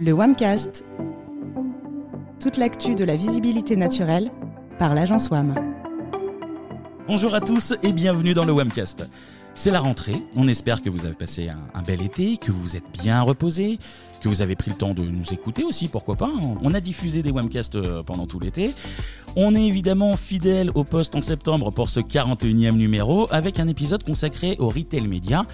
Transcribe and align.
Le 0.00 0.12
WAMcast. 0.12 0.84
Toute 2.40 2.56
l'actu 2.56 2.94
de 2.94 3.04
la 3.04 3.16
visibilité 3.16 3.74
naturelle 3.74 4.30
par 4.78 4.94
l'agence 4.94 5.28
WAM. 5.28 5.54
Bonjour 7.08 7.34
à 7.34 7.40
tous 7.40 7.74
et 7.82 7.92
bienvenue 7.92 8.32
dans 8.32 8.44
le 8.44 8.52
WAMcast. 8.52 9.08
C'est 9.54 9.72
la 9.72 9.80
rentrée, 9.80 10.14
on 10.36 10.46
espère 10.46 10.82
que 10.82 10.90
vous 10.90 11.04
avez 11.04 11.16
passé 11.16 11.48
un, 11.48 11.58
un 11.74 11.82
bel 11.82 12.00
été, 12.00 12.36
que 12.36 12.52
vous 12.52 12.76
êtes 12.76 12.88
bien 13.02 13.20
reposé, 13.22 13.80
que 14.18 14.28
vous 14.28 14.42
avez 14.42 14.56
pris 14.56 14.70
le 14.70 14.76
temps 14.76 14.94
de 14.94 15.02
nous 15.02 15.32
écouter 15.32 15.64
aussi, 15.64 15.88
pourquoi 15.88 16.16
pas. 16.16 16.30
On 16.62 16.74
a 16.74 16.80
diffusé 16.80 17.22
des 17.22 17.30
webcasts 17.30 17.76
euh, 17.76 18.02
pendant 18.02 18.26
tout 18.26 18.40
l'été. 18.40 18.70
On 19.36 19.54
est 19.54 19.64
évidemment 19.64 20.16
fidèle 20.16 20.70
au 20.74 20.84
poste 20.84 21.14
en 21.14 21.20
septembre 21.20 21.70
pour 21.70 21.90
ce 21.90 22.00
41e 22.00 22.72
numéro 22.72 23.26
avec 23.30 23.60
un 23.60 23.68
épisode 23.68 24.02
consacré 24.02 24.56
au 24.58 24.68
retail 24.68 25.06
média. 25.06 25.44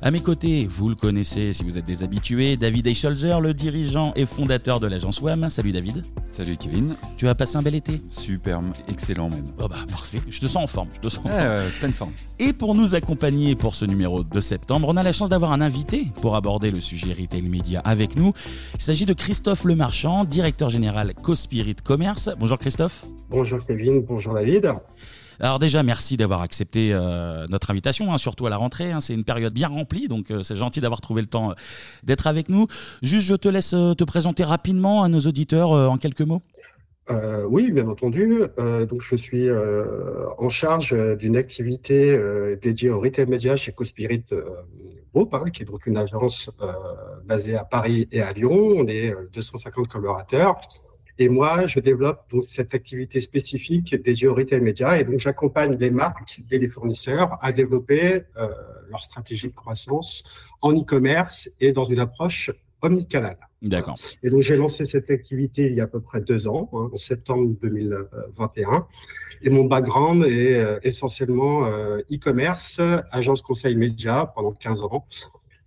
À 0.00 0.10
mes 0.10 0.20
côtés, 0.20 0.66
vous 0.68 0.88
le 0.88 0.94
connaissez 0.94 1.52
si 1.52 1.64
vous 1.64 1.78
êtes 1.78 1.86
des 1.86 2.02
habitués, 2.02 2.56
David 2.56 2.86
Eicholzer, 2.86 3.40
le 3.40 3.54
dirigeant 3.54 4.12
et 4.16 4.26
fondateur 4.26 4.80
de 4.80 4.86
l'agence 4.86 5.20
WAM. 5.20 5.48
Salut 5.50 5.72
David. 5.72 6.04
Salut 6.28 6.56
Kevin. 6.56 6.96
Tu 7.16 7.28
as 7.28 7.34
passé 7.34 7.56
un 7.56 7.62
bel 7.62 7.74
été? 7.74 8.00
Superbe, 8.10 8.72
excellent 8.88 9.28
même. 9.28 9.46
Oh 9.60 9.68
bah 9.68 9.76
parfait, 9.90 10.20
je 10.28 10.40
te 10.40 10.46
sens 10.46 10.64
en 10.64 10.66
forme, 10.66 10.88
je 10.94 11.00
te 11.00 11.08
sens 11.08 11.24
en 11.26 11.28
forme. 11.28 11.44
Euh, 11.46 11.68
pleine 11.78 11.92
forme. 11.92 12.12
Et 12.38 12.52
pour 12.52 12.74
nous 12.74 12.94
accompagner 12.94 13.54
pour 13.54 13.74
ce 13.74 13.84
numéro 13.84 14.22
de 14.22 14.40
septembre, 14.40 14.88
on 14.88 14.96
a 14.96 15.02
la 15.02 15.12
chance 15.12 15.28
d'avoir 15.28 15.52
un 15.52 15.60
invité 15.60 16.06
pour 16.22 16.36
aborder 16.36 16.70
le 16.70 16.80
sujet 16.80 17.12
retail 17.12 17.42
média 17.42 17.80
avec 17.84 18.11
nous. 18.16 18.32
Il 18.74 18.82
s'agit 18.82 19.06
de 19.06 19.14
Christophe 19.14 19.64
Lemarchand, 19.64 20.24
directeur 20.24 20.70
général 20.70 21.12
Cospirit 21.14 21.76
Commerce. 21.76 22.30
Bonjour 22.38 22.58
Christophe. 22.58 23.04
Bonjour 23.30 23.58
Kevin, 23.64 24.00
bonjour 24.02 24.34
David. 24.34 24.72
Alors 25.42 25.58
déjà, 25.58 25.82
merci 25.82 26.16
d'avoir 26.16 26.40
accepté 26.42 26.90
euh, 26.92 27.46
notre 27.50 27.72
invitation, 27.72 28.12
hein, 28.12 28.18
surtout 28.18 28.46
à 28.46 28.50
la 28.50 28.56
rentrée. 28.56 28.92
Hein. 28.92 29.00
c'est 29.00 29.12
une 29.12 29.24
période 29.24 29.52
bien 29.52 29.66
remplie, 29.66 30.06
donc 30.06 30.30
euh, 30.30 30.42
c'est 30.42 30.54
gentil 30.54 30.80
d'avoir 30.80 31.00
trouvé 31.00 31.20
le 31.20 31.26
temps 31.26 31.50
euh, 31.50 31.54
d'être 32.04 32.28
avec 32.28 32.48
nous. 32.48 32.68
Juste, 33.02 33.26
je 33.26 33.34
te 33.34 33.48
laisse 33.48 33.70
te 33.70 34.04
présenter 34.04 34.44
rapidement 34.44 35.02
à 35.02 35.08
nos 35.08 35.18
auditeurs 35.18 35.70
en 35.70 35.96
quelques 35.98 36.22
mots. 36.22 36.42
oui, 37.48 37.72
bien 37.72 37.88
entendu. 37.88 38.42
donc, 38.88 39.02
je 39.02 39.16
suis 39.16 39.48
en 39.50 40.48
charge 40.48 40.94
d'une 41.18 41.36
activité 41.36 42.18
dédiée 42.62 42.90
au 42.90 43.00
retail 43.00 43.26
média 43.26 43.56
chez 43.56 43.72
Cospirit 43.72 44.24
Group, 45.14 45.34
hein, 45.34 45.50
qui 45.52 45.62
est 45.62 45.66
donc 45.66 45.86
une 45.86 45.96
agence 45.96 46.50
basée 47.24 47.56
à 47.56 47.64
Paris 47.64 48.08
et 48.12 48.22
à 48.22 48.32
Lyon. 48.32 48.74
On 48.76 48.86
est 48.86 49.14
250 49.32 49.88
collaborateurs. 49.88 50.60
Et 51.18 51.28
moi, 51.28 51.66
je 51.66 51.78
développe 51.78 52.28
donc 52.30 52.44
cette 52.46 52.74
activité 52.74 53.20
spécifique 53.20 53.94
des 53.94 54.26
au 54.26 54.34
retail 54.34 54.60
média 54.60 54.98
et 54.98 55.04
donc 55.04 55.18
j'accompagne 55.18 55.76
les 55.76 55.90
marques 55.90 56.40
et 56.50 56.58
les 56.58 56.68
fournisseurs 56.68 57.38
à 57.40 57.52
développer 57.52 58.22
euh, 58.38 58.48
leur 58.88 59.02
stratégie 59.02 59.48
de 59.48 59.54
croissance 59.54 60.22
en 60.62 60.72
e-commerce 60.72 61.50
et 61.60 61.72
dans 61.72 61.84
une 61.84 62.00
approche 62.00 62.50
omnicanal. 62.80 63.36
D'accord. 63.62 63.96
Et 64.22 64.30
donc 64.30 64.42
j'ai 64.42 64.56
lancé 64.56 64.84
cette 64.84 65.10
activité 65.10 65.66
il 65.66 65.74
y 65.74 65.80
a 65.80 65.84
à 65.84 65.86
peu 65.86 66.00
près 66.00 66.20
deux 66.20 66.48
ans, 66.48 66.68
hein, 66.72 66.90
en 66.92 66.96
septembre 66.96 67.54
2021. 67.62 68.86
Et 69.42 69.50
mon 69.50 69.64
background 69.64 70.24
est 70.24 70.54
euh, 70.54 70.78
essentiellement 70.82 71.66
euh, 71.66 71.98
e-commerce, 72.12 72.80
agence 73.10 73.40
conseil 73.40 73.76
média 73.76 74.32
pendant 74.34 74.52
15 74.52 74.82
ans 74.82 75.06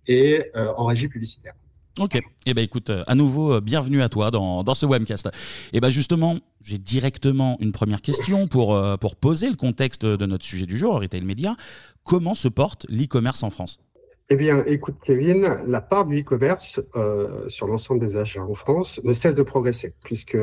et 0.06 0.44
en 0.54 0.84
régie 0.84 1.08
publicitaire. 1.08 1.54
Ok. 1.98 2.20
Eh 2.44 2.52
ben 2.52 2.62
écoute, 2.62 2.90
euh, 2.90 3.02
à 3.06 3.14
nouveau, 3.14 3.54
euh, 3.54 3.60
bienvenue 3.62 4.02
à 4.02 4.10
toi 4.10 4.30
dans, 4.30 4.62
dans 4.62 4.74
ce 4.74 4.84
webcast. 4.84 5.26
Et 5.26 5.30
eh 5.74 5.80
ben 5.80 5.88
justement, 5.88 6.38
j'ai 6.60 6.76
directement 6.76 7.56
une 7.58 7.72
première 7.72 8.02
question 8.02 8.48
pour, 8.48 8.74
euh, 8.74 8.98
pour 8.98 9.16
poser 9.16 9.48
le 9.48 9.56
contexte 9.56 10.04
de 10.04 10.26
notre 10.26 10.44
sujet 10.44 10.66
du 10.66 10.76
jour, 10.76 11.00
retail 11.00 11.24
média. 11.24 11.56
Comment 12.04 12.34
se 12.34 12.48
porte 12.48 12.84
l'e-commerce 12.90 13.42
en 13.42 13.50
France? 13.50 13.78
Eh 14.28 14.36
bien, 14.36 14.64
écoute, 14.66 14.96
Kevin, 15.02 15.62
la 15.66 15.80
part 15.80 16.04
du 16.04 16.20
e-commerce 16.20 16.80
sur 17.48 17.66
l'ensemble 17.68 18.00
des 18.00 18.16
achats 18.16 18.42
en 18.42 18.54
France 18.54 19.00
ne 19.04 19.12
cesse 19.12 19.36
de 19.36 19.42
progresser, 19.42 19.94
puisque 20.02 20.36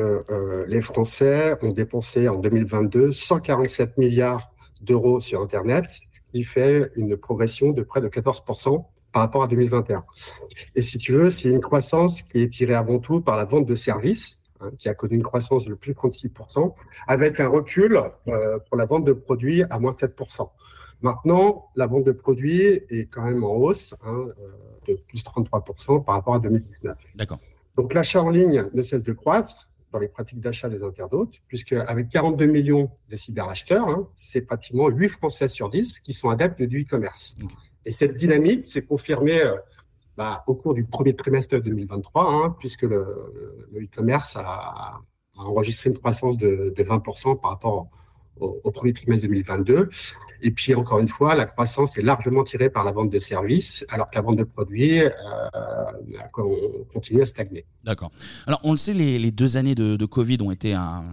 les 0.66 0.80
Français 0.80 1.56
ont 1.60 1.70
dépensé 1.70 2.28
en 2.28 2.36
2022 2.36 3.12
147 3.12 3.98
milliards 3.98 4.50
d'euros 4.80 5.20
sur 5.20 5.40
Internet, 5.40 5.84
ce 5.88 6.20
qui 6.30 6.44
fait 6.44 6.90
une 6.96 7.16
progression 7.16 7.72
de 7.72 7.82
près 7.82 8.00
de 8.00 8.08
14% 8.08 8.84
par 9.12 9.22
rapport 9.22 9.44
à 9.44 9.48
2021. 9.48 10.04
Et 10.74 10.82
si 10.82 10.98
tu 10.98 11.12
veux, 11.12 11.30
c'est 11.30 11.48
une 11.48 11.60
croissance 11.60 12.22
qui 12.22 12.42
est 12.42 12.52
tirée 12.52 12.74
avant 12.74 12.98
tout 12.98 13.20
par 13.20 13.36
la 13.36 13.44
vente 13.44 13.64
de 13.64 13.76
services, 13.76 14.40
hein, 14.60 14.70
qui 14.78 14.88
a 14.88 14.94
connu 14.94 15.14
une 15.14 15.22
croissance 15.22 15.64
de 15.64 15.74
plus 15.74 15.92
de 15.92 15.98
36%, 15.98 16.74
avec 17.06 17.38
un 17.38 17.48
recul 17.48 18.00
euh, 18.28 18.58
pour 18.68 18.76
la 18.76 18.86
vente 18.86 19.04
de 19.04 19.12
produits 19.12 19.62
à 19.70 19.78
moins 19.78 19.92
7%. 19.92 20.50
Maintenant, 21.02 21.70
la 21.76 21.86
vente 21.86 22.04
de 22.04 22.12
produits 22.12 22.62
est 22.62 23.08
quand 23.10 23.22
même 23.22 23.44
en 23.44 23.54
hausse, 23.54 23.94
hein, 24.04 24.26
euh, 24.40 24.52
de 24.88 24.94
plus 24.94 25.22
33% 25.22 26.04
par 26.04 26.14
rapport 26.14 26.34
à 26.34 26.38
2019. 26.38 26.96
D'accord. 27.14 27.38
Donc 27.76 27.92
l'achat 27.94 28.22
en 28.22 28.30
ligne 28.30 28.66
ne 28.72 28.82
cesse 28.82 29.02
de 29.02 29.12
croître 29.12 29.70
dans 29.92 29.98
les 29.98 30.08
pratiques 30.08 30.40
d'achat 30.40 30.68
des 30.68 30.82
internautes, 30.82 31.40
puisque 31.46 31.72
avec 31.72 32.08
42 32.08 32.46
millions 32.46 32.90
de 33.08 33.16
cyberacheteurs, 33.16 33.88
hein, 33.88 34.08
c'est 34.16 34.46
pratiquement 34.46 34.88
8 34.88 35.08
Français 35.08 35.48
sur 35.48 35.70
10 35.70 36.00
qui 36.00 36.12
sont 36.12 36.30
adeptes 36.30 36.62
du 36.62 36.82
e-commerce. 36.82 37.36
Et 37.84 37.92
cette 37.92 38.14
dynamique 38.14 38.64
s'est 38.64 38.84
confirmée 38.84 39.40
euh, 39.40 39.56
bah, 40.16 40.42
au 40.46 40.54
cours 40.54 40.74
du 40.74 40.84
premier 40.84 41.14
trimestre 41.14 41.60
2023, 41.60 42.32
hein, 42.32 42.56
puisque 42.58 42.82
le 42.82 43.04
e-commerce 43.74 44.36
a, 44.36 45.00
enregistré 45.36 45.90
une 45.90 45.98
croissance 45.98 46.36
de, 46.36 46.72
20% 46.76 47.40
par 47.40 47.50
rapport 47.52 47.88
au, 48.40 48.70
premier 48.70 48.92
trimestre 48.92 49.26
2022. 49.26 49.88
Et 50.42 50.50
puis, 50.50 50.74
encore 50.74 50.98
une 50.98 51.06
fois, 51.06 51.34
la 51.34 51.46
croissance 51.46 51.96
est 51.96 52.02
largement 52.02 52.44
tirée 52.44 52.68
par 52.68 52.84
la 52.84 52.92
vente 52.92 53.10
de 53.10 53.18
services, 53.18 53.86
alors 53.88 54.10
que 54.10 54.16
la 54.16 54.22
vente 54.22 54.36
de 54.36 54.44
produits 54.44 55.00
euh, 55.00 55.10
continue 56.92 57.22
à 57.22 57.26
stagner. 57.26 57.64
D'accord. 57.84 58.10
Alors, 58.46 58.60
on 58.64 58.72
le 58.72 58.76
sait, 58.76 58.92
les, 58.92 59.30
deux 59.30 59.56
années 59.56 59.74
de, 59.74 59.96
de, 59.96 60.06
Covid 60.06 60.38
ont 60.42 60.50
été 60.50 60.74
un, 60.74 61.04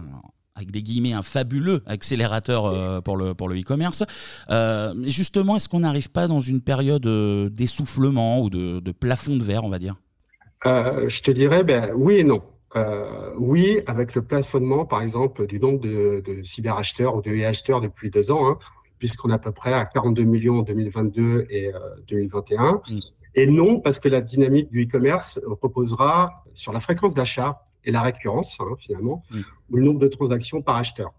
avec 0.54 0.70
des 0.70 0.82
guillemets, 0.82 1.12
un 1.12 1.22
fabuleux 1.22 1.82
accélérateur 1.86 2.66
euh, 2.66 3.00
pour 3.00 3.16
le 3.16 3.34
pour 3.34 3.48
le 3.48 3.58
e-commerce. 3.58 4.04
Euh, 4.50 4.94
justement, 5.06 5.56
est-ce 5.56 5.68
qu'on 5.68 5.80
n'arrive 5.80 6.10
pas 6.10 6.28
dans 6.28 6.40
une 6.40 6.60
période 6.60 7.06
d'essoufflement 7.52 8.42
ou 8.42 8.50
de, 8.50 8.80
de, 8.80 8.92
plafond 8.92 9.36
de 9.36 9.44
verre, 9.44 9.64
on 9.64 9.70
va 9.70 9.78
dire? 9.78 9.96
Je 10.64 11.22
te 11.22 11.30
dirais, 11.30 11.64
ben, 11.64 11.90
oui 11.96 12.18
et 12.18 12.24
non. 12.24 12.42
Oui, 13.36 13.80
avec 13.86 14.14
le 14.14 14.22
plafonnement, 14.22 14.84
par 14.84 15.02
exemple, 15.02 15.46
du 15.46 15.60
nombre 15.60 15.80
de, 15.80 16.22
de 16.26 16.42
cyberacheteurs 16.42 17.16
ou 17.16 17.22
de 17.22 17.30
e-acheteurs 17.30 17.80
depuis 17.80 18.10
deux 18.10 18.30
ans, 18.30 18.48
hein, 18.48 18.58
puisqu'on 18.98 19.30
est 19.30 19.34
à 19.34 19.38
peu 19.38 19.52
près 19.52 19.72
à 19.72 19.84
42 19.84 20.22
millions 20.22 20.58
en 20.60 20.62
2022 20.62 21.46
et 21.50 21.70
2021. 22.08 22.72
Mm. 22.72 22.80
Et 23.34 23.46
non, 23.46 23.80
parce 23.80 23.98
que 23.98 24.08
la 24.08 24.20
dynamique 24.20 24.70
du 24.70 24.84
e-commerce 24.84 25.40
reposera 25.44 26.44
sur 26.54 26.72
la 26.72 26.80
fréquence 26.80 27.14
d'achat 27.14 27.62
et 27.84 27.90
la 27.90 28.02
récurrence, 28.02 28.58
hein, 28.60 28.74
finalement, 28.78 29.22
mm. 29.30 29.40
ou 29.70 29.76
le 29.76 29.84
nombre 29.84 29.98
de 30.00 30.08
transactions 30.08 30.62
par 30.62 30.76
acheteur. 30.76 31.12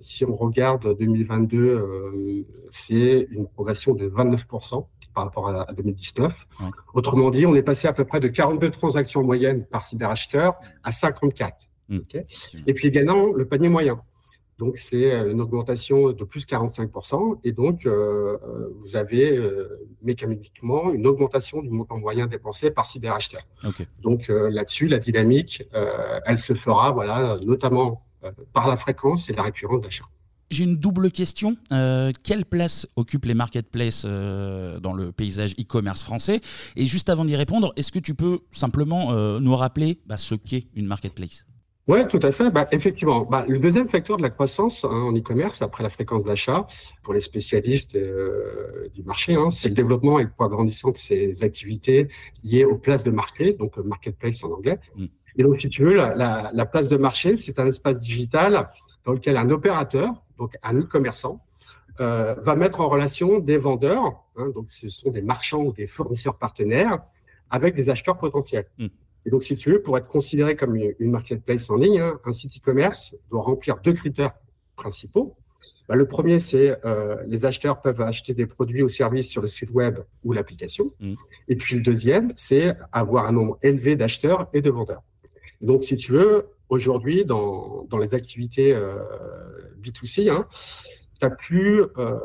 Si 0.00 0.24
on 0.24 0.36
regarde 0.36 0.96
2022, 0.98 1.58
euh, 1.58 2.46
c'est 2.70 3.26
une 3.30 3.48
progression 3.48 3.94
de 3.94 4.06
29% 4.06 4.86
par 5.16 5.24
rapport 5.24 5.48
à, 5.48 5.72
2019. 5.72 6.46
Autrement 6.92 7.30
dit, 7.30 7.46
on 7.46 7.54
est 7.54 7.62
passé 7.62 7.88
à 7.88 7.94
peu 7.94 8.04
près 8.04 8.20
de 8.20 8.28
42 8.28 8.70
transactions 8.70 9.24
moyennes 9.24 9.64
par 9.64 9.82
cyberacheteur 9.82 10.54
à 10.84 10.92
54. 10.92 11.56
Mm. 11.88 11.98
Et 12.66 12.74
puis 12.74 12.88
également, 12.88 13.32
le 13.32 13.46
panier 13.48 13.70
moyen. 13.70 13.98
Donc, 14.58 14.76
c'est 14.76 15.12
euh, 15.12 15.30
une 15.30 15.40
augmentation 15.40 16.12
de 16.12 16.24
plus 16.24 16.44
de 16.44 16.50
45%. 16.50 17.40
Et 17.44 17.52
donc, 17.52 17.86
euh, 17.86 18.38
euh, 18.42 18.68
vous 18.78 18.96
avez 18.96 19.40
mécaniquement 20.02 20.92
une 20.92 21.06
augmentation 21.06 21.62
du 21.62 21.70
montant 21.70 21.98
moyen 21.98 22.26
dépensé 22.26 22.70
par 22.70 22.84
cyberacheteur. 22.84 23.42
Donc, 24.02 24.28
là-dessus, 24.28 24.86
la 24.88 24.98
dynamique, 24.98 25.64
elle 26.26 26.38
se 26.38 26.52
fera, 26.52 26.92
voilà, 26.92 27.38
notamment 27.42 28.02
par 28.52 28.68
la 28.68 28.76
fréquence 28.76 29.30
et 29.30 29.32
la 29.32 29.42
récurrence 29.42 29.80
d'achat. 29.80 30.04
J'ai 30.50 30.64
une 30.64 30.76
double 30.76 31.10
question. 31.10 31.56
quelle 31.68 32.44
place 32.48 32.86
occupent 32.96 33.26
les 33.26 33.34
marketplaces 33.34 34.04
dans 34.04 34.92
le 34.92 35.12
paysage 35.12 35.52
e-commerce 35.60 36.02
français? 36.02 36.40
Et 36.76 36.84
juste 36.84 37.08
avant 37.08 37.24
d'y 37.24 37.36
répondre, 37.36 37.72
est-ce 37.76 37.92
que 37.92 37.98
tu 37.98 38.14
peux 38.14 38.40
simplement 38.52 39.12
nous 39.40 39.56
rappeler 39.56 40.00
bah, 40.06 40.16
ce 40.16 40.34
qu'est 40.34 40.66
une 40.74 40.86
marketplace? 40.86 41.46
Oui, 41.88 42.06
tout 42.08 42.18
à 42.22 42.32
fait. 42.32 42.50
Bah, 42.50 42.66
effectivement, 42.72 43.24
bah, 43.24 43.44
le 43.48 43.60
deuxième 43.60 43.86
facteur 43.86 44.16
de 44.16 44.22
la 44.22 44.30
croissance 44.30 44.84
hein, 44.84 44.88
en 44.88 45.16
e-commerce, 45.16 45.62
après 45.62 45.84
la 45.84 45.88
fréquence 45.88 46.24
d'achat, 46.24 46.66
pour 47.04 47.14
les 47.14 47.20
spécialistes 47.20 47.94
euh, 47.94 48.88
du 48.92 49.04
marché, 49.04 49.34
hein, 49.34 49.50
c'est 49.50 49.68
le 49.68 49.74
développement 49.76 50.18
et 50.18 50.24
le 50.24 50.30
poids 50.30 50.48
grandissant 50.48 50.90
de 50.90 50.96
ces 50.96 51.44
activités 51.44 52.08
liées 52.42 52.64
aux 52.64 52.76
places 52.76 53.04
de 53.04 53.12
marché, 53.12 53.52
donc 53.52 53.78
euh, 53.78 53.84
marketplace 53.84 54.42
en 54.42 54.50
anglais. 54.50 54.80
Mm. 54.96 55.04
Et 55.38 55.42
donc, 55.44 55.60
si 55.60 55.68
tu 55.68 55.84
veux, 55.84 55.94
la, 55.94 56.50
la, 56.52 56.66
place 56.66 56.88
de 56.88 56.96
marché, 56.96 57.36
c'est 57.36 57.60
un 57.60 57.66
espace 57.66 57.98
digital 57.98 58.68
dans 59.04 59.12
lequel 59.12 59.36
un 59.36 59.50
opérateur, 59.50 60.24
donc 60.38 60.56
un 60.62 60.78
e-commerçant, 60.78 61.40
euh, 62.00 62.34
va 62.34 62.56
mettre 62.56 62.80
en 62.80 62.88
relation 62.88 63.38
des 63.38 63.56
vendeurs, 63.56 64.22
hein, 64.36 64.50
donc 64.54 64.70
ce 64.70 64.88
sont 64.88 65.10
des 65.10 65.22
marchands 65.22 65.62
ou 65.62 65.72
des 65.72 65.86
fournisseurs 65.86 66.36
partenaires, 66.36 67.02
avec 67.50 67.74
des 67.74 67.88
acheteurs 67.90 68.18
potentiels. 68.18 68.66
Mm. 68.78 68.86
Et 69.24 69.30
donc, 69.30 69.42
si 69.42 69.54
tu 69.56 69.72
veux, 69.72 69.82
pour 69.82 69.96
être 69.96 70.08
considéré 70.08 70.56
comme 70.56 70.76
une 70.76 71.10
marketplace 71.10 71.70
en 71.70 71.76
ligne, 71.76 72.00
hein, 72.00 72.20
un 72.24 72.32
site 72.32 72.58
e-commerce 72.58 73.14
doit 73.30 73.42
remplir 73.42 73.78
deux 73.82 73.92
critères 73.92 74.34
principaux. 74.76 75.34
bah, 75.88 75.96
Le 75.96 76.06
premier, 76.06 76.38
c'est 76.38 76.78
euh, 76.84 77.16
les 77.26 77.44
acheteurs 77.44 77.80
peuvent 77.80 78.02
acheter 78.02 78.34
des 78.34 78.46
produits 78.46 78.82
ou 78.82 78.88
services 78.88 79.28
sur 79.28 79.40
le 79.40 79.48
site 79.48 79.70
web 79.70 79.98
ou 80.22 80.32
l'application. 80.32 80.92
Mm. 81.00 81.14
Et 81.48 81.56
puis 81.56 81.76
le 81.76 81.82
deuxième, 81.82 82.32
c'est 82.36 82.76
avoir 82.92 83.26
un 83.26 83.32
nombre 83.32 83.58
élevé 83.62 83.96
d'acheteurs 83.96 84.48
et 84.52 84.60
de 84.60 84.70
vendeurs. 84.70 85.02
Donc, 85.60 85.82
si 85.82 85.96
tu 85.96 86.12
veux, 86.12 86.50
aujourd'hui, 86.68 87.24
dans, 87.24 87.84
dans 87.88 87.98
les 87.98 88.14
activités 88.14 88.72
euh, 88.72 88.96
B2C, 89.80 90.30
hein, 90.30 90.46
tu 91.18 91.26
n'as 91.26 91.30
plus 91.30 91.82
euh, 91.98 92.18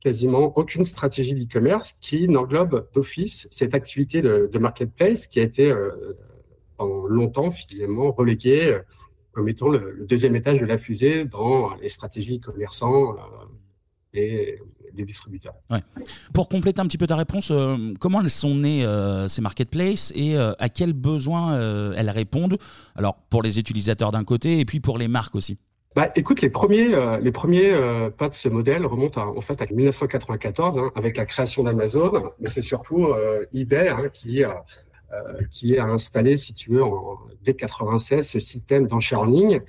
quasiment 0.00 0.56
aucune 0.56 0.84
stratégie 0.84 1.34
d'e-commerce 1.34 1.94
qui 2.00 2.28
n'englobe 2.28 2.88
d'office 2.94 3.46
cette 3.50 3.74
activité 3.74 4.22
de, 4.22 4.58
marketplace 4.58 5.26
qui 5.26 5.40
a 5.40 5.42
été 5.42 5.70
euh, 5.70 5.90
pendant 6.76 7.06
longtemps 7.06 7.50
finalement 7.50 8.10
reléguée 8.12 8.78
comme 9.32 9.48
étant 9.48 9.68
le, 9.68 10.06
deuxième 10.08 10.34
étage 10.36 10.58
de 10.58 10.64
la 10.64 10.78
fusée 10.78 11.24
dans 11.24 11.74
les 11.76 11.88
stratégies 11.88 12.40
commerçants 12.40 13.16
et 14.14 14.58
des 14.94 15.04
distributeurs. 15.04 15.54
Pour 16.34 16.48
compléter 16.48 16.80
un 16.80 16.86
petit 16.86 16.98
peu 16.98 17.06
ta 17.06 17.16
réponse, 17.16 17.52
comment 17.98 18.20
elles 18.20 18.30
sont 18.30 18.54
nées 18.56 18.86
ces 19.28 19.40
marketplaces 19.40 20.12
et 20.14 20.36
à 20.36 20.68
quels 20.68 20.92
besoins 20.92 21.92
elles 21.94 22.10
répondent? 22.10 22.58
Alors 22.94 23.16
pour 23.30 23.42
les 23.42 23.58
utilisateurs 23.58 24.10
d'un 24.10 24.24
côté 24.24 24.60
et 24.60 24.64
puis 24.64 24.80
pour 24.80 24.98
les 24.98 25.08
marques 25.08 25.34
aussi. 25.34 25.58
Bah, 25.94 26.10
écoute, 26.16 26.40
les 26.40 26.48
premiers, 26.48 26.94
euh, 26.94 27.18
les 27.18 27.32
premiers 27.32 27.70
euh, 27.70 28.08
pas 28.08 28.30
de 28.30 28.34
ce 28.34 28.48
modèle 28.48 28.86
remontent 28.86 29.20
à, 29.20 29.26
en 29.26 29.40
fait 29.42 29.60
à 29.60 29.66
1994 29.66 30.78
hein, 30.78 30.90
avec 30.94 31.18
la 31.18 31.26
création 31.26 31.64
d'Amazon, 31.64 32.30
mais 32.40 32.48
c'est 32.48 32.62
surtout 32.62 33.08
euh, 33.08 33.44
eBay 33.52 33.88
hein, 33.88 34.08
qui, 34.12 34.42
euh, 34.42 34.48
qui 35.50 35.76
a 35.76 35.84
installé, 35.84 36.38
si 36.38 36.54
tu 36.54 36.70
veux, 36.70 36.82
en, 36.82 37.18
dès 37.42 37.52
96 37.52 38.26
ce 38.26 38.38
système 38.38 38.86
d'enchères 38.86 39.20
en 39.20 39.26
ligne 39.26 39.60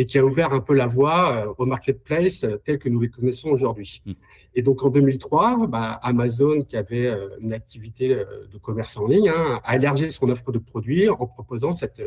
et 0.00 0.06
qui 0.06 0.18
a 0.18 0.24
ouvert 0.24 0.52
un 0.52 0.60
peu 0.60 0.74
la 0.74 0.86
voie 0.86 1.54
au 1.58 1.66
marketplace 1.66 2.46
tel 2.64 2.78
que 2.78 2.88
nous 2.88 3.00
les 3.00 3.10
connaissons 3.10 3.50
aujourd'hui. 3.50 4.02
Mm. 4.06 4.12
Et 4.54 4.62
donc 4.62 4.82
en 4.82 4.88
2003, 4.88 5.66
bah, 5.66 6.00
Amazon, 6.02 6.62
qui 6.62 6.76
avait 6.76 7.12
une 7.40 7.52
activité 7.52 8.08
de 8.52 8.58
commerce 8.58 8.96
en 8.96 9.06
ligne, 9.06 9.28
hein, 9.28 9.60
a 9.62 9.76
élargi 9.76 10.10
son 10.10 10.28
offre 10.28 10.52
de 10.52 10.58
produits 10.58 11.08
en 11.08 11.26
proposant 11.26 11.72
cette 11.72 12.02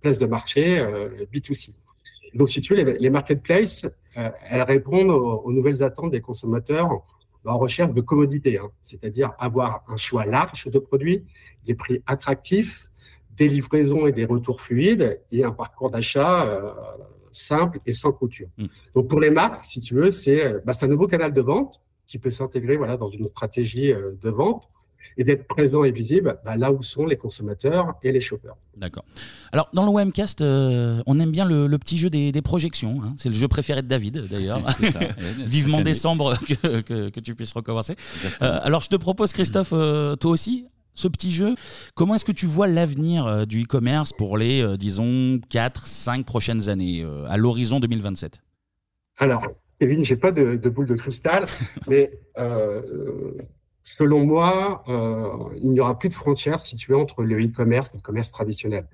place 0.00 0.18
de 0.18 0.26
marché 0.26 0.84
B2C. 1.32 1.74
Donc, 2.34 2.48
si 2.48 2.60
tu 2.60 2.74
veux, 2.74 2.82
les, 2.82 3.10
marketplaces, 3.10 3.84
euh, 4.16 4.30
elles 4.48 4.62
répondent 4.62 5.10
aux, 5.10 5.52
nouvelles 5.52 5.82
attentes 5.82 6.12
des 6.12 6.20
consommateurs 6.20 6.88
en 7.44 7.58
recherche 7.58 7.92
de 7.92 8.00
commodité, 8.00 8.58
hein. 8.58 8.70
c'est-à-dire 8.82 9.32
avoir 9.38 9.82
un 9.88 9.96
choix 9.96 10.26
large 10.26 10.66
de 10.66 10.78
produits, 10.78 11.24
des 11.64 11.74
prix 11.74 12.02
attractifs, 12.06 12.90
des 13.36 13.48
livraisons 13.48 14.06
et 14.06 14.12
des 14.12 14.24
retours 14.24 14.60
fluides 14.60 15.20
et 15.30 15.44
un 15.44 15.52
parcours 15.52 15.90
d'achat 15.90 16.44
euh, 16.44 16.72
simple 17.32 17.80
et 17.86 17.92
sans 17.92 18.12
couture. 18.12 18.48
Mm. 18.58 18.66
Donc, 18.94 19.08
pour 19.08 19.20
les 19.20 19.30
marques, 19.30 19.64
si 19.64 19.80
tu 19.80 19.94
veux, 19.94 20.10
c'est 20.10 20.54
bah, 20.64 20.72
un 20.80 20.86
nouveau 20.86 21.06
canal 21.06 21.32
de 21.32 21.40
vente 21.40 21.80
qui 22.06 22.18
peut 22.18 22.30
s'intégrer 22.30 22.76
voilà, 22.76 22.96
dans 22.96 23.08
une 23.08 23.26
stratégie 23.26 23.92
euh, 23.92 24.12
de 24.20 24.30
vente 24.30 24.64
et 25.16 25.24
d'être 25.24 25.46
présent 25.46 25.84
et 25.84 25.90
visible 25.90 26.38
bah, 26.44 26.56
là 26.56 26.72
où 26.72 26.82
sont 26.82 27.06
les 27.06 27.16
consommateurs 27.16 27.94
et 28.02 28.12
les 28.12 28.20
shoppers. 28.20 28.56
D'accord. 28.76 29.04
Alors, 29.52 29.68
dans 29.72 29.84
le 29.84 29.90
Webcast, 29.90 30.40
euh, 30.40 31.02
on 31.06 31.18
aime 31.18 31.30
bien 31.30 31.44
le, 31.44 31.68
petit 31.78 31.98
jeu 31.98 32.10
des, 32.10 32.32
projections. 32.42 33.00
Hein. 33.02 33.14
C'est 33.16 33.28
le 33.28 33.34
jeu 33.34 33.48
préféré 33.48 33.82
de 33.82 33.88
David, 33.88 34.26
d'ailleurs. 34.30 34.60
Vivement 35.38 35.82
décembre 35.82 36.36
que, 36.62 37.20
tu 37.20 37.34
puisses 37.34 37.52
recommencer. 37.52 37.96
Euh, 38.42 38.60
alors, 38.62 38.82
je 38.82 38.88
te 38.88 38.96
propose, 38.96 39.32
Christophe, 39.32 39.70
euh, 39.72 40.16
toi 40.16 40.30
aussi, 40.30 40.66
ce 40.94 41.08
petit 41.08 41.32
jeu. 41.32 41.54
Comment 41.94 42.14
est-ce 42.14 42.24
que 42.24 42.32
tu 42.32 42.46
vois 42.46 42.66
l'avenir 42.66 43.46
du 43.46 43.62
e-commerce 43.62 44.12
pour 44.12 44.36
les, 44.36 44.76
disons, 44.76 45.40
4, 45.48 45.86
5 45.86 46.26
prochaines 46.26 46.68
années, 46.68 47.06
à 47.26 47.36
l'horizon 47.36 47.80
2027 47.80 48.40
Alors, 49.18 49.46
Kevin, 49.78 50.04
j'ai 50.04 50.16
pas 50.16 50.32
de, 50.32 50.56
de, 50.56 50.68
boule 50.68 50.86
de 50.86 50.94
cristal, 50.94 51.44
mais 51.88 52.10
Selon 53.90 54.24
moi, 54.24 54.84
euh, 54.88 55.52
il 55.60 55.72
n'y 55.72 55.80
aura 55.80 55.98
plus 55.98 56.08
de 56.08 56.14
frontières 56.14 56.60
situées 56.60 56.94
entre 56.94 57.24
le 57.24 57.44
e-commerce 57.44 57.92
et 57.92 57.96
le 57.96 58.02
commerce 58.02 58.30
traditionnel. 58.30 58.86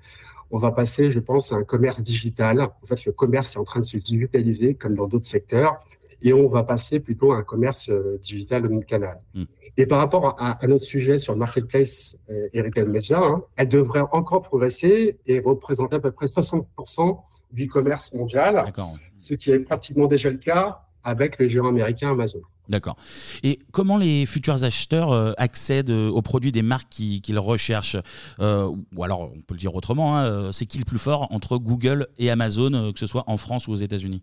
On 0.49 0.57
va 0.57 0.71
passer, 0.71 1.11
je 1.11 1.19
pense, 1.19 1.53
à 1.53 1.55
un 1.55 1.63
commerce 1.63 2.01
digital. 2.01 2.61
En 2.61 2.85
fait, 2.87 3.05
le 3.05 3.11
commerce 3.11 3.55
est 3.55 3.59
en 3.59 3.63
train 3.63 3.79
de 3.79 3.85
se 3.85 3.97
digitaliser 3.97 4.73
comme 4.73 4.95
dans 4.95 5.05
d'autres 5.05 5.27
secteurs 5.27 5.75
et 6.21 6.33
on 6.33 6.47
va 6.47 6.63
passer 6.63 6.99
plutôt 6.99 7.31
à 7.31 7.37
un 7.37 7.43
commerce 7.43 7.89
euh, 7.89 8.19
digital 8.21 8.65
omnicanal. 8.65 9.19
canal. 9.33 9.45
Hmm. 9.45 9.45
Et 9.77 9.85
par 9.85 9.99
rapport 9.99 10.35
à, 10.39 10.57
notre 10.67 10.83
sujet 10.83 11.19
sur 11.19 11.33
le 11.33 11.39
marketplace 11.39 12.17
euh, 12.29 12.49
et 12.53 12.61
retail 12.61 12.87
media, 12.87 13.19
hein, 13.19 13.43
elle 13.55 13.69
devrait 13.69 14.03
encore 14.11 14.41
progresser 14.41 15.19
et 15.27 15.39
représenter 15.39 15.97
à 15.97 15.99
peu 15.99 16.11
près 16.11 16.25
60% 16.25 17.19
du 17.51 17.67
commerce 17.67 18.13
mondial, 18.13 18.65
ce 19.17 19.33
qui 19.35 19.51
est 19.51 19.59
pratiquement 19.59 20.07
déjà 20.07 20.29
le 20.29 20.37
cas 20.37 20.81
avec 21.03 21.37
le 21.37 21.47
géant 21.47 21.67
américain 21.67 22.11
Amazon. 22.11 22.41
D'accord. 22.69 22.97
Et 23.43 23.59
comment 23.71 23.97
les 23.97 24.25
futurs 24.25 24.63
acheteurs 24.63 25.11
euh, 25.11 25.31
accèdent 25.37 25.89
euh, 25.89 26.09
aux 26.09 26.21
produits 26.21 26.51
des 26.51 26.61
marques 26.61 26.89
qu'ils 26.89 27.39
recherchent? 27.39 27.97
Euh, 28.39 28.69
Ou 28.95 29.03
alors, 29.03 29.31
on 29.33 29.41
peut 29.41 29.53
le 29.53 29.59
dire 29.59 29.73
autrement, 29.75 30.17
hein, 30.17 30.51
c'est 30.51 30.65
qui 30.65 30.77
le 30.77 30.85
plus 30.85 30.99
fort 30.99 31.27
entre 31.31 31.57
Google 31.57 32.07
et 32.17 32.29
Amazon, 32.29 32.91
que 32.91 32.99
ce 32.99 33.07
soit 33.07 33.23
en 33.27 33.37
France 33.37 33.67
ou 33.67 33.71
aux 33.71 33.75
États-Unis? 33.75 34.21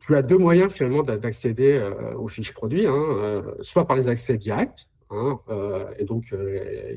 Tu 0.00 0.14
as 0.14 0.22
deux 0.22 0.38
moyens 0.38 0.72
finalement 0.72 1.02
d'accéder 1.02 1.80
aux 2.18 2.28
fiches 2.28 2.52
produits, 2.52 2.86
hein, 2.86 3.42
soit 3.62 3.86
par 3.86 3.96
les 3.96 4.08
accès 4.08 4.36
directs, 4.36 4.86
hein, 5.10 5.38
et 5.98 6.04
donc 6.04 6.34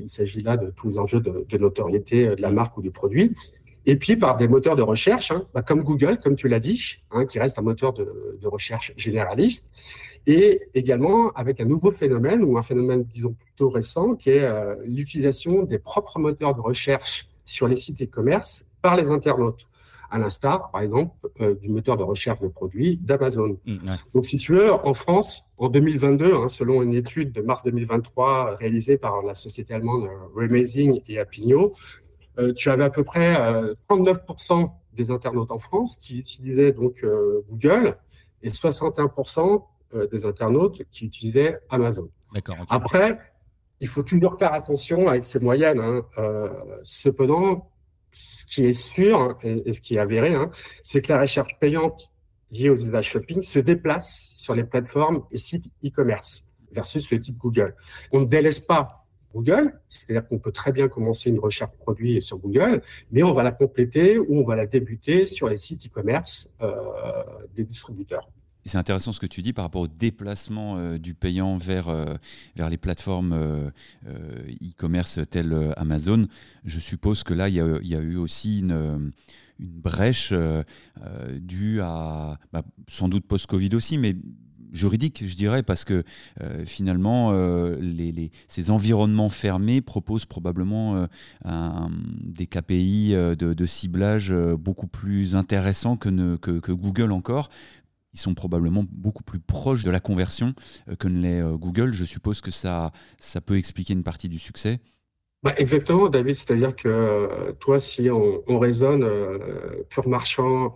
il 0.00 0.08
s'agit 0.08 0.42
là 0.42 0.56
de 0.56 0.70
tous 0.70 0.88
les 0.88 0.98
enjeux 0.98 1.20
de, 1.20 1.58
notoriété 1.58 2.34
de 2.34 2.42
la 2.42 2.50
marque 2.50 2.76
ou 2.76 2.82
du 2.82 2.90
produit, 2.90 3.34
et 3.86 3.96
puis 3.96 4.16
par 4.16 4.36
des 4.36 4.48
moteurs 4.48 4.76
de 4.76 4.82
recherche, 4.82 5.32
bah, 5.54 5.62
comme 5.62 5.82
Google, 5.82 6.18
comme 6.22 6.36
tu 6.36 6.48
l'as 6.48 6.60
dit, 6.60 7.00
qui 7.28 7.38
reste 7.38 7.58
un 7.58 7.62
moteur 7.62 7.92
de, 7.92 8.46
recherche 8.46 8.92
généraliste 8.96 9.70
et 10.26 10.68
également 10.74 11.30
avec 11.32 11.60
un 11.60 11.64
nouveau 11.64 11.90
phénomène, 11.90 12.44
ou 12.44 12.58
un 12.58 12.62
phénomène, 12.62 13.04
disons, 13.04 13.32
plutôt 13.32 13.70
récent, 13.70 14.14
qui 14.14 14.30
est 14.30 14.44
euh, 14.44 14.76
l'utilisation 14.84 15.62
des 15.62 15.78
propres 15.78 16.18
moteurs 16.18 16.54
de 16.54 16.60
recherche 16.60 17.28
sur 17.44 17.68
les 17.68 17.76
sites 17.76 18.02
e-commerce 18.02 18.64
par 18.82 18.96
les 18.96 19.10
internautes, 19.10 19.66
à 20.10 20.18
l'instar, 20.18 20.70
par 20.70 20.82
exemple, 20.82 21.14
euh, 21.40 21.54
du 21.54 21.68
moteur 21.68 21.96
de 21.96 22.02
recherche 22.02 22.40
de 22.40 22.48
produits 22.48 22.96
d'Amazon. 22.98 23.58
Mmh, 23.66 23.76
Donc, 24.14 24.26
si 24.26 24.36
tu 24.38 24.54
veux, 24.54 24.72
en 24.72 24.94
France, 24.94 25.44
en 25.58 25.68
2022, 25.68 26.34
hein, 26.34 26.48
selon 26.48 26.82
une 26.82 26.94
étude 26.94 27.32
de 27.32 27.42
mars 27.42 27.62
2023 27.64 28.56
réalisée 28.56 28.98
par 28.98 29.22
la 29.22 29.34
société 29.34 29.74
allemande 29.74 30.08
Remazing 30.34 31.00
et 31.08 31.18
Apigno, 31.18 31.74
euh, 32.38 32.52
tu 32.52 32.70
avais 32.70 32.84
à 32.84 32.90
peu 32.90 33.04
près 33.04 33.34
39% 33.88 34.70
des 34.94 35.10
internautes 35.10 35.50
en 35.52 35.58
France 35.58 35.96
qui 35.96 36.18
utilisaient 36.18 36.72
donc 36.72 37.04
Google 37.48 37.96
et 38.42 38.50
61% 38.50 39.62
euh, 39.94 40.06
des 40.06 40.24
internautes 40.24 40.82
qui 40.92 41.06
utilisaient 41.06 41.58
Amazon. 41.68 42.08
Après, 42.68 43.18
il 43.80 43.88
faut 43.88 44.04
toujours 44.04 44.38
faire 44.38 44.52
attention 44.52 45.08
avec 45.08 45.24
ces 45.24 45.40
moyennes. 45.40 45.80
Hein. 45.80 46.02
Euh, 46.18 46.48
cependant, 46.84 47.69
ce 48.12 48.44
qui 48.52 48.64
est 48.64 48.72
sûr 48.72 49.38
et, 49.42 49.72
ce 49.72 49.80
qui 49.80 49.94
est 49.94 49.98
avéré, 49.98 50.34
hein, 50.34 50.50
c'est 50.82 51.02
que 51.02 51.12
la 51.12 51.20
recherche 51.20 51.58
payante 51.58 52.12
liée 52.50 52.68
aux 52.68 52.76
usages 52.76 53.08
shopping 53.08 53.42
se 53.42 53.58
déplace 53.58 54.34
sur 54.42 54.54
les 54.54 54.64
plateformes 54.64 55.24
et 55.30 55.38
sites 55.38 55.70
e-commerce 55.84 56.44
versus 56.72 57.10
le 57.10 57.20
type 57.20 57.36
Google. 57.36 57.74
On 58.12 58.20
ne 58.20 58.26
délaisse 58.26 58.60
pas 58.60 59.06
Google, 59.32 59.78
c'est-à-dire 59.88 60.26
qu'on 60.26 60.38
peut 60.38 60.50
très 60.50 60.72
bien 60.72 60.88
commencer 60.88 61.30
une 61.30 61.38
recherche 61.38 61.76
produit 61.76 62.20
sur 62.20 62.38
Google, 62.38 62.82
mais 63.12 63.22
on 63.22 63.32
va 63.32 63.44
la 63.44 63.52
compléter 63.52 64.18
ou 64.18 64.40
on 64.40 64.42
va 64.42 64.56
la 64.56 64.66
débuter 64.66 65.26
sur 65.26 65.48
les 65.48 65.56
sites 65.56 65.86
e-commerce 65.86 66.50
euh, 66.62 67.22
des 67.54 67.64
distributeurs. 67.64 68.28
C'est 68.64 68.78
intéressant 68.78 69.12
ce 69.12 69.20
que 69.20 69.26
tu 69.26 69.42
dis 69.42 69.52
par 69.52 69.64
rapport 69.64 69.82
au 69.82 69.88
déplacement 69.88 70.76
euh, 70.76 70.98
du 70.98 71.14
payant 71.14 71.56
vers, 71.56 71.88
euh, 71.88 72.16
vers 72.56 72.68
les 72.68 72.76
plateformes 72.76 73.32
euh, 73.32 73.70
e-commerce 74.62 75.20
telles 75.30 75.72
Amazon. 75.76 76.26
Je 76.64 76.80
suppose 76.80 77.22
que 77.22 77.34
là, 77.34 77.48
il 77.48 77.54
y 77.54 77.60
a, 77.94 78.00
eu 78.00 78.16
aussi 78.16 78.60
une, 78.60 79.12
brèche 79.58 80.32
due 81.38 81.80
à, 81.82 82.38
bah, 82.52 82.62
sans 82.88 83.08
doute 83.08 83.26
post-Covid 83.26 83.74
aussi, 83.74 83.98
mais 83.98 84.16
juridique, 84.72 85.24
je 85.26 85.34
dirais, 85.34 85.62
parce 85.62 85.84
que 85.84 86.04
finalement, 86.64 87.34
ces 88.48 88.70
environnements 88.70 89.28
fermés 89.28 89.80
proposent 89.80 90.24
probablement 90.24 91.06
des 91.44 92.46
KPI 92.46 93.14
de, 93.36 93.66
ciblage 93.66 94.32
beaucoup 94.58 94.86
plus 94.86 95.34
intéressants 95.34 95.96
que 95.96 96.72
Google 96.72 97.12
encore 97.12 97.50
ils 98.12 98.20
sont 98.20 98.34
probablement 98.34 98.84
beaucoup 98.90 99.22
plus 99.22 99.40
proches 99.40 99.84
de 99.84 99.90
la 99.90 100.00
conversion 100.00 100.54
euh, 100.88 100.96
que 100.96 101.08
ne 101.08 101.20
l'est 101.20 101.40
euh, 101.40 101.56
Google. 101.56 101.92
Je 101.92 102.04
suppose 102.04 102.40
que 102.40 102.50
ça, 102.50 102.92
ça 103.18 103.40
peut 103.40 103.56
expliquer 103.56 103.94
une 103.94 104.02
partie 104.02 104.28
du 104.28 104.38
succès. 104.38 104.80
Bah 105.42 105.54
exactement, 105.56 106.08
David. 106.08 106.34
C'est-à-dire 106.34 106.76
que 106.76 106.88
euh, 106.88 107.52
toi, 107.52 107.80
si 107.80 108.10
on, 108.10 108.58
raisonne 108.58 109.08
pur 109.88 110.06
marchand 110.06 110.74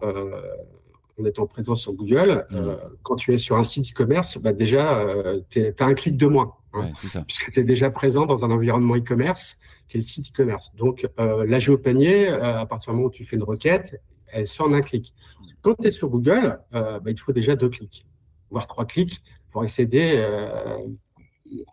en 1.19 1.25
étant 1.25 1.47
présent 1.47 1.75
sur 1.75 1.93
Google, 1.93 2.47
mmh. 2.50 2.57
quand 3.03 3.17
tu 3.17 3.35
es 3.35 3.38
sur 3.38 3.57
un 3.57 3.62
site 3.62 3.91
e-commerce, 3.91 4.38
bah 4.38 4.55
déjà, 4.55 5.05
tu 5.50 5.61
as 5.61 5.85
un 5.85 5.93
clic 5.93 6.17
de 6.17 6.26
moins. 6.26 6.55
Hein, 6.73 6.91
puisque 7.26 7.53
tu 7.53 7.61
es 7.61 7.62
déjà 7.62 7.91
présent 7.91 8.25
dans 8.25 8.45
un 8.45 8.50
environnement 8.50 8.97
e-commerce 8.97 9.59
qui 9.87 9.99
est 9.99 10.00
le 10.00 10.05
site 10.05 10.31
e-commerce. 10.31 10.75
Donc, 10.76 11.07
la 11.19 11.61
géopanier, 11.61 12.29
à 12.29 12.64
partir 12.64 12.93
du 12.93 12.97
moment 12.97 13.09
où 13.09 13.12
tu 13.12 13.26
fais 13.26 13.37
une 13.37 13.43
requête, 13.43 14.00
elle 14.35 14.47
sort 14.47 14.73
un 14.73 14.81
clic. 14.81 15.12
Quand 15.64 15.75
tu 15.75 15.88
es 15.88 15.90
sur 15.90 16.09
Google, 16.09 16.61
bah, 16.71 17.00
il 17.06 17.14
te 17.14 17.21
faut 17.21 17.33
déjà 17.33 17.56
deux 17.56 17.71
clics, 17.71 18.06
voire 18.50 18.66
trois 18.66 18.85
clics 18.85 19.21
pour 19.50 19.62
accéder 19.62 20.18
à 20.18 20.76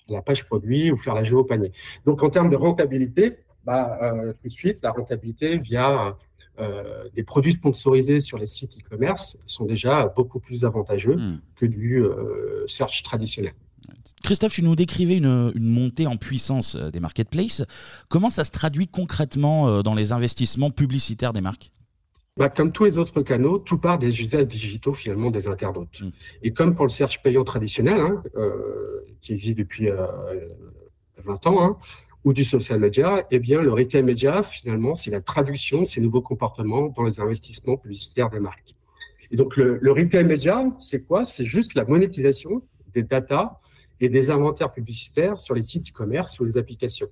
la 0.07 0.21
page 0.21 0.45
produit 0.45 0.91
ou 0.91 0.97
faire 0.97 1.13
la 1.13 1.23
géo 1.23 1.43
panier. 1.43 1.71
Donc, 2.05 2.23
en 2.23 2.29
termes 2.29 2.49
de 2.49 2.55
rentabilité, 2.55 3.37
bah, 3.65 4.33
tout 4.41 4.47
de 4.47 4.53
suite, 4.53 4.79
la 4.81 4.91
rentabilité 4.91 5.57
via 5.57 6.17
euh, 6.59 7.09
des 7.15 7.23
produits 7.23 7.53
sponsorisés 7.53 8.19
sur 8.19 8.37
les 8.37 8.45
sites 8.45 8.77
e-commerce 8.77 9.37
sont 9.45 9.65
déjà 9.65 10.07
beaucoup 10.15 10.39
plus 10.39 10.65
avantageux 10.65 11.15
hmm. 11.15 11.39
que 11.55 11.65
du 11.65 12.03
euh, 12.03 12.65
search 12.67 13.03
traditionnel. 13.03 13.53
Christophe, 14.21 14.53
tu 14.53 14.61
nous 14.61 14.75
décrivais 14.75 15.17
une, 15.17 15.53
montée 15.55 16.07
en 16.07 16.17
puissance 16.17 16.75
euh, 16.75 16.91
des 16.91 16.99
marketplaces. 16.99 17.63
Comment 18.09 18.29
ça 18.29 18.43
se 18.43 18.51
traduit 18.51 18.87
concrètement 18.87 19.81
dans 19.81 19.95
les 19.95 20.11
investissements 20.11 20.71
publicitaires 20.71 21.33
des 21.33 21.41
marques? 21.41 21.71
Bah, 22.41 22.49
comme 22.49 22.71
tous 22.71 22.85
les 22.85 22.97
autres 22.97 23.21
canaux, 23.21 23.59
tout 23.59 23.77
part 23.77 23.99
des 23.99 24.19
usages 24.19 24.47
digitaux 24.47 24.93
finalement 24.93 25.29
des 25.29 25.47
internautes. 25.47 26.01
Hmm. 26.01 26.09
Et 26.41 26.51
comme 26.51 26.73
pour 26.73 26.85
le 26.85 26.89
search 26.89 27.21
payant 27.21 27.43
traditionnel, 27.43 27.99
hein, 27.99 28.23
qui 29.21 29.33
existe 29.33 29.59
depuis 29.59 29.89
20 31.23 31.47
ans, 31.47 31.63
hein, 31.63 31.77
ou 32.23 32.33
du 32.33 32.43
social 32.43 32.79
media, 32.79 33.25
eh 33.29 33.37
bien, 33.37 33.61
le 33.61 33.71
retail 33.71 34.03
media, 34.03 34.41
finalement, 34.41 34.95
c'est 34.95 35.11
la 35.11 35.21
traduction 35.21 35.81
de 35.81 35.85
ces 35.85 36.01
nouveaux 36.01 36.21
comportements 36.21 36.87
dans 36.95 37.03
les 37.03 37.19
investissements 37.19 37.77
publicitaires 37.77 38.29
des 38.29 38.39
marques. 38.39 38.75
Et 39.31 39.35
donc, 39.35 39.55
le, 39.55 39.79
retail 39.91 40.23
media, 40.23 40.65
c'est 40.77 41.05
quoi? 41.05 41.25
C'est 41.25 41.45
juste 41.45 41.73
la 41.75 41.85
monétisation 41.85 42.61
des 42.93 43.03
data 43.03 43.59
et 43.99 44.09
des 44.09 44.29
inventaires 44.29 44.71
publicitaires 44.71 45.39
sur 45.39 45.55
les 45.55 45.61
sites 45.61 45.89
e-commerce 45.89 46.39
ou 46.39 46.43
les 46.45 46.57
applications. 46.57 47.09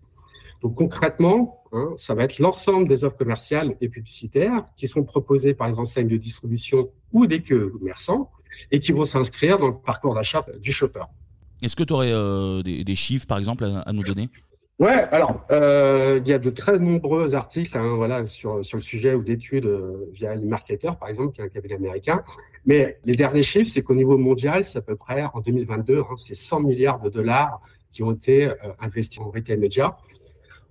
Donc, 0.61 0.75
concrètement, 0.75 1.63
hein, 1.71 1.93
ça 1.97 2.13
va 2.13 2.23
être 2.23 2.39
l'ensemble 2.39 2.87
des 2.87 3.03
offres 3.03 3.17
commerciales 3.17 3.75
et 3.81 3.89
publicitaires 3.89 4.65
qui 4.75 4.87
sont 4.87 5.03
proposées 5.03 5.53
par 5.53 5.67
les 5.67 5.79
enseignes 5.79 6.07
de 6.07 6.17
distribution 6.17 6.89
ou 7.13 7.27
des 7.27 7.41
commerçants 7.41 8.31
et 8.71 8.79
qui 8.79 8.91
vont 8.91 9.05
s'inscrire 9.05 9.57
dans 9.57 9.67
le 9.67 9.77
parcours 9.77 10.15
d'achat 10.15 10.45
du 10.59 10.71
shopper. 10.71 11.03
Est-ce 11.61 11.75
que 11.75 11.83
tu 11.83 11.93
aurais 11.93 12.11
euh, 12.11 12.61
des, 12.61 12.95
chiffres, 12.95 13.27
par 13.27 13.37
exemple, 13.37 13.63
à 13.63 13.93
nous 13.93 14.03
donner? 14.03 14.29
Ouais, 14.79 15.05
alors 15.11 15.43
euh, 15.51 16.21
il 16.23 16.29
y 16.29 16.31
a 16.31 16.39
de 16.39 16.49
très 16.49 16.79
nombreux 16.79 17.35
articles 17.35 17.77
hein, 17.77 17.95
voilà, 17.97 18.25
sur, 18.25 18.63
sur 18.63 18.77
le 18.77 18.81
sujet 18.81 19.13
ou 19.13 19.21
d'études 19.21 19.65
euh, 19.65 20.09
via 20.13 20.33
eMarketer, 20.35 20.91
par 20.97 21.09
exemple, 21.09 21.33
qui 21.33 21.41
est 21.41 21.43
un 21.43 21.49
cabinet 21.49 21.75
américain. 21.75 22.23
Mais 22.65 22.97
les 23.03 23.15
derniers 23.15 23.43
chiffres, 23.43 23.69
c'est 23.69 23.81
qu'au 23.81 23.93
niveau 23.93 24.17
mondial, 24.17 24.63
c'est 24.63 24.77
à 24.77 24.81
peu 24.81 24.95
près 24.95 25.25
en 25.33 25.41
2022, 25.41 25.99
hein, 25.99 26.15
c'est 26.15 26.33
100 26.33 26.61
milliards 26.61 27.01
de 27.01 27.09
dollars 27.09 27.59
qui 27.91 28.03
ont 28.03 28.13
été 28.13 28.45
euh, 28.45 28.53
investis 28.79 29.19
en 29.19 29.29
retail 29.29 29.57
media. 29.57 29.97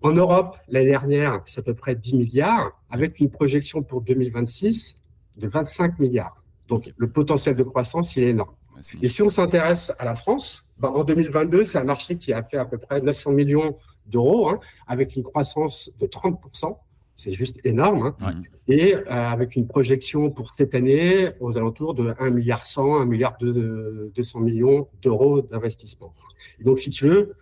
En 0.03 0.13
Europe, 0.13 0.57
l'année 0.69 0.91
dernière, 0.91 1.43
c'est 1.45 1.61
à 1.61 1.63
peu 1.65 1.75
près 1.75 1.95
10 1.95 2.15
milliards, 2.15 2.81
avec 2.89 3.19
une 3.19 3.31
projection 3.31 3.83
pour 3.83 4.01
2026 4.03 4.95
de 5.37 5.49
25 5.49 5.99
milliards. 5.99 6.43
Donc 6.69 6.93
le 6.97 7.11
potentiel 7.11 7.57
de 7.57 7.63
croissance, 7.63 8.15
il 8.17 8.23
est 8.23 8.31
énorme. 8.31 8.55
Et 9.03 9.09
si 9.09 9.23
on 9.23 9.29
s'intéresse 9.29 9.93
à 9.99 10.05
la 10.05 10.15
France, 10.15 10.65
ben, 10.79 10.89
en 10.89 11.03
2022, 11.03 11.65
c'est 11.65 11.79
un 11.79 11.85
marché 11.85 12.17
qui 12.17 12.33
a 12.33 12.43
fait 12.43 12.59
à 12.59 12.65
peu 12.65 12.79
près 12.79 13.01
900 13.01 13.33
millions 13.33 13.77
d'euros, 14.07 14.49
hein, 14.49 14.61
avec 14.87 15.17
une 15.17 15.25
croissance 15.25 15.91
de 15.99 16.07
30%. 16.07 16.77
C'est 17.17 17.33
juste 17.33 17.59
énorme. 17.65 18.15
Hein. 18.21 18.43
Et 18.69 18.95
euh, 18.95 19.03
avec 19.07 19.57
une 19.57 19.67
projection 19.67 20.31
pour 20.31 20.51
cette 20.51 20.77
année 20.77 21.31
aux 21.41 21.59
alentours 21.59 21.95
de 21.95 22.15
1 22.21 22.31
milliard 22.31 22.63
100, 22.63 23.01
1 23.01 23.05
milliard 23.07 23.37
200 23.41 24.41
millions 24.41 24.87
d'euros 25.03 25.43
d'investissement. 25.43 26.15
Donc, 26.61 26.79
si 26.79 26.91
tu 26.91 27.09
veux, 27.09 27.35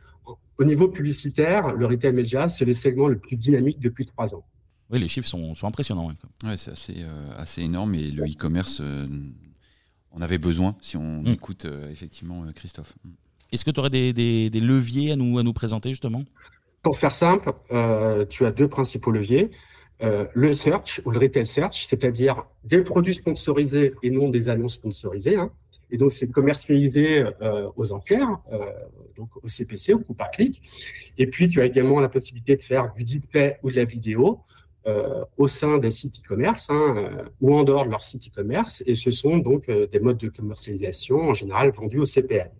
au 0.58 0.64
niveau 0.64 0.88
publicitaire, 0.88 1.74
le 1.74 1.86
retail 1.86 2.12
media, 2.12 2.48
c'est 2.48 2.64
le 2.64 2.72
segment 2.72 3.08
le 3.08 3.18
plus 3.18 3.36
dynamique 3.36 3.80
depuis 3.80 4.06
trois 4.06 4.34
ans. 4.34 4.44
Oui, 4.90 5.00
les 5.00 5.08
chiffres 5.08 5.28
sont, 5.28 5.54
impressionnants. 5.62 6.12
Oui, 6.44 6.50
c'est 6.56 6.70
assez, 6.70 6.94
euh, 6.98 7.32
assez 7.36 7.62
énorme 7.62 7.94
et 7.94 8.10
le 8.10 8.24
e-commerce, 8.24 8.80
euh, 8.80 9.06
on 10.12 10.22
avait 10.22 10.38
besoin 10.38 10.76
si 10.80 10.96
on 10.96 11.22
mm. 11.22 11.28
écoute 11.28 11.66
effectivement 11.90 12.44
Christophe. 12.54 12.94
Mm. 13.04 13.10
Est-ce 13.52 13.64
que 13.64 13.70
tu 13.70 13.80
aurais 13.80 13.90
des, 13.90 14.12
des, 14.12 14.50
des, 14.50 14.60
leviers 14.60 15.12
à 15.12 15.16
nous, 15.16 15.38
à 15.38 15.42
nous 15.42 15.52
présenter 15.52 15.90
justement? 15.90 16.24
Pour 16.86 16.96
faire 16.96 17.16
simple, 17.16 17.52
euh, 17.72 18.24
tu 18.26 18.46
as 18.46 18.52
deux 18.52 18.68
principaux 18.68 19.10
leviers. 19.10 19.50
Euh, 20.02 20.26
le 20.34 20.52
search 20.52 21.00
ou 21.04 21.10
le 21.10 21.18
retail 21.18 21.46
search, 21.46 21.84
c'est-à-dire 21.84 22.44
des 22.62 22.82
produits 22.82 23.14
sponsorisés 23.14 23.94
et 24.04 24.10
non 24.10 24.28
des 24.28 24.48
annonces 24.48 24.74
sponsorisées. 24.74 25.36
Hein. 25.36 25.50
Et 25.90 25.98
donc, 25.98 26.12
c'est 26.12 26.30
commercialisé 26.30 27.24
euh, 27.42 27.68
aux 27.76 27.92
enchères, 27.92 28.40
donc 29.16 29.30
au 29.42 29.48
CPC, 29.48 29.94
au 29.94 30.00
coup 30.00 30.14
par 30.14 30.30
clic. 30.30 30.62
Et 31.16 31.26
puis, 31.26 31.46
tu 31.48 31.60
as 31.60 31.64
également 31.64 32.00
la 32.00 32.08
possibilité 32.08 32.56
de 32.56 32.62
faire 32.62 32.92
du 32.92 33.04
display 33.04 33.58
ou 33.62 33.70
de 33.70 33.76
la 33.76 33.84
vidéo 33.84 34.40
au 35.36 35.48
sein 35.48 35.78
des 35.78 35.90
sites 35.90 36.22
e-commerce 36.24 36.68
hein, 36.70 37.26
ou 37.40 37.52
en 37.52 37.64
dehors 37.64 37.84
de 37.84 37.90
leur 37.90 38.02
site 38.02 38.28
e-commerce. 38.28 38.84
Et 38.86 38.94
ce 38.94 39.10
sont 39.10 39.38
donc 39.38 39.68
des 39.68 39.98
modes 39.98 40.18
de 40.18 40.28
commercialisation 40.28 41.18
en 41.22 41.34
général 41.34 41.70
vendus 41.70 41.98
au 41.98 42.04
CPL. 42.04 42.52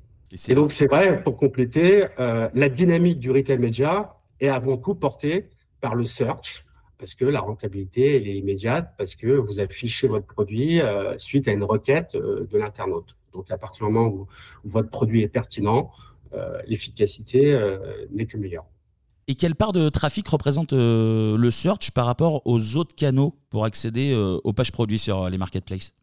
Et, 0.49 0.54
donc, 0.54 0.73
c'est 0.73 0.87
vrai, 0.87 1.23
pour 1.23 1.37
compléter, 1.37 2.06
la 2.18 2.68
dynamique 2.68 3.21
du 3.21 3.30
retail 3.30 3.59
media 3.59 4.16
est 4.40 4.49
avant 4.49 4.76
tout 4.76 4.97
porté 4.97 5.50
par 5.80 5.95
le 5.95 6.04
search, 6.04 6.65
parce 6.98 7.14
que 7.14 7.24
la 7.24 7.40
rentabilité 7.40 8.16
elle 8.16 8.28
est 8.28 8.36
immédiate, 8.36 8.92
parce 8.98 9.14
que 9.14 9.28
vous 9.28 9.60
affichez 9.60 10.08
votre 10.08 10.26
produit 10.26 10.80
euh, 10.80 11.16
suite 11.18 11.48
à 11.48 11.52
une 11.52 11.64
requête 11.64 12.14
euh, 12.14 12.46
de 12.50 12.58
l'internaute. 12.58 13.16
Donc 13.32 13.50
à 13.50 13.58
partir 13.58 13.86
du 13.86 13.92
moment 13.92 14.08
où, 14.08 14.26
votre 14.64 14.90
produit 14.90 15.22
est 15.22 15.28
pertinent, 15.28 15.90
euh, 16.32 16.58
l'efficacité 16.66 17.58
n'est 18.10 18.26
que 18.26 18.36
meilleure. 18.36 18.64
Et 19.28 19.34
quelle 19.34 19.54
part 19.54 19.72
de 19.72 19.88
trafic 19.88 20.26
représente 20.28 20.72
le 20.72 21.48
search 21.50 21.90
par 21.90 22.06
rapport 22.06 22.46
aux 22.46 22.76
autres 22.76 22.94
canaux 22.94 23.34
pour 23.50 23.64
accéder 23.64 24.14
aux 24.14 24.52
pages 24.52 24.72
produits 24.72 24.98
sur 24.98 25.28
les 25.28 25.36
marketplaces? 25.36 25.94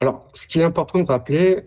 Alors, 0.00 0.28
ce 0.34 0.46
qui 0.46 0.60
est 0.60 0.62
important 0.62 1.00
de 1.00 1.06
rappeler, 1.06 1.64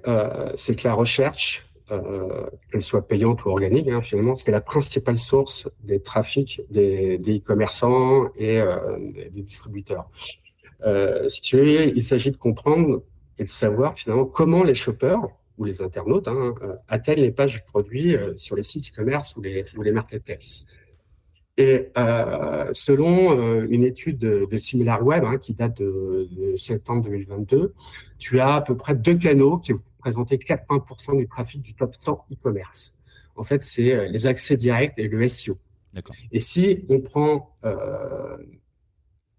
c'est 0.55 0.75
que 0.75 0.87
la 0.87 0.93
recherche, 0.93 1.65
euh, 1.91 2.45
qu'elle 2.71 2.81
soit 2.81 3.07
payante 3.07 3.45
ou 3.45 3.49
organique, 3.49 3.87
hein, 3.87 4.01
finalement, 4.01 4.35
c'est 4.35 4.51
la 4.51 4.61
principale 4.61 5.17
source 5.17 5.67
des 5.83 5.99
trafics 6.01 6.61
des 6.69 7.17
e-commerçants 7.17 8.29
et 8.35 8.59
euh, 8.59 8.97
des 9.31 9.41
distributeurs. 9.41 10.09
Euh, 10.85 11.27
si 11.27 11.41
tu 11.41 11.57
veux, 11.57 11.87
il 11.87 12.03
s'agit 12.03 12.31
de 12.31 12.37
comprendre 12.37 13.03
et 13.39 13.43
de 13.43 13.49
savoir 13.49 13.97
finalement 13.97 14.25
comment 14.25 14.63
les 14.63 14.75
shoppers 14.75 15.19
ou 15.57 15.65
les 15.65 15.81
internautes 15.81 16.27
hein, 16.27 16.53
atteignent 16.87 17.21
les 17.21 17.31
pages 17.31 17.53
du 17.53 17.61
produit 17.61 18.15
sur 18.37 18.55
les 18.55 18.63
sites 18.63 18.91
e-commerce 18.93 19.35
ou 19.35 19.41
les, 19.41 19.65
ou 19.75 19.83
marketplaces. 19.91 20.65
Et 21.57 21.91
selon 22.71 23.61
une 23.63 23.83
étude 23.83 24.19
de, 24.19 24.57
SimilarWeb 24.57 25.25
hein, 25.25 25.37
qui 25.37 25.53
date 25.53 25.77
de, 25.81 26.29
de, 26.31 26.55
septembre 26.55 27.03
2022, 27.03 27.73
tu 28.17 28.39
as 28.39 28.55
à 28.55 28.61
peu 28.61 28.77
près 28.77 28.95
deux 28.95 29.15
canaux 29.15 29.57
qui 29.57 29.73
présenter 29.99 30.37
80% 30.37 31.17
du 31.17 31.27
trafic 31.27 31.61
du 31.61 31.75
top 31.75 31.93
100 31.93 32.25
e-commerce. 32.31 32.95
En 33.35 33.43
fait, 33.43 33.63
c'est 33.63 33.95
euh, 33.95 34.07
les 34.07 34.27
accès 34.27 34.57
directs 34.57 34.93
et 34.97 35.07
le 35.07 35.27
SEO. 35.29 35.57
Et 36.31 36.39
si 36.39 36.85
on 36.89 36.99
prend 36.99 37.55
euh, 37.65 38.37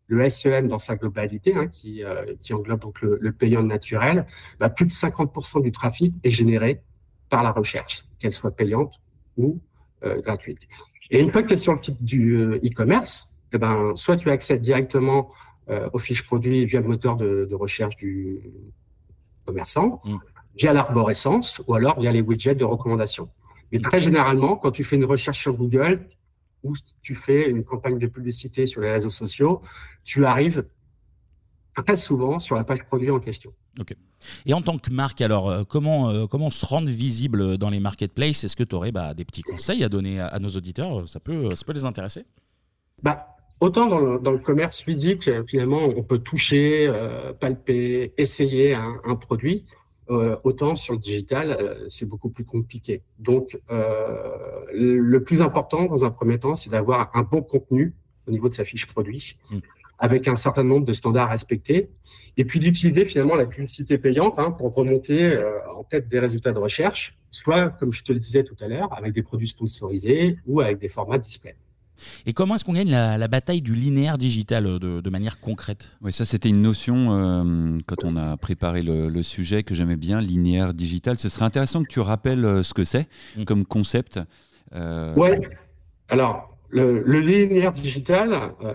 le 0.06 0.28
SEM 0.28 0.68
dans 0.68 0.78
sa 0.78 0.96
globalité, 0.96 1.54
hein, 1.54 1.68
qui, 1.68 2.02
euh, 2.02 2.34
qui, 2.40 2.52
englobe 2.54 2.80
donc 2.80 3.02
le, 3.02 3.32
payant 3.32 3.62
naturel, 3.62 4.26
bah, 4.58 4.68
plus 4.68 4.86
de 4.86 4.90
50% 4.90 5.62
du 5.62 5.70
trafic 5.70 6.14
est 6.24 6.30
généré 6.30 6.82
par 7.28 7.42
la 7.42 7.52
recherche, 7.52 8.04
qu'elle 8.18 8.32
soit 8.32 8.56
payante 8.56 8.94
ou 9.36 9.60
gratuite. 10.02 10.66
Et 11.10 11.20
une 11.20 11.30
fois 11.30 11.42
que 11.42 11.48
tu 11.48 11.54
es 11.54 11.58
sur 11.58 11.74
le 11.74 11.78
site 11.80 12.02
du 12.02 12.42
e-commerce, 12.64 13.28
eh 13.52 13.58
ben, 13.58 13.94
soit 13.94 14.16
tu 14.16 14.30
accèdes 14.30 14.62
directement 14.62 15.30
aux 15.68 15.98
fiches 15.98 16.24
produits 16.24 16.64
via 16.64 16.80
le 16.80 16.88
moteur 16.88 17.16
de, 17.16 17.54
recherche 17.54 17.96
du 17.96 18.40
commerçant, 19.44 20.00
mm 20.04 20.16
via 20.56 20.72
l'arborescence 20.72 21.62
ou 21.66 21.74
alors 21.74 22.00
via 22.00 22.12
les 22.12 22.20
widgets 22.20 22.54
de 22.54 22.64
recommandation. 22.64 23.30
Mais 23.72 23.80
très 23.80 24.00
généralement, 24.00 24.56
quand 24.56 24.72
tu 24.72 24.84
fais 24.84 24.96
une 24.96 25.04
recherche 25.04 25.40
sur 25.40 25.54
Google 25.54 26.06
ou 26.62 26.74
tu 27.02 27.14
fais 27.14 27.48
une 27.48 27.64
campagne 27.64 27.98
de 27.98 28.06
publicité 28.06 28.66
sur 28.66 28.80
les 28.80 28.90
réseaux 28.90 29.10
sociaux, 29.10 29.62
tu 30.04 30.24
arrives 30.26 30.64
très 31.84 31.96
souvent 31.96 32.38
sur 32.38 32.56
la 32.56 32.64
page 32.64 32.84
produit 32.84 33.10
en 33.10 33.20
question. 33.20 33.52
Ok. 33.78 33.94
Et 34.44 34.52
en 34.52 34.60
tant 34.60 34.76
que 34.76 34.90
marque, 34.90 35.20
alors, 35.20 35.48
euh, 35.48 35.64
comment, 35.64 36.10
euh, 36.10 36.26
comment 36.26 36.50
se 36.50 36.66
rendre 36.66 36.88
visible 36.88 37.56
dans 37.56 37.70
les 37.70 37.80
marketplaces? 37.80 38.44
Est-ce 38.44 38.56
que 38.56 38.64
tu 38.64 38.74
aurais 38.74 38.92
bah, 38.92 39.14
des 39.14 39.24
petits 39.24 39.42
conseils 39.42 39.84
à 39.84 39.88
donner 39.88 40.20
à, 40.20 40.38
nos 40.40 40.50
auditeurs? 40.50 41.08
Ça 41.08 41.20
peut, 41.20 41.54
ça 41.54 41.64
peut 41.64 41.72
les 41.72 41.84
intéresser 41.84 42.26
bah, 43.02 43.36
Autant 43.60 43.86
dans 43.88 43.98
le, 43.98 44.18
dans 44.18 44.32
le, 44.32 44.38
commerce 44.38 44.80
physique, 44.80 45.30
finalement, 45.46 45.84
on 45.84 46.02
peut 46.02 46.18
toucher, 46.18 46.86
euh, 46.88 47.34
palper, 47.34 48.14
essayer 48.16 48.74
un 48.74 49.14
produit. 49.16 49.66
Euh, 50.10 50.36
autant 50.42 50.74
sur 50.74 50.94
le 50.94 50.98
digital, 50.98 51.52
euh, 51.52 51.86
c'est 51.88 52.06
beaucoup 52.06 52.30
plus 52.30 52.44
compliqué. 52.44 53.02
Donc, 53.20 53.56
euh, 53.70 54.64
le 54.72 55.22
plus 55.22 55.40
important 55.40 55.84
dans 55.84 56.04
un 56.04 56.10
premier 56.10 56.38
temps, 56.38 56.56
c'est 56.56 56.70
d'avoir 56.70 57.10
un 57.14 57.22
bon 57.22 57.42
contenu 57.42 57.94
au 58.26 58.32
niveau 58.32 58.48
de 58.48 58.54
sa 58.54 58.64
fiche 58.64 58.86
produit, 58.86 59.36
mm. 59.50 59.58
avec 59.98 60.26
un 60.26 60.34
certain 60.34 60.64
nombre 60.64 60.84
de 60.84 60.92
standards 60.92 61.30
respectés, 61.30 61.90
et 62.36 62.44
puis 62.44 62.58
d'utiliser 62.58 63.06
finalement 63.06 63.36
la 63.36 63.46
publicité 63.46 63.98
payante 63.98 64.38
hein, 64.38 64.50
pour 64.50 64.74
remonter 64.74 65.38
en 65.76 65.84
tête 65.84 66.08
des 66.08 66.18
résultats 66.18 66.52
de 66.52 66.58
recherche, 66.58 67.16
soit, 67.30 67.70
comme 67.70 67.92
je 67.92 68.02
te 68.02 68.12
le 68.12 68.18
disais 68.18 68.42
tout 68.42 68.56
à 68.60 68.66
l'heure, 68.66 68.92
avec 68.96 69.12
des 69.12 69.22
produits 69.22 69.48
sponsorisés 69.48 70.38
ou 70.46 70.60
avec 70.60 70.78
des 70.78 70.88
formats 70.88 71.18
display. 71.18 71.54
Et 72.26 72.32
comment 72.32 72.54
est-ce 72.54 72.64
qu'on 72.64 72.72
gagne 72.72 72.90
la, 72.90 73.28
bataille 73.28 73.62
du 73.62 73.74
linéaire 73.74 74.18
digital 74.18 74.78
de, 74.78 75.10
manière 75.10 75.40
concrète? 75.40 75.96
Oui, 76.02 76.12
ça 76.12 76.24
c'était 76.24 76.48
une 76.48 76.62
notion 76.62 77.80
quand 77.86 78.04
on 78.04 78.16
a 78.16 78.36
préparé 78.36 78.82
le, 78.82 79.22
sujet 79.22 79.62
que 79.62 79.74
j'aimais 79.74 79.96
bien, 79.96 80.20
linéaire 80.20 80.74
digital. 80.74 81.18
Ce 81.18 81.28
serait 81.28 81.44
intéressant 81.44 81.82
que 81.82 81.88
tu 81.88 82.00
rappelles 82.00 82.64
ce 82.64 82.74
que 82.74 82.84
c'est 82.84 83.06
mm. 83.36 83.44
comme 83.44 83.64
concept. 83.64 84.18
Oui, 84.74 85.30
alors 86.08 86.50
le, 86.70 87.20
linéaire 87.20 87.72
digital, 87.72 88.54
euh, 88.62 88.74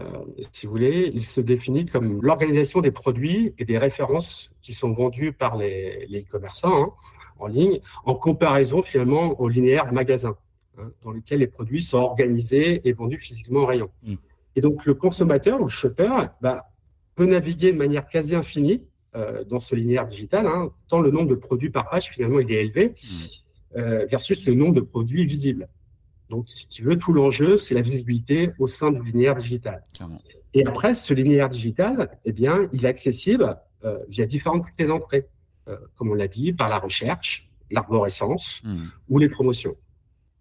si 0.51 0.65
vous 0.65 0.71
voulez, 0.71 1.11
il 1.13 1.25
se 1.25 1.41
définit 1.41 1.85
comme 1.85 2.21
l'organisation 2.21 2.81
des 2.81 2.91
produits 2.91 3.53
et 3.57 3.65
des 3.65 3.77
références 3.77 4.51
qui 4.61 4.73
sont 4.73 4.93
vendus 4.93 5.31
par 5.31 5.57
les, 5.57 6.05
les 6.09 6.23
commerçants 6.23 6.83
hein, 6.83 6.93
en 7.39 7.47
ligne, 7.47 7.79
en 8.05 8.15
comparaison 8.15 8.81
finalement 8.81 9.39
au 9.39 9.47
linéaire 9.47 9.91
magasin, 9.93 10.35
hein, 10.77 10.89
dans 11.03 11.11
lequel 11.11 11.39
les 11.39 11.47
produits 11.47 11.81
sont 11.81 11.97
organisés 11.97 12.87
et 12.87 12.93
vendus 12.93 13.17
physiquement 13.17 13.61
en 13.61 13.65
rayon. 13.65 13.89
Mm. 14.03 14.15
Et 14.55 14.61
donc 14.61 14.85
le 14.85 14.93
consommateur 14.93 15.59
ou 15.59 15.63
le 15.63 15.69
shopper 15.69 16.27
bah, 16.41 16.69
peut 17.15 17.25
naviguer 17.25 17.71
de 17.71 17.77
manière 17.77 18.07
quasi 18.07 18.35
infinie 18.35 18.83
euh, 19.15 19.43
dans 19.43 19.59
ce 19.59 19.75
linéaire 19.75 20.05
digital, 20.05 20.45
hein, 20.47 20.71
tant 20.87 21.01
le 21.01 21.11
nombre 21.11 21.29
de 21.29 21.35
produits 21.35 21.69
par 21.69 21.89
page 21.89 22.09
finalement 22.09 22.39
il 22.39 22.51
est 22.51 22.65
élevé, 22.65 22.89
mm. 22.89 23.77
euh, 23.77 24.05
versus 24.05 24.45
le 24.45 24.53
nombre 24.53 24.75
de 24.75 24.81
produits 24.81 25.25
visibles. 25.25 25.67
Donc, 26.29 26.49
si 26.49 26.67
tu 26.67 26.81
veux, 26.81 26.97
tout 26.97 27.13
l'enjeu, 27.13 27.55
c'est 27.55 27.75
la 27.75 27.81
visibilité 27.81 28.51
au 28.57 28.65
sein 28.65 28.91
du 28.91 29.11
linéaire 29.11 29.35
digital. 29.35 29.83
Et 30.55 30.65
après, 30.65 30.95
ce 30.95 31.13
linéaire 31.13 31.49
digital, 31.49 32.17
eh 32.25 32.31
bien, 32.31 32.67
il 32.73 32.83
est 32.83 32.87
accessible 32.87 33.55
euh, 33.83 33.99
via 34.09 34.25
différentes 34.25 34.65
clés 34.75 34.87
d'entrée, 34.87 35.27
comme 35.95 36.09
on 36.09 36.13
l'a 36.15 36.27
dit, 36.27 36.51
par 36.51 36.69
la 36.69 36.79
recherche, 36.79 37.49
l'arborescence 37.71 38.61
hmm. 38.63 38.85
ou 39.09 39.19
les 39.19 39.29
promotions. 39.29 39.75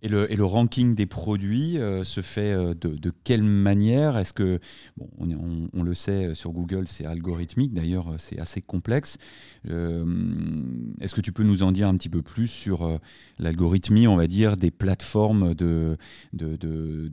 Et 0.05 0.09
le, 0.09 0.31
et 0.31 0.37
le, 0.37 0.45
ranking 0.45 0.95
des 0.95 1.07
produits 1.07 1.79
euh, 1.79 2.05
se 2.05 2.21
fait 2.21 2.53
euh, 2.53 2.75
de, 2.75 2.91
de, 2.91 3.11
quelle 3.25 3.43
manière? 3.43 4.19
Est-ce 4.19 4.35
que, 4.35 4.61
bon, 4.99 5.09
on, 5.17 5.71
on, 5.73 5.83
le 5.83 5.95
sait, 5.95 6.27
euh, 6.27 6.35
sur 6.35 6.53
Google, 6.53 6.87
c'est 6.87 7.07
algorithmique, 7.07 7.73
d'ailleurs, 7.73 8.15
c'est 8.19 8.39
assez 8.39 8.61
complexe. 8.61 9.17
Est-ce 9.65 11.15
que 11.15 11.23
tu 11.23 11.33
peux 11.33 11.43
nous 11.43 11.63
en 11.63 11.73
dire 11.73 11.89
un 11.89 11.97
petit 11.97 12.11
peu 12.11 12.21
plus 12.21 12.49
sur 12.49 13.01
l'algorithmie, 13.39 14.07
on 14.07 14.17
va 14.17 14.27
dire, 14.27 14.59
des 14.59 14.71
plateformes 14.71 15.55
de, 15.55 15.97
de, 16.35 16.57
de 16.57 17.11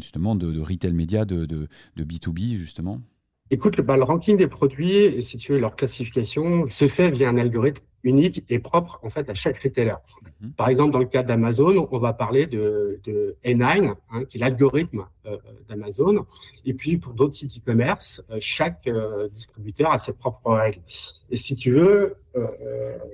justement, 0.00 0.36
de, 0.36 0.60
retail 0.60 0.92
média, 0.92 1.24
de, 1.24 1.68
B2B, 1.98 2.54
justement? 2.54 3.00
Écoute, 3.54 3.80
bah, 3.82 3.96
le 3.96 4.02
ranking 4.02 4.36
des 4.36 4.48
produits 4.48 4.96
et 4.96 5.20
si 5.20 5.38
tu 5.38 5.52
veux 5.52 5.60
leur 5.60 5.76
classification 5.76 6.66
se 6.68 6.88
fait 6.88 7.08
via 7.10 7.28
un 7.28 7.38
algorithme 7.38 7.84
unique 8.02 8.44
et 8.48 8.58
propre 8.58 8.98
en 9.04 9.10
fait 9.10 9.30
à 9.30 9.34
chaque 9.34 9.58
retailer. 9.58 9.94
Mhm. 10.40 10.50
Par 10.54 10.68
exemple, 10.70 10.90
dans 10.90 10.98
le 10.98 11.04
cas 11.04 11.22
d'Amazon, 11.22 11.88
on 11.88 11.98
va 12.00 12.14
parler 12.14 12.46
de, 12.46 12.98
de 13.04 13.36
A9, 13.44 13.94
hein, 14.10 14.24
qui 14.24 14.38
est 14.38 14.40
l'algorithme 14.40 15.06
euh, 15.26 15.36
d'Amazon. 15.68 16.26
Et 16.64 16.74
puis 16.74 16.96
pour 16.96 17.12
d'autres 17.12 17.34
sites 17.34 17.56
e-commerce, 17.58 18.24
euh, 18.30 18.38
chaque 18.40 18.88
euh, 18.88 19.28
distributeur 19.28 19.92
a 19.92 19.98
ses 19.98 20.14
propres 20.14 20.52
règles. 20.52 20.80
Et 21.30 21.36
si 21.36 21.54
tu 21.54 21.70
veux, 21.70 22.16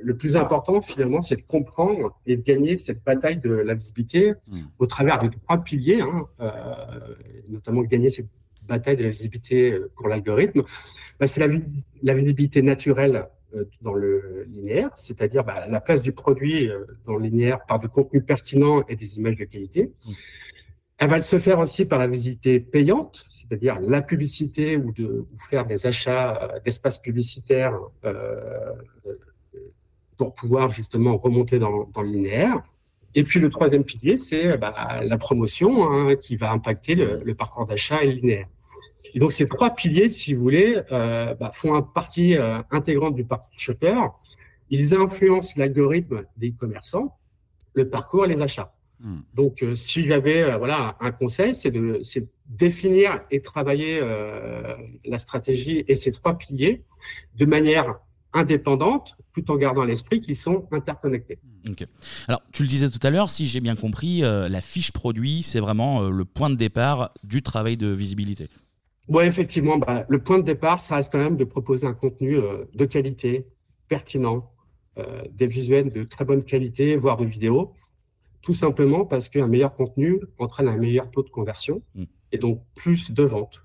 le 0.03 0.17
plus 0.17 0.39
important 0.39 0.81
finalement, 0.81 1.21
c'est 1.21 1.37
de 1.37 1.43
comprendre 1.43 2.19
et 2.25 2.39
de 2.39 2.43
gagner 2.43 2.77
cette 2.77 3.05
bataille 3.05 3.37
de 3.37 3.51
la 3.51 3.75
visibilité 3.75 4.33
mhm. 4.51 4.69
au 4.79 4.87
travers 4.87 5.23
de 5.23 5.29
trois 5.29 5.59
piliers, 5.59 6.01
hein, 6.01 6.27
notamment 7.51 7.83
gagner 7.83 8.09
cette 8.09 8.31
bataille 8.71 8.97
de 8.97 9.05
la 9.05 9.11
visibilité 9.11 9.79
pour 9.97 10.09
l'algorithme. 10.09 10.63
Bah, 11.19 11.27
c'est 11.27 11.47
la, 11.47 11.55
la 12.03 12.15
visibilité 12.15 12.63
naturelle 12.63 13.27
euh, 13.57 13.65
dans 13.83 13.95
le 13.95 14.45
linéaire, 14.49 14.91
c'est-à-dire 14.95 15.43
bah, 15.43 15.67
la 15.67 15.81
place 15.81 16.03
du 16.03 16.13
produit 16.13 16.69
euh, 16.69 16.85
dans 17.05 17.17
le 17.17 17.25
linéaire 17.25 17.67
par 17.67 17.81
du 17.81 17.89
contenu 17.89 18.23
pertinent 18.23 18.85
et 18.89 18.95
des 18.95 19.19
images 19.19 19.37
de 19.37 19.45
qualité. 19.45 19.87
Mmh. 19.87 20.11
Elle 20.99 21.11
va 21.11 21.21
se 21.21 21.39
faire 21.39 21.59
aussi 21.59 21.85
par 21.85 21.99
la 21.99 22.07
visibilité 22.07 22.61
payante, 22.61 23.27
c'est-à-dire 23.35 23.81
la 23.81 24.03
publicité 24.03 24.77
ou, 24.77 24.93
de, 24.93 25.27
faire 25.49 25.67
des 25.67 25.87
achats 25.87 26.41
euh, 26.43 26.61
d'espaces 26.61 27.01
publicitaires 27.01 27.77
pour 30.17 30.33
pouvoir 30.35 30.71
justement 30.71 31.17
remonter 31.17 31.59
dans, 31.59 31.89
le 31.97 32.09
linéaire. 32.09 32.63
Et 33.17 33.25
puis 33.25 33.41
le 33.41 33.51
troisième 33.51 33.83
pilier, 33.83 34.17
c'est 34.17 34.59
bah, 34.59 35.01
la 35.03 35.19
promotion 35.19 35.91
hein, 35.91 36.15
qui 36.15 36.37
va 36.37 36.53
impacter 36.53 36.95
le, 36.95 37.21
le 37.25 37.35
parcours 37.35 37.67
d'achat 37.67 38.05
et 38.05 38.07
le 38.07 38.13
linéaire. 38.13 38.47
Et 39.15 39.19
donc, 39.19 39.33
ces 39.33 39.49
trois 39.49 39.71
piliers, 39.71 40.09
si 40.09 40.35
vous 40.35 40.43
voulez, 40.43 40.81
euh, 40.93 41.35
bah, 41.35 41.53
font 41.55 41.81
partie 41.83 42.37
euh, 42.37 42.63
intégrante 42.71 43.15
du 43.15 43.25
parcours 43.25 43.51
shopper. 43.57 43.99
Ils 44.71 44.95
influencent 44.95 45.55
l'algorithme 45.57 46.25
des 46.37 46.53
commerçants, 46.53 47.17
le 47.75 47.89
parcours 47.89 48.25
et 48.25 48.29
les 48.29 48.41
achats. 48.41 48.73
Hmm. 49.01 49.21
Donc, 49.35 49.63
euh, 49.63 49.75
si 49.75 50.07
j'avais 50.07 50.57
voilà, 50.59 50.97
un 51.01 51.11
conseil, 51.11 51.55
c'est 51.55 51.71
de, 51.71 52.03
définir 52.47 53.21
et 53.31 53.41
travailler 53.41 54.01
la 55.05 55.19
stratégie 55.19 55.85
et 55.87 55.95
ces 55.95 56.11
trois 56.11 56.37
piliers 56.37 56.83
de 57.37 57.47
manière 57.47 58.01
indépendante, 58.33 59.17
tout 59.33 59.51
en 59.53 59.57
gardant 59.57 59.83
à 59.83 59.87
l'esprit 59.87 60.21
qu'ils 60.21 60.35
sont 60.37 60.67
interconnectés. 60.73 61.39
Alors, 62.27 62.43
tu 62.53 62.63
le 62.63 62.69
disais 62.69 62.91
tout 62.91 62.99
à 63.05 63.11
l'heure, 63.11 63.31
si 63.31 63.47
j'ai 63.47 63.61
bien 63.61 63.77
compris, 63.77 64.21
la 64.23 64.61
fiche 64.61 64.91
produit, 64.91 65.45
c'est 65.45 65.61
vraiment 65.61 66.09
le 66.09 66.25
point 66.25 66.51
de 66.51 66.57
départ 66.57 67.15
du 67.23 67.41
travail 67.41 67.77
de 67.77 67.87
visibilité. 67.87 68.49
Oui, 69.11 69.25
effectivement, 69.25 69.77
bah, 69.77 70.07
le 70.09 70.23
point 70.23 70.39
de 70.39 70.45
départ, 70.45 70.79
ça 70.79 70.95
reste 70.95 71.11
quand 71.11 71.19
même 71.19 71.37
de 71.37 71.43
proposer 71.43 71.85
un 71.85 71.95
contenu 71.95 72.37
euh, 72.37 72.65
de 72.75 72.85
qualité, 72.85 73.49
pertinent, 73.89 74.53
euh, 74.99 75.23
des 75.33 75.47
visuels 75.47 75.91
de 75.91 76.05
très 76.05 76.25
bonne 76.25 76.45
qualité, 76.45 76.95
voire 76.95 77.17
de 77.17 77.25
vidéos, 77.25 77.73
tout 78.41 78.53
simplement 78.53 79.05
parce 79.05 79.29
qu'un 79.29 79.49
meilleur 79.49 79.75
contenu 79.75 80.21
entraîne 80.39 80.69
un 80.69 80.77
meilleur 80.77 81.11
taux 81.11 81.25
de 81.25 81.29
conversion 81.29 81.83
mm. 81.97 82.05
et 82.31 82.39
donc 82.39 82.63
plus 82.77 83.11
de 83.11 83.25
ventes. 83.25 83.61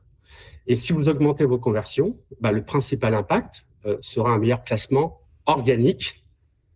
Et 0.66 0.76
si 0.76 0.94
vous 0.94 1.10
augmentez 1.10 1.46
vos 1.46 1.60
conversions, 1.60 2.18
bah, 2.42 2.52
le 2.52 2.66
principal 2.66 3.14
impact 3.14 3.68
euh, 3.86 3.98
sera 4.02 4.32
un 4.32 4.40
meilleur 4.40 4.64
classement 4.64 5.22
organique 5.46 6.25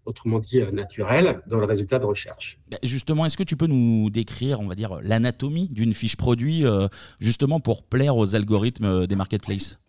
autrement 0.10 0.40
dit 0.40 0.60
euh, 0.60 0.72
naturel, 0.72 1.42
dans 1.48 1.60
le 1.60 1.66
résultat 1.66 2.00
de 2.00 2.06
recherche. 2.06 2.60
Bah, 2.70 2.78
justement, 2.84 3.26
est-ce 3.26 3.38
que 3.38 3.44
tu 3.44 3.56
peux 3.56 3.68
nous 3.68 4.10
décrire, 4.10 4.60
on 4.60 4.68
va 4.68 4.76
dire, 4.76 5.00
l'anatomie 5.04 5.70
d'une 5.70 5.94
fiche 5.94 6.18
produit, 6.18 6.66
euh, 6.66 6.88
justement 7.20 7.60
pour 7.60 7.84
plaire 7.84 8.18
aux 8.18 8.36
algorithmes 8.36 8.86
euh, 8.86 9.08
des 9.08 9.16
marketplaces? 9.16 9.80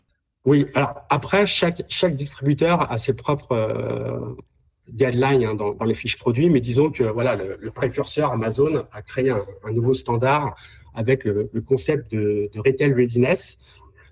Oui, 0.44 0.66
alors 0.74 0.94
après, 1.08 1.46
chaque, 1.46 1.82
chaque 1.88 2.16
distributeur 2.16 2.90
a 2.92 2.98
ses 2.98 3.14
propres 3.14 4.36
guidelines 4.90 5.44
hein, 5.44 5.54
dans, 5.54 5.84
les 5.84 5.94
fiches 5.94 6.16
produits, 6.16 6.48
mais 6.48 6.60
disons 6.60 6.90
que 6.90 7.04
voilà, 7.04 7.36
le, 7.36 7.70
précurseur 7.70 8.32
Amazon 8.32 8.86
a 8.90 9.02
créé 9.02 9.28
un, 9.30 9.72
nouveau 9.72 9.92
standard 9.92 10.56
avec 10.94 11.24
le, 11.24 11.50
concept 11.66 12.10
de, 12.12 12.50
de 12.54 12.60
retail 12.60 12.94
readiness, 12.94 13.58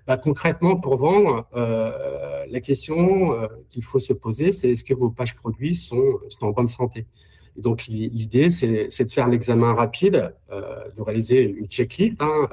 bah, 0.09 0.17
concrètement, 0.17 0.75
pour 0.75 0.95
vendre, 0.95 1.47
euh, 1.55 2.43
la 2.49 2.59
question 2.61 3.31
euh, 3.31 3.47
qu'il 3.69 3.83
faut 3.83 3.99
se 3.99 4.11
poser, 4.11 4.51
c'est 4.51 4.71
est-ce 4.71 4.83
que 4.83 4.95
vos 4.95 5.11
pages 5.11 5.35
produits 5.35 5.75
sont, 5.75 6.19
en 6.41 6.49
bonne 6.49 6.67
santé? 6.67 7.05
Donc, 7.55 7.85
l'idée, 7.85 8.49
c'est 8.49 9.03
de 9.03 9.09
faire 9.11 9.27
l'examen 9.27 9.71
rapide, 9.75 10.33
euh, 10.51 10.89
de 10.97 11.01
réaliser 11.03 11.43
une 11.43 11.67
checklist 11.67 12.19
hein, 12.23 12.49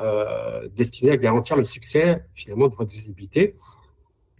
destinée 0.76 1.12
à 1.12 1.16
garantir 1.16 1.56
le 1.56 1.64
succès, 1.64 2.26
finalement, 2.34 2.68
de 2.68 2.74
votre 2.74 2.90
visibilité. 2.90 3.54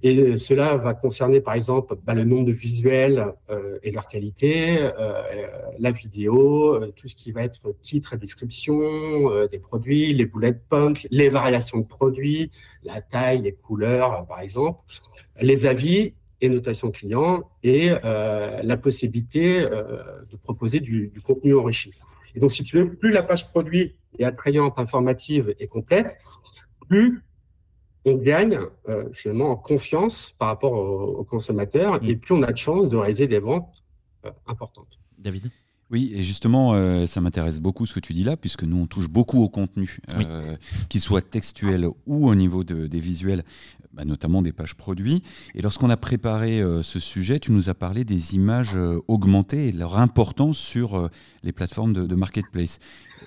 Et 0.06 0.38
cela 0.38 0.76
va 0.76 0.94
concerner, 0.94 1.40
par 1.40 1.54
exemple, 1.54 1.96
bah, 2.04 2.14
le 2.14 2.22
nombre 2.22 2.44
de 2.44 2.52
visuels 2.52 3.26
euh, 3.50 3.80
et 3.82 3.90
leur 3.90 4.06
qualité, 4.06 4.78
euh, 4.78 5.48
la 5.80 5.90
vidéo, 5.90 6.74
euh, 6.74 6.92
tout 6.94 7.08
ce 7.08 7.16
qui 7.16 7.32
va 7.32 7.42
être 7.42 7.74
titre 7.80 8.12
et 8.12 8.16
description 8.16 9.46
des 9.50 9.58
produits, 9.58 10.12
les 10.12 10.26
bullet 10.26 10.52
points, 10.52 10.92
les 11.10 11.28
variations 11.28 11.78
de 11.78 11.86
produits, 11.86 12.52
la 12.84 13.02
taille, 13.02 13.42
les 13.42 13.52
couleurs, 13.52 14.24
par 14.28 14.38
exemple, 14.38 14.78
les 15.40 15.66
avis 15.66 16.14
et 16.40 16.48
notation 16.48 16.92
client, 16.92 17.50
et 17.64 17.88
la 17.88 18.76
possibilité 18.76 19.60
de 19.62 20.36
proposer 20.36 20.78
du, 20.78 21.10
contenu 21.24 21.56
enrichi. 21.56 21.90
Et 22.36 22.38
donc, 22.40 22.52
si 22.52 22.62
tu 22.62 22.76
veux, 22.76 22.94
plus 22.94 23.10
la 23.10 23.22
page 23.22 23.48
produit 23.48 23.96
est 24.18 24.24
attrayante, 24.24 24.78
informative 24.78 25.54
et 25.58 25.66
complète, 25.66 26.16
plus 26.88 27.22
on 28.06 28.16
gagne 28.16 28.58
euh, 28.88 29.04
finalement 29.12 29.50
en 29.50 29.56
confiance 29.56 30.32
par 30.38 30.48
rapport 30.48 30.72
aux, 30.72 31.24
consommateurs 31.24 32.00
mm. 32.00 32.06
et 32.06 32.16
puis 32.16 32.32
on 32.32 32.42
a 32.42 32.52
de 32.52 32.56
chance 32.56 32.88
de 32.88 32.96
réaliser 32.96 33.26
des 33.26 33.40
ventes 33.40 33.84
euh, 34.24 34.30
importantes. 34.46 34.98
David? 35.18 35.50
Oui, 35.90 36.12
et 36.14 36.24
justement, 36.24 36.74
euh, 36.74 37.06
ça 37.06 37.20
m'intéresse 37.20 37.60
beaucoup 37.60 37.86
ce 37.86 37.94
que 37.94 38.00
tu 38.00 38.12
dis 38.12 38.24
là, 38.24 38.36
puisque 38.36 38.64
nous, 38.64 38.78
on 38.78 38.86
touche 38.86 39.08
beaucoup 39.08 39.42
au 39.42 39.48
contenu, 39.48 39.98
qu'il 40.88 41.00
soit 41.00 41.22
textuel 41.22 41.86
ou 42.06 42.28
au 42.28 42.34
niveau 42.34 42.64
des 42.64 43.00
visuels, 43.00 43.44
bah, 43.96 44.04
notamment 44.04 44.42
des 44.42 44.52
pages 44.52 44.74
produits. 44.74 45.22
Et 45.54 45.62
lorsqu'on 45.62 45.90
a 45.90 45.96
préparé 45.96 46.62
ce 46.82 47.00
sujet, 47.00 47.38
tu 47.38 47.52
nous 47.52 47.70
as 47.70 47.74
parlé 47.74 48.04
des 48.04 48.34
images 48.34 48.76
augmentées 49.08 49.68
et 49.68 49.72
leur 49.72 49.98
importance 49.98 50.58
sur 50.58 51.10
les 51.42 51.52
plateformes 51.52 51.92
de, 51.92 52.06
de 52.06 52.14
marketplace. 52.14 52.78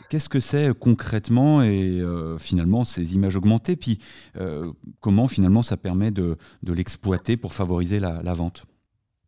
Qu'est-ce 0.10 0.30
que 0.30 0.40
c'est 0.40 0.70
euh, 0.70 0.74
concrètement 0.74 1.62
et 1.62 2.00
euh, 2.02 2.38
finalement 2.40 2.84
ces 2.84 3.14
images 3.14 3.36
augmentées? 3.36 3.76
Puis 3.76 4.00
euh, 4.38 4.72
comment 5.02 5.28
finalement 5.28 5.62
ça 5.62 5.78
permet 5.78 6.12
de, 6.12 6.36
l'exploiter 6.66 7.38
pour 7.38 7.54
favoriser 7.54 8.00
la, 8.00 8.34
vente? 8.34 8.66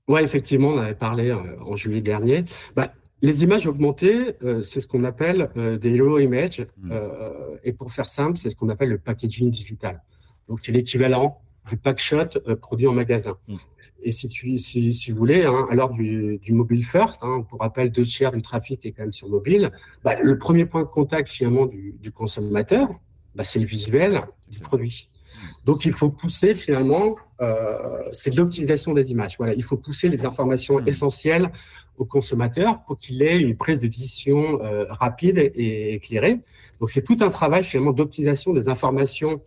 Oui, 0.08 0.21
effectivement, 0.21 0.69
on 0.69 0.77
avait 0.80 0.95
parlé 0.95 1.32
en 1.32 1.75
juillet 1.75 2.01
dernier. 2.01 2.43
Bah, 2.75 2.91
Les 3.21 3.43
images 3.43 3.67
augmentées, 3.67 4.36
euh, 4.43 4.63
c'est 4.63 4.80
ce 4.80 4.88
qu'on 4.88 5.04
appelle 5.04 5.51
euh, 5.56 5.77
des 5.77 5.95
hero 5.95 6.17
images. 6.17 6.65
Euh, 6.89 7.58
et 7.63 7.71
pour 7.71 7.91
faire 7.91 8.10
simple, 8.10 8.38
c'est 8.38 8.49
ce 8.49 8.56
qu'on 8.56 8.69
appelle 8.69 8.89
le 8.89 8.97
packaging 8.97 9.51
digital. 9.51 10.01
Donc, 10.47 10.60
c'est 10.62 10.71
l'équivalent 10.71 11.41
du 11.69 11.77
packshot 11.77 12.39
produit 12.62 12.88
en 12.88 12.93
magasin. 12.93 13.38
Hmm. 13.47 13.58
Et 14.04 14.12
si, 14.12 14.27
tu, 14.27 14.58
si, 14.58 14.93
si 14.93 15.12
vous 15.12 15.17
voulez, 15.17 15.43
hein, 15.43 15.67
l'heure 15.71 15.91
du, 15.91 16.39
du, 16.39 16.54
mobile 16.54 16.84
first, 16.84 17.23
hein, 17.23 17.45
pour 17.47 17.60
rappel, 17.60 17.91
deux 17.91 18.04
tiers 18.04 18.32
du 18.32 18.41
trafic 18.41 18.86
est 18.86 18.91
quand 18.91 19.04
même 19.04 19.12
sur 19.12 19.30
mobile, 19.30 19.71
bah, 20.04 20.19
le 20.19 20.38
premier 20.38 20.65
point 20.65 20.82
de 20.82 20.88
contact 20.88 21.30
finalement 21.30 21.67
du, 21.67 21.95
du 22.01 22.12
consommateur, 22.12 22.89
bah, 23.36 23.43
c'est 23.43 23.60
le 23.60 23.65
visuel 23.65 24.23
du 24.49 24.60
produit. 24.60 25.10
Donc, 25.65 25.86
il 25.86 25.93
faut 25.93 26.10
pousser 26.10 26.56
finalement, 26.56 27.15
euh, 27.41 28.04
c'est 28.12 28.32
de 28.32 28.38
l'optimisation 28.38 28.93
des 28.93 29.12
images. 29.12 29.36
Voilà, 29.38 29.54
il 29.54 29.63
faut 29.63 29.77
pousser 29.77 30.10
les 30.10 30.25
informations 30.25 30.80
mmh. 30.80 30.88
essentielles 30.88 31.51
au 31.97 32.06
consommateur 32.06 32.84
pour 32.86 32.97
qu'il 32.97 33.21
ait 33.21 33.39
une 33.39 33.56
prise 33.56 33.80
de 33.80 33.88
décision 33.88 34.62
euh, 34.63 34.86
rapide 34.89 35.38
et 35.38 35.93
éclairée. 35.93 36.39
Donc, 36.80 36.89
c'est 36.89 37.04
tout 37.04 37.17
un 37.21 37.30
travail 37.30 37.63
finalement 37.63 37.91
d'optimisation 37.91 38.54
des 38.54 38.67
informations 38.67 39.41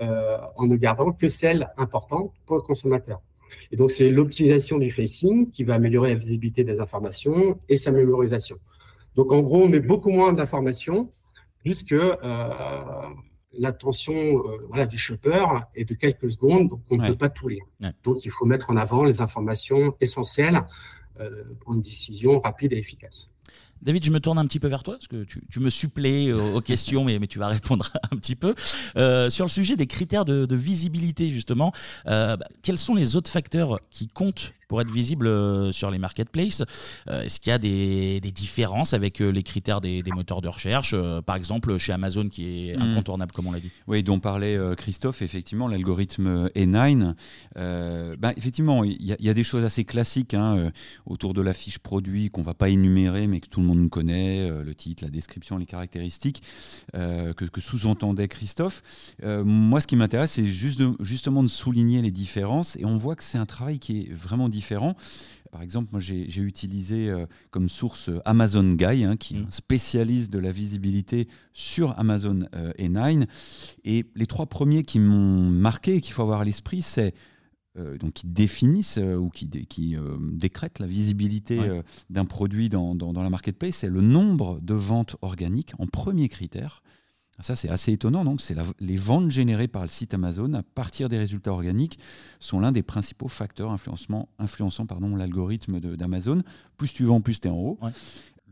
euh, 0.00 0.38
en 0.56 0.66
ne 0.66 0.76
gardant 0.76 1.12
que 1.12 1.28
celles 1.28 1.68
importantes 1.76 2.32
pour 2.44 2.56
le 2.56 2.62
consommateur. 2.62 3.20
Et 3.70 3.76
donc, 3.76 3.90
c'est 3.90 4.10
l'optimisation 4.10 4.78
du 4.78 4.90
facing 4.90 5.50
qui 5.50 5.64
va 5.64 5.74
améliorer 5.74 6.10
la 6.10 6.16
visibilité 6.16 6.64
des 6.64 6.80
informations 6.80 7.58
et 7.68 7.76
sa 7.76 7.90
mémorisation. 7.90 8.58
Donc, 9.14 9.32
en 9.32 9.40
gros, 9.40 9.64
on 9.64 9.68
met 9.68 9.80
beaucoup 9.80 10.10
moins 10.10 10.32
d'informations 10.32 11.12
puisque 11.62 11.92
euh, 11.92 12.14
l'attention 13.52 14.14
euh, 14.14 14.58
voilà, 14.68 14.86
du 14.86 14.98
shopper 14.98 15.44
est 15.74 15.84
de 15.84 15.94
quelques 15.94 16.30
secondes, 16.30 16.68
donc 16.68 16.80
on 16.90 16.96
ne 16.96 17.06
peut 17.08 17.16
pas 17.16 17.28
tout 17.28 17.48
lire. 17.48 17.64
Donc 18.04 18.24
il 18.24 18.30
faut 18.30 18.44
mettre 18.44 18.70
en 18.70 18.76
avant 18.76 19.02
les 19.04 19.20
informations 19.20 19.96
essentielles 20.00 20.62
pour 21.60 21.72
une 21.72 21.80
décision 21.80 22.40
rapide 22.40 22.74
et 22.74 22.78
efficace. 22.78 23.32
David, 23.82 24.04
je 24.04 24.10
me 24.10 24.20
tourne 24.20 24.38
un 24.38 24.46
petit 24.46 24.60
peu 24.60 24.68
vers 24.68 24.82
toi, 24.82 24.94
parce 24.94 25.06
que 25.06 25.24
tu, 25.24 25.60
me 25.60 25.70
supplées 25.70 26.32
aux, 26.32 26.60
questions, 26.62 27.04
mais, 27.04 27.18
mais, 27.18 27.26
tu 27.26 27.38
vas 27.38 27.48
répondre 27.48 27.92
un 28.12 28.16
petit 28.16 28.34
peu. 28.34 28.54
Euh, 28.96 29.30
sur 29.30 29.44
le 29.44 29.50
sujet 29.50 29.76
des 29.76 29.86
critères 29.86 30.24
de, 30.24 30.56
visibilité, 30.56 31.28
justement, 31.28 31.72
bah, 32.04 32.38
quels 32.62 32.78
sont 32.78 32.94
les 32.94 33.16
autres 33.16 33.30
facteurs 33.30 33.80
qui 33.90 34.08
comptent 34.08 34.52
pour 34.68 34.80
être 34.80 34.90
visible 34.90 35.26
euh, 35.26 35.72
sur 35.72 35.90
les 35.90 35.98
marketplaces. 35.98 36.64
Euh, 37.08 37.22
est-ce 37.22 37.40
qu'il 37.40 37.50
y 37.50 37.54
a 37.54 37.58
des, 37.58 38.20
différences 38.32 38.92
avec 38.92 39.20
euh, 39.20 39.30
les 39.30 39.42
critères 39.42 39.80
des, 39.80 40.02
moteurs 40.14 40.40
de 40.40 40.48
recherche, 40.48 40.94
par 41.24 41.36
exemple 41.36 41.78
chez 41.78 41.92
Amazon 41.92 42.28
qui 42.28 42.68
est 42.68 42.76
hmm. 42.76 42.82
incontournable, 42.82 43.32
comme 43.32 43.46
on 43.46 43.52
l'a 43.52 43.60
dit? 43.60 43.70
Oui, 43.86 44.02
dont 44.02 44.18
parlait 44.18 44.58
Christophe, 44.76 45.22
effectivement, 45.22 45.68
l'algorithme 45.68 46.48
E9. 46.48 47.14
bah, 48.18 48.32
effectivement, 48.36 48.84
il 48.84 48.96
y, 49.00 49.28
a 49.28 49.34
des 49.34 49.44
choses 49.44 49.64
assez 49.64 49.84
classiques 49.84 50.34
hein, 50.34 50.70
autour 51.06 51.34
de 51.34 51.40
la 51.40 51.52
fiche 51.52 51.78
produit 51.78 52.30
qu'on 52.30 52.40
ne 52.40 52.46
va 52.46 52.54
pas 52.54 52.68
énumérer, 52.68 53.26
mais 53.26 53.40
que 53.40 53.48
tout 53.48 53.60
le 53.60 53.66
monde 53.66 53.88
connaît, 53.90 54.48
le 54.48 54.74
titre, 54.74 55.04
la 55.04 55.10
description, 55.10 55.58
les 55.58 55.66
caractéristiques, 55.66 56.42
que, 56.92 57.32
que 57.32 57.60
sous-entendait 57.60 58.28
Christophe. 58.28 58.82
moi, 59.22 59.80
ce 59.80 59.86
qui 59.86 59.96
m'intéresse, 59.96 60.32
c'est 60.32 60.46
juste 60.46 60.82
justement 61.00 61.42
de 61.42 61.48
souligner 61.48 62.02
les 62.02 62.10
différences, 62.10 62.76
et 62.76 62.84
on 62.84 62.96
voit 62.96 63.16
que 63.16 63.24
c'est 63.24 63.38
un 63.38 63.46
travail 63.46 63.78
qui 63.78 64.00
est 64.00 64.12
vraiment 64.12 64.48
différents. 64.56 64.96
Par 65.52 65.62
exemple, 65.62 65.88
moi 65.92 66.00
j'ai 66.00 66.40
utilisé 66.40 67.10
euh, 67.10 67.26
comme 67.50 67.68
source 67.68 68.08
euh, 68.08 68.20
Amazon 68.24 68.74
Guy, 68.74 69.04
hein, 69.04 69.16
qui 69.16 69.34
est 69.36 69.40
mm. 69.40 69.46
un 69.46 69.50
spécialiste 69.50 70.32
de 70.32 70.38
la 70.38 70.50
visibilité 70.50 71.28
sur 71.52 71.98
Amazon 71.98 72.40
euh, 72.54 72.72
E9. 72.78 73.26
Et 73.84 74.06
les 74.14 74.26
trois 74.26 74.46
premiers 74.46 74.82
qui 74.82 74.98
m'ont 74.98 75.50
marqué 75.50 75.96
et 75.96 76.00
qu'il 76.00 76.14
faut 76.14 76.22
avoir 76.22 76.40
à 76.40 76.44
l'esprit, 76.44 76.82
c'est 76.82 77.14
donc 78.00 78.14
qui 78.14 78.26
définissent 78.26 78.98
ou 78.98 79.28
qui, 79.28 79.50
qui 79.50 79.96
décrètent 80.32 80.78
la 80.78 80.86
visibilité 80.86 81.60
d'un 82.08 82.24
produit 82.24 82.70
dans, 82.70 82.94
dans, 82.94 83.12
dans, 83.12 83.22
la 83.22 83.28
marketplace, 83.28 83.76
c'est 83.76 83.90
le 83.90 84.00
nombre 84.00 84.58
de 84.62 84.72
ventes 84.72 85.16
organiques 85.20 85.74
en 85.78 85.86
premier 85.86 86.30
critère. 86.30 86.82
Ça, 87.40 87.54
c'est 87.54 87.68
assez 87.68 87.92
étonnant. 87.92 88.24
Donc, 88.24 88.40
c'est 88.40 88.56
les 88.80 88.96
ventes 88.96 89.30
générées 89.30 89.68
par 89.68 89.82
le 89.82 89.88
site 89.88 90.14
Amazon 90.14 90.54
à 90.54 90.62
partir 90.62 91.08
des 91.08 91.18
résultats 91.18 91.52
organiques 91.52 91.98
sont 92.40 92.60
l'un 92.60 92.72
des 92.72 92.82
principaux 92.82 93.28
facteurs 93.28 93.70
influençant, 93.70 94.28
influençant 94.38 94.86
l'algorithme 95.16 95.80
d'Amazon. 95.80 96.42
Plus 96.78 96.92
tu 96.92 97.04
vends, 97.04 97.20
plus 97.20 97.40
tu 97.40 97.48
es 97.48 97.50
en 97.50 97.56
haut. 97.56 97.78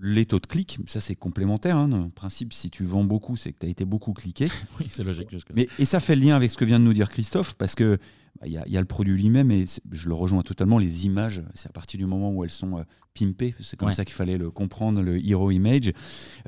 Les 0.00 0.24
taux 0.24 0.40
de 0.40 0.46
clic, 0.46 0.78
ça 0.87 1.00
c'est 1.00 1.14
complémentaire. 1.14 1.76
Hein. 1.76 1.92
En 1.92 2.11
principe, 2.11 2.52
si 2.52 2.68
tu 2.68 2.85
vends 2.85 3.04
beaucoup, 3.04 3.37
c'est 3.37 3.52
que 3.52 3.59
tu 3.61 3.66
as 3.66 3.68
été 3.68 3.85
beaucoup 3.85 4.12
cliqué. 4.12 4.48
oui, 4.80 4.87
c'est 4.88 5.04
logique. 5.04 5.28
Mais, 5.54 5.68
et 5.78 5.85
ça 5.85 6.00
fait 6.00 6.16
le 6.16 6.22
lien 6.22 6.37
avec 6.37 6.50
ce 6.50 6.57
que 6.57 6.64
vient 6.64 6.80
de 6.80 6.85
nous 6.85 6.92
dire 6.92 7.09
Christophe, 7.09 7.54
parce 7.54 7.74
que 7.74 7.98
il 8.44 8.50
y, 8.50 8.76
a 8.76 8.80
le 8.80 8.87
produit 8.87 9.14
lui-même 9.16 9.50
et 9.50 9.64
je 9.92 10.09
le 10.09 10.14
rejoins 10.14 10.42
totalement. 10.42 10.78
Les 10.78 11.07
images, 11.07 11.42
c'est 11.54 11.68
à 11.68 11.72
partir 11.72 11.98
du 11.98 12.07
moment 12.07 12.33
où 12.33 12.42
elles 12.42 12.50
sont 12.50 12.78
euh, 12.78 12.83
pimpées, 13.18 13.54
c'est 13.61 13.78
comme 13.78 13.92
ça 13.92 14.04
qu'il 14.04 14.14
fallait 14.14 14.38
le 14.38 14.50
comprendre, 14.50 15.00
le 15.02 15.24
hero 15.24 15.50
image. 15.50 15.92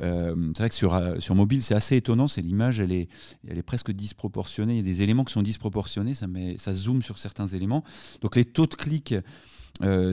Euh, 0.01 0.35
c'est 0.55 0.63
vrai 0.63 0.69
que 0.69 0.75
sur, 0.75 0.95
euh, 0.95 1.21
sur 1.21 1.35
mobile, 1.35 1.63
c'est 1.63 1.75
assez 1.75 1.97
étonnant. 1.97 2.27
C'est 2.27 2.43
l'image, 2.43 2.81
elle 2.81 2.93
est, 2.93 3.09
elle 3.47 3.57
est 3.57 3.63
presque 3.63 3.93
disproportionnée. 3.93 4.75
Il 4.75 4.77
y 4.79 4.81
a 4.81 4.83
des 4.83 5.03
éléments 5.03 5.25
qui 5.25 5.33
sont 5.33 5.43
disproportionnés, 5.43 6.15
ça, 6.15 6.27
met, 6.27 6.59
ça 6.59 6.75
zoome 6.75 7.03
sur 7.03 7.19
certains 7.19 7.47
éléments. 7.47 7.85
Donc 8.21 8.35
les 8.35 8.45
taux 8.45 8.67
de 8.67 8.75
clic 8.75 9.15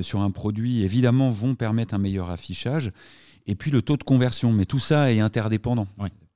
sur 0.01 0.21
un 0.21 0.31
produit, 0.31 0.83
évidemment, 0.83 1.29
vont 1.31 1.55
permettre 1.55 1.93
un 1.93 1.97
meilleur 1.97 2.29
affichage. 2.29 2.91
Et 3.45 3.55
puis 3.55 3.71
le 3.71 3.81
taux 3.81 3.97
de 3.97 4.03
conversion, 4.03 4.53
mais 4.53 4.65
tout 4.65 4.79
ça 4.79 5.11
est 5.11 5.19
interdépendant 5.19 5.87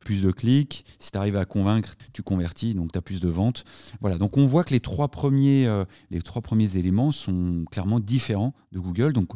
plus 0.08 0.22
de 0.22 0.32
clics. 0.32 0.86
Si 1.00 1.12
tu 1.12 1.18
arrives 1.18 1.36
à 1.36 1.44
convaincre, 1.44 1.96
tu 2.14 2.24
convertis, 2.24 2.74
donc 2.74 2.94
tu 2.94 2.98
as 2.98 3.02
plus 3.02 3.20
de 3.20 3.28
ventes. 3.28 3.66
Voilà, 4.00 4.18
donc 4.18 4.38
on 4.38 4.46
voit 4.46 4.64
que 4.64 4.74
les 4.74 4.80
trois 4.80 5.10
premiers, 5.10 5.68
euh, 5.68 5.84
les 6.12 6.22
trois 6.22 6.42
premiers 6.42 6.78
éléments 6.78 7.12
sont 7.12 7.66
clairement 7.70 8.00
différents 8.00 8.54
de 8.72 8.80
Google. 8.80 9.12
Donc 9.12 9.32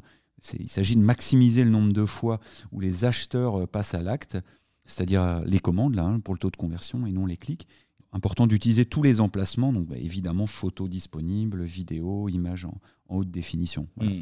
il 0.58 0.70
s'agit 0.70 0.96
de 0.96 1.02
maximiser 1.02 1.66
le 1.66 1.70
nombre 1.70 1.92
de 1.92 2.06
fois 2.06 2.40
où 2.72 2.80
les 2.80 3.04
acheteurs 3.04 3.64
euh, 3.64 3.68
passent 3.68 3.96
à 3.96 4.02
l'acte, 4.02 4.38
c'est-à-dire 4.86 5.22
euh, 5.22 5.42
les 5.46 5.60
commandes 5.60 5.96
là, 5.96 6.06
hein, 6.06 6.22
pour 6.22 6.34
le 6.34 6.40
taux 6.40 6.50
de 6.50 6.56
conversion 6.56 7.06
et 7.06 7.12
non 7.12 7.26
les 7.26 7.38
clics. 7.38 7.68
Important 8.14 8.48
d'utiliser 8.48 8.86
tous 8.86 9.04
les 9.04 9.20
emplacements, 9.20 9.74
donc 9.74 9.88
bah, 9.88 9.98
évidemment 9.98 10.48
photos 10.48 10.90
disponibles, 10.90 11.64
vidéos, 11.64 12.30
images 12.30 12.64
en, 12.64 12.80
haute 13.12 13.32
définition. 13.32 13.88
Mmh, 13.98 14.22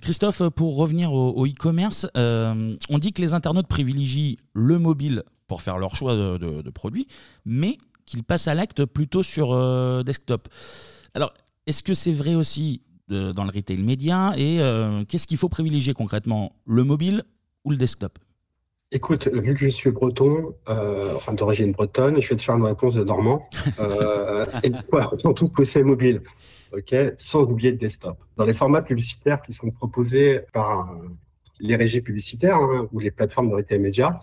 Christophe, 0.00 0.42
pour 0.50 0.76
revenir 0.76 1.12
au, 1.12 1.46
e-commerce, 1.46 2.06
on 2.14 2.98
dit 2.98 3.12
que 3.12 3.22
les 3.22 3.34
internautes 3.34 3.68
privilégient 3.68 4.38
le 4.52 4.78
mobile 4.78 5.24
pour 5.46 5.62
faire 5.62 5.78
leur 5.78 5.94
choix 5.94 6.14
de, 6.14 6.70
produits, 6.70 7.06
mais 7.44 7.78
qu'ils 8.06 8.24
passent 8.24 8.48
à 8.48 8.54
l'acte 8.54 8.84
plutôt 8.84 9.22
sur 9.22 9.52
euh, 9.52 10.02
desktop. 10.02 10.48
Alors, 11.14 11.32
est-ce 11.66 11.82
que 11.82 11.94
c'est 11.94 12.12
vrai 12.12 12.34
aussi 12.34 12.82
dans 13.08 13.44
le 13.44 13.50
retail 13.54 13.82
média 13.82 14.32
et 14.36 14.60
euh, 14.60 15.04
qu'est-ce 15.06 15.26
qu'il 15.26 15.36
faut 15.36 15.50
privilégier 15.50 15.92
concrètement, 15.92 16.56
le 16.66 16.84
mobile 16.84 17.22
ou 17.64 17.70
le 17.70 17.76
desktop? 17.76 18.18
Écoute, 18.92 19.28
vu 19.28 19.54
que 19.54 19.60
je 19.60 19.68
suis 19.68 19.90
breton, 19.90 20.54
euh, 20.68 21.12
enfin 21.14 21.34
d'origine 21.34 21.72
bretonne, 21.72 22.20
je 22.22 22.28
vais 22.28 22.36
te 22.36 22.42
faire 22.42 22.56
une 22.56 22.64
réponse 22.64 22.94
de 22.94 23.04
normand. 23.04 23.48
et 24.62 24.72
voilà, 24.90 25.10
surtout 25.18 25.48
pousser 25.48 25.82
mobile, 25.82 26.22
ok, 26.76 27.14
sans 27.16 27.42
oublier 27.42 27.70
le 27.70 27.76
desktop. 27.76 28.18
Dans 28.36 28.44
les 28.44 28.54
formats 28.54 28.82
publicitaires 28.82 29.42
qui 29.42 29.52
sont 29.52 29.70
proposés 29.70 30.40
par 30.52 30.92
les 31.60 31.76
régies 31.76 32.00
publicitaires 32.00 32.56
hein, 32.56 32.88
ou 32.92 32.98
les 32.98 33.10
plateformes 33.10 33.50
de 33.50 33.54
retail 33.54 33.78
média, 33.78 34.20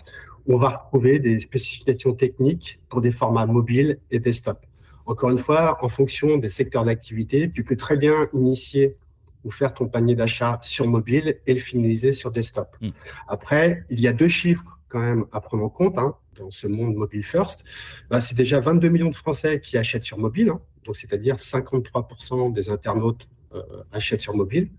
on 0.47 0.57
va 0.57 0.69
retrouver 0.69 1.19
des 1.19 1.39
spécifications 1.39 2.13
techniques 2.13 2.79
pour 2.89 3.01
des 3.01 3.11
formats 3.11 3.45
mobiles 3.45 3.99
et 4.09 4.19
desktop. 4.19 4.59
Encore 5.05 5.29
une 5.29 5.37
fois, 5.37 5.77
en 5.83 5.89
fonction 5.89 6.37
des 6.37 6.49
secteurs 6.49 6.83
d'activité, 6.83 7.49
tu 7.51 7.63
peux 7.63 7.75
très 7.75 7.97
bien 7.97 8.27
initier 8.33 8.95
ou 9.43 9.51
faire 9.51 9.73
ton 9.73 9.87
panier 9.87 10.15
d'achat 10.15 10.59
sur 10.61 10.87
mobile 10.87 11.39
et 11.47 11.53
le 11.53 11.59
finaliser 11.59 12.13
sur 12.13 12.31
desktop. 12.31 12.75
Mm. 12.79 12.89
Après, 13.27 13.85
il 13.89 13.99
y 13.99 14.07
a 14.07 14.13
deux 14.13 14.27
chiffres 14.27 14.79
quand 14.87 14.99
même 14.99 15.25
à 15.31 15.41
prendre 15.41 15.63
en 15.63 15.69
compte 15.69 15.97
hein, 15.97 16.15
dans 16.37 16.49
ce 16.51 16.67
monde 16.67 16.95
mobile 16.95 17.23
first. 17.23 17.63
Bah, 18.09 18.21
c'est 18.21 18.35
déjà 18.35 18.59
22 18.59 18.89
millions 18.89 19.09
de 19.09 19.15
Français 19.15 19.59
qui 19.59 19.77
achètent 19.77 20.03
sur 20.03 20.19
mobile, 20.19 20.49
hein. 20.49 20.61
Donc 20.83 20.95
c'est-à-dire 20.95 21.35
53% 21.35 22.53
des 22.53 22.69
internautes 22.69 23.27
euh, 23.53 23.61
achètent 23.91 24.21
sur 24.21 24.35
mobile. 24.35 24.69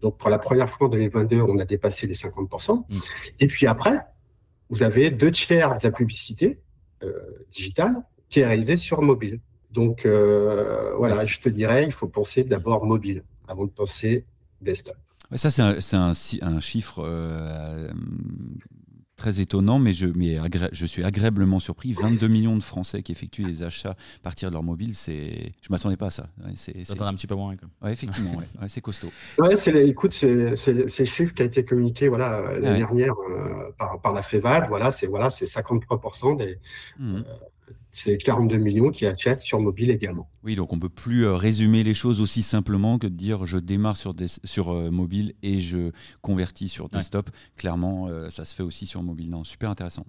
Donc 0.00 0.18
pour 0.18 0.30
la 0.30 0.38
première 0.38 0.70
fois 0.70 0.88
en 0.88 0.90
2022, 0.90 1.40
on 1.40 1.58
a 1.58 1.64
dépassé 1.64 2.06
les 2.06 2.14
50%. 2.14 2.78
Mm. 2.88 2.98
Et 3.40 3.46
puis 3.46 3.66
après, 3.66 3.98
vous 4.70 4.82
avez 4.82 5.10
deux 5.10 5.30
tiers 5.30 5.78
de 5.78 5.84
la 5.84 5.92
publicité 5.92 6.60
euh, 7.02 7.12
digitale 7.50 7.96
qui 8.28 8.40
est 8.40 8.46
réalisée 8.46 8.76
sur 8.76 9.02
mobile. 9.02 9.40
Donc 9.70 10.06
euh, 10.06 10.94
voilà, 10.96 11.24
je 11.24 11.40
te 11.40 11.48
dirais, 11.48 11.84
il 11.84 11.92
faut 11.92 12.08
penser 12.08 12.44
d'abord 12.44 12.84
mobile 12.84 13.22
avant 13.48 13.64
de 13.64 13.70
penser 13.70 14.24
desktop. 14.60 14.96
Ça, 15.34 15.50
c'est 15.50 15.96
un, 15.96 16.12
un, 16.42 16.60
chiffre 16.60 17.02
euh, 17.04 17.88
très 19.16 19.40
étonnant, 19.40 19.78
mais 19.78 19.92
je, 19.92 20.06
mais 20.06 20.38
je 20.72 20.86
suis 20.86 21.04
agréablement 21.04 21.60
surpris. 21.60 21.92
22 21.92 22.28
millions 22.28 22.56
de 22.56 22.62
Français 22.62 23.02
qui 23.02 23.12
effectuent 23.12 23.44
des 23.44 23.62
achats 23.62 23.90
à 23.90 24.22
partir 24.22 24.48
de 24.48 24.54
leur 24.54 24.62
mobile, 24.62 24.94
c'est, 24.94 25.52
je 25.62 25.68
m'attendais 25.70 25.96
pas 25.96 26.06
à 26.06 26.10
ça. 26.10 26.26
c'est, 26.54 27.00
un 27.00 27.14
petit 27.14 27.26
peu 27.26 27.34
moins. 27.34 27.54
Ouais, 27.82 27.92
effectivement, 27.92 28.34
ouais. 28.36 28.68
c'est 28.68 28.80
costaud. 28.80 29.10
Ouais, 29.38 29.56
c'est, 29.56 29.88
écoute, 29.88 30.12
c'est, 30.12 30.56
c'est, 30.56 30.72
le 30.72 31.04
chiffre 31.04 31.34
qui 31.34 31.42
a 31.42 31.46
été 31.46 31.64
communiqué 31.64 32.08
voilà, 32.08 32.52
l'année 32.54 32.78
dernière 32.78 33.14
euh, 33.28 33.70
par, 33.78 34.00
par, 34.00 34.12
la 34.12 34.22
FEVAD. 34.22 34.68
Voilà, 34.68 34.90
c'est, 34.90 35.06
voilà, 35.06 35.30
c'est 35.30 35.46
53% 35.46 36.36
des, 36.36 36.58
mmh. 36.98 37.16
euh, 37.16 37.22
c'est 37.92 38.16
42 38.16 38.56
millions 38.56 38.90
qui 38.90 39.06
achètent 39.06 39.42
sur 39.42 39.60
mobile 39.60 39.90
également. 39.90 40.26
Oui, 40.42 40.56
donc 40.56 40.72
on 40.72 40.76
ne 40.76 40.80
peut 40.80 40.88
plus 40.88 41.26
euh, 41.26 41.36
résumer 41.36 41.84
les 41.84 41.92
choses 41.92 42.20
aussi 42.20 42.42
simplement 42.42 42.98
que 42.98 43.06
de 43.06 43.14
dire 43.14 43.44
je 43.44 43.58
démarre 43.58 43.98
sur, 43.98 44.14
sur 44.44 44.70
euh, 44.70 44.90
mobile 44.90 45.34
et 45.42 45.60
je 45.60 45.92
convertis 46.22 46.68
sur 46.68 46.88
desktop. 46.88 47.30
Clairement, 47.56 48.08
euh, 48.08 48.30
ça 48.30 48.46
se 48.46 48.54
fait 48.54 48.62
aussi 48.62 48.86
sur 48.86 49.02
mobile. 49.02 49.28
Non, 49.28 49.44
super 49.44 49.70
intéressant. 49.70 50.06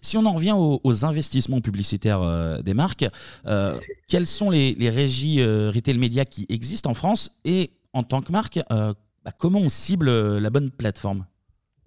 Si 0.00 0.16
on 0.16 0.24
en 0.24 0.32
revient 0.32 0.54
aux, 0.56 1.04
investissements 1.04 1.60
publicitaires 1.60 2.62
des 2.62 2.72
marques, 2.72 3.04
quelles 4.08 4.26
sont 4.26 4.48
les, 4.48 4.74
régies 4.88 5.44
retail 5.44 5.98
média 5.98 6.24
qui 6.24 6.46
existent 6.48 6.90
en 6.90 6.94
France 6.94 7.38
et 7.44 7.70
en 7.92 8.02
tant 8.02 8.22
que 8.22 8.32
marque, 8.32 8.58
bah, 8.70 9.32
comment 9.36 9.60
on 9.60 9.68
cible 9.68 10.38
la 10.38 10.48
bonne 10.48 10.70
plateforme? 10.70 11.26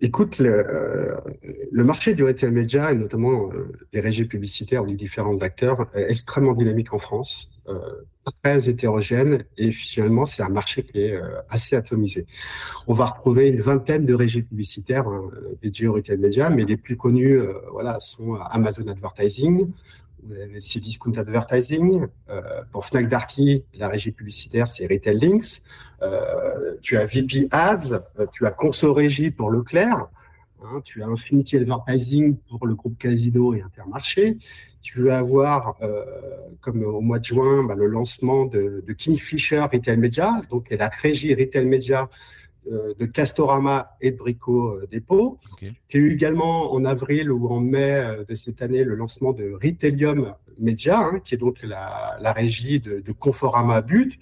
Écoute, 0.05 0.39
le, 0.39 0.67
euh, 0.67 1.15
marché 1.71 2.13
du 2.13 2.25
retail 2.25 2.51
média, 2.51 2.91
et 2.91 2.95
notamment 2.95 3.49
euh, 3.53 3.71
des 3.93 4.01
régies 4.01 4.25
publicitaires 4.25 4.83
ou 4.83 4.87
des 4.87 4.95
différents 4.95 5.41
acteurs, 5.41 5.87
est 5.93 6.11
extrêmement 6.11 6.51
dynamique 6.51 6.93
en 6.93 6.97
France, 6.97 7.49
euh, 7.69 7.79
très 8.43 8.67
hétérogène, 8.67 9.45
et 9.57 9.71
finalement, 9.71 10.25
c'est 10.25 10.43
un 10.43 10.49
marché 10.49 10.83
qui 10.83 10.99
est 10.99 11.17
assez 11.47 11.77
atomisé. 11.77 12.25
On 12.87 12.93
va 12.93 13.05
retrouver 13.05 13.47
une 13.47 13.61
vingtaine 13.61 14.05
de 14.05 14.13
régies 14.13 14.41
publicitaires 14.41 15.07
hein, 15.07 15.29
dédiées 15.61 15.87
au 15.87 15.93
retail 15.93 16.17
média, 16.17 16.49
mais 16.49 16.65
les 16.65 16.75
plus 16.75 16.97
connues 16.97 17.39
voilà, 17.71 17.97
sont 18.01 18.35
Amazon 18.35 18.85
Advertising, 18.87 19.69
vous 20.25 20.35
avez 20.35 20.59
Cdiscount 20.59 21.13
Advertising. 21.13 22.07
Euh, 22.29 22.41
pour 22.71 22.85
Fnac 22.85 23.07
Darty, 23.07 23.63
la 23.73 23.87
régie 23.89 24.11
publicitaire, 24.11 24.69
c'est 24.69 24.87
Retail 24.87 25.17
Links. 25.17 25.61
Euh, 26.03 26.75
tu 26.81 26.97
as 26.97 27.05
VP 27.05 27.47
Ads, 27.51 27.93
euh, 28.19 28.25
tu 28.31 28.45
as 28.45 28.51
Conso 28.51 28.93
Régie 28.93 29.31
pour 29.31 29.49
Leclerc. 29.49 30.07
Hein, 30.63 30.81
tu 30.83 31.03
as 31.03 31.07
Infinity 31.07 31.57
Advertising 31.57 32.37
pour 32.49 32.67
le 32.67 32.75
groupe 32.75 32.97
Casino 32.97 33.53
et 33.53 33.61
Intermarché. 33.61 34.37
Tu 34.81 34.99
veux 34.99 35.13
avoir, 35.13 35.77
comme 36.59 36.83
au 36.83 36.99
mois 36.99 37.17
de 37.17 37.23
juin, 37.23 37.63
bah, 37.65 37.73
le 37.73 37.87
lancement 37.87 38.45
de, 38.45 38.83
de 38.85 38.93
Kingfisher 38.93 39.61
Retail 39.61 39.95
Media, 39.95 40.41
donc 40.49 40.69
la 40.71 40.89
régie 40.89 41.33
Retail 41.33 41.65
Media 41.65 42.09
euh, 42.71 42.93
de 42.97 43.05
Castorama 43.05 43.97
et 43.99 44.11
de 44.11 44.15
Brico 44.15 44.69
euh, 44.69 44.87
Dépôt. 44.89 45.37
Okay. 45.51 45.73
Il 45.89 45.99
y 45.99 46.01
a 46.01 46.05
eu 46.05 46.13
également 46.13 46.73
en 46.73 46.85
avril 46.85 47.29
ou 47.29 47.49
en 47.49 47.59
mai 47.59 47.95
euh, 47.95 48.23
de 48.23 48.35
cette 48.35 48.61
année 48.61 48.85
le 48.85 48.95
lancement 48.95 49.33
de 49.33 49.51
Retailium 49.61 50.33
Media, 50.59 50.99
hein, 50.99 51.19
qui 51.25 51.35
est 51.35 51.37
donc 51.37 51.61
la, 51.61 52.31
régie 52.31 52.79
de, 52.79 53.03
Conforama 53.11 53.81
But. 53.81 54.17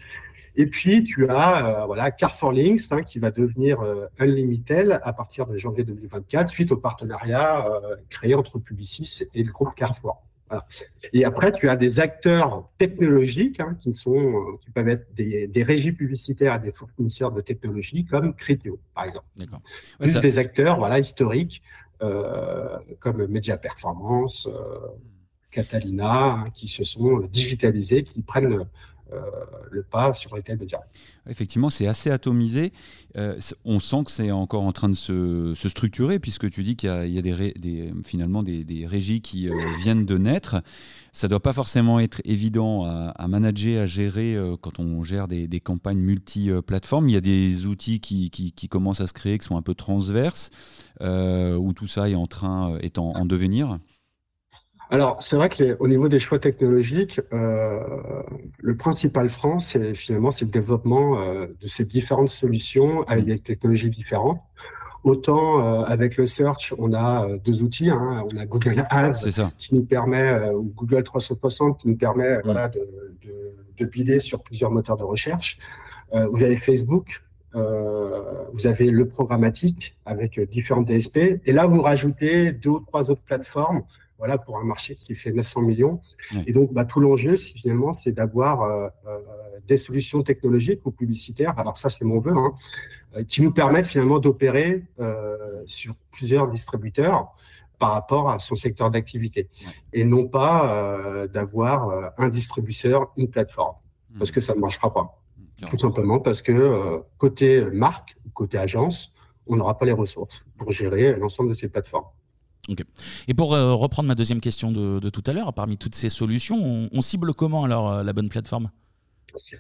Et 0.56 0.66
puis, 0.66 1.04
tu 1.04 1.30
as 1.30 1.86
voilà, 1.86 2.12
Carrefour 2.12 2.52
Links, 2.52 2.92
hein, 2.92 3.04
qui 3.04 3.20
va 3.20 3.32
devenir 3.32 3.80
Unlimited 4.20 5.00
à 5.04 5.14
partir 5.14 5.48
de 5.48 5.56
janvier 5.56 5.84
2024, 5.84 6.50
suite 6.50 6.72
au 6.72 6.78
partenariat 6.78 7.66
créé 8.10 8.36
entre 8.36 8.60
Publicis 8.60 9.24
et 9.34 9.44
le 9.44 9.52
groupe 9.52 9.74
Carrefour. 9.76 10.22
Et 11.14 11.26
après, 11.26 11.52
tu 11.52 11.70
as 11.70 11.76
des 11.76 12.00
acteurs 12.00 12.70
technologiques 12.78 13.60
hein, 13.60 13.78
qui, 13.80 13.94
sont, 13.94 14.16
euh, 14.16 14.58
qui 14.62 14.70
peuvent 14.72 14.88
être 14.88 15.14
des, 15.14 15.64
régies 15.64 15.92
publicitaires 15.92 16.56
et 16.56 16.60
des 16.60 16.72
fournisseurs 16.72 17.32
de 17.32 17.42
technologie 17.42 18.06
comme 18.06 18.34
Criteo, 18.34 18.80
par 18.94 19.06
exemple. 19.06 19.26
Plus 20.00 20.20
des 20.20 20.40
acteurs 20.40 20.78
voilà, 20.78 21.00
historiques 21.00 21.62
euh, 22.02 22.78
comme 23.00 23.26
Media 23.28 23.58
Performance, 23.58 24.48
euh, 24.48 24.88
Catalina, 25.52 26.34
hein, 26.34 26.46
qui 26.54 26.68
se 26.68 26.84
sont 26.84 27.20
digitalisés, 27.20 28.04
qui 28.04 28.22
prennent 28.22 28.54
euh, 28.54 28.64
le 29.72 29.84
pas 29.84 30.14
sur 30.14 30.36
les 30.36 30.42
de 30.42 30.66
direct. 30.66 30.88
Effectivement, 31.30 31.70
c'est 31.70 31.88
assez 31.88 32.10
atomisé. 32.10 32.74
Euh, 33.16 33.40
on 33.64 33.80
sent 33.80 34.04
que 34.06 34.12
c'est 34.12 34.32
encore 34.32 34.64
en 34.64 34.72
train 34.72 34.90
de 34.90 34.96
se, 34.96 35.54
structurer, 35.56 36.20
puisque 36.20 36.50
tu 36.50 36.64
dis 36.64 36.76
qu'il 36.76 36.90
y 36.90 37.20
a, 37.20 37.22
des, 37.22 37.94
finalement 38.04 38.44
des, 38.44 38.88
régies 38.88 39.22
qui 39.22 39.50
euh, 39.50 39.56
viennent 39.82 40.06
de 40.06 40.18
naître. 40.18 40.62
Ça 41.12 41.28
ne 41.28 41.30
doit 41.30 41.42
pas 41.42 41.54
forcément 41.54 42.00
être 42.00 42.22
évident 42.26 42.86
à, 42.86 43.28
manager, 43.28 43.84
à 43.84 43.86
gérer 43.86 44.38
quand 44.62 44.80
on 44.80 45.04
gère 45.04 45.28
des, 45.28 45.60
campagnes 45.60 46.00
multi-plateformes. 46.00 47.10
Il 47.10 47.14
y 47.14 47.18
a 47.18 47.22
des 47.22 47.66
outils 47.66 48.00
qui, 48.00 48.70
commencent 48.70 49.02
à 49.02 49.08
se 49.08 49.14
créer, 49.14 49.38
qui 49.38 49.46
sont 49.46 49.58
un 49.58 49.62
peu 49.62 49.76
transverses, 49.76 50.50
où 51.02 51.74
tout 51.74 51.88
ça 51.88 52.10
est 52.10 52.16
en 52.16 52.28
train, 52.28 52.78
est 52.80 52.98
en 52.98 53.26
devenir. 53.26 53.78
Alors, 54.92 55.24
c'est 55.24 55.38
vrai 55.38 55.48
qu'au 55.48 55.88
niveau 55.88 56.10
des 56.10 56.20
choix 56.20 56.38
technologiques, 56.38 57.22
euh, 57.32 57.80
le 58.60 58.76
principal 58.76 59.30
frein, 59.30 59.58
c'est 59.58 59.96
finalement 59.96 60.32
c'est 60.32 60.44
le 60.44 60.52
développement 60.52 61.18
euh, 61.18 61.48
de 61.62 61.68
ces 61.68 61.86
différentes 61.86 62.28
solutions 62.28 63.04
avec 63.04 63.24
des 63.24 63.40
technologies 63.40 63.90
différentes. 63.90 64.42
Autant 65.06 65.66
euh, 65.66 65.84
avec 65.84 66.18
le 66.18 66.26
search, 66.26 66.74
on 66.78 66.92
a 66.94 67.38
deux 67.38 67.64
outils. 67.64 67.90
Hein. 67.90 68.26
on 68.34 68.38
a 68.38 68.46
Google 68.46 68.86
Ads 68.90 69.54
qui 69.58 69.76
nous 69.76 69.86
permet, 69.86 70.50
ou 70.50 70.74
Google 70.76 71.04
360 71.04 71.80
qui 71.80 71.88
nous 71.88 71.96
permet 71.96 72.42
voilà, 72.44 72.68
de, 72.68 72.86
de, 73.80 73.86
de 73.86 74.20
sur 74.20 74.44
plusieurs 74.44 74.72
moteurs 74.72 74.98
de 74.98 75.04
recherche. 75.04 75.58
vous 76.12 76.44
avez 76.44 76.58
Facebook, 76.58 77.24
vous 77.54 78.68
avez 78.68 78.92
le 78.92 79.08
programmatique 79.08 79.98
avec 80.06 80.38
différentes 80.50 80.86
DSP. 80.86 81.42
Et 81.46 81.54
là, 81.54 81.66
vous 81.66 81.82
rajoutez 81.82 82.52
deux 82.52 82.72
ou 82.72 82.80
trois 82.82 83.10
autres 83.10 83.24
plateformes 83.24 83.84
voilà, 84.22 84.38
pour 84.38 84.60
un 84.60 84.64
marché 84.64 84.94
qui 84.94 85.16
fait 85.16 85.32
900 85.32 85.62
millions. 85.62 86.00
Et 86.46 86.54
donc, 86.54 86.72
bah, 86.72 86.86
tout 86.86 87.00
l'enjeu, 87.00 87.36
finalement, 87.38 87.92
c'est 87.92 88.12
d'avoir 88.12 88.62
euh, 88.62 88.88
euh, 89.08 89.20
des 89.68 89.78
solutions 89.78 90.22
technologiques 90.22 90.86
ou 90.86 90.92
publicitaires, 90.92 91.58
alors 91.58 91.76
ça, 91.76 91.90
c'est 91.90 92.06
mon 92.06 92.20
vœu, 92.20 92.32
hein, 92.36 92.54
euh, 93.16 93.24
qui 93.24 93.42
nous 93.42 93.52
permettent 93.52 93.88
finalement 93.88 94.20
d'opérer 94.20 94.86
sur 95.66 95.96
plusieurs 96.12 96.48
distributeurs 96.50 97.34
par 97.80 97.94
rapport 97.94 98.30
à 98.30 98.38
son 98.38 98.56
secteur 98.56 98.92
d'activité. 98.92 99.50
Et 99.92 100.06
non 100.06 100.28
pas 100.28 101.28
d'avoir 101.34 102.14
un 102.20 102.30
distributeur, 102.30 103.12
une 103.18 103.28
plateforme, 103.28 103.76
mmh. 104.12 104.18
parce 104.20 104.30
que 104.30 104.40
ça 104.40 104.54
ne 104.54 104.60
marchera 104.60 104.94
pas. 104.94 105.20
Mmh, 105.36 105.66
tout 105.66 105.80
simplement 105.80 106.20
parce 106.20 106.44
que 106.44 107.02
côté 107.18 107.66
marque, 107.72 108.16
côté 108.36 108.60
agence, 108.60 109.16
on 109.48 109.56
n'aura 109.56 109.80
pas 109.80 109.86
les 109.86 109.94
ressources 109.94 110.46
pour 110.60 110.72
gérer 110.72 111.16
l'ensemble 111.16 111.50
de 111.50 111.56
ces 111.56 111.70
plateformes. 111.70 112.06
Et 113.28 113.34
pour 113.34 113.54
euh, 113.54 113.74
reprendre 113.74 114.08
ma 114.08 114.16
deuxième 114.16 114.42
question 114.42 114.72
de, 114.72 115.10
tout 115.10 115.24
à 115.26 115.34
l'heure, 115.34 115.54
parmi 115.54 115.78
toutes 115.78 115.96
ces 115.96 116.10
solutions, 116.10 116.90
on, 116.92 117.02
cible 117.02 117.34
comment 117.34 117.64
alors 117.64 117.92
euh, 117.92 118.04
la 118.04 118.14
bonne 118.14 118.30
plateforme? 118.30 118.70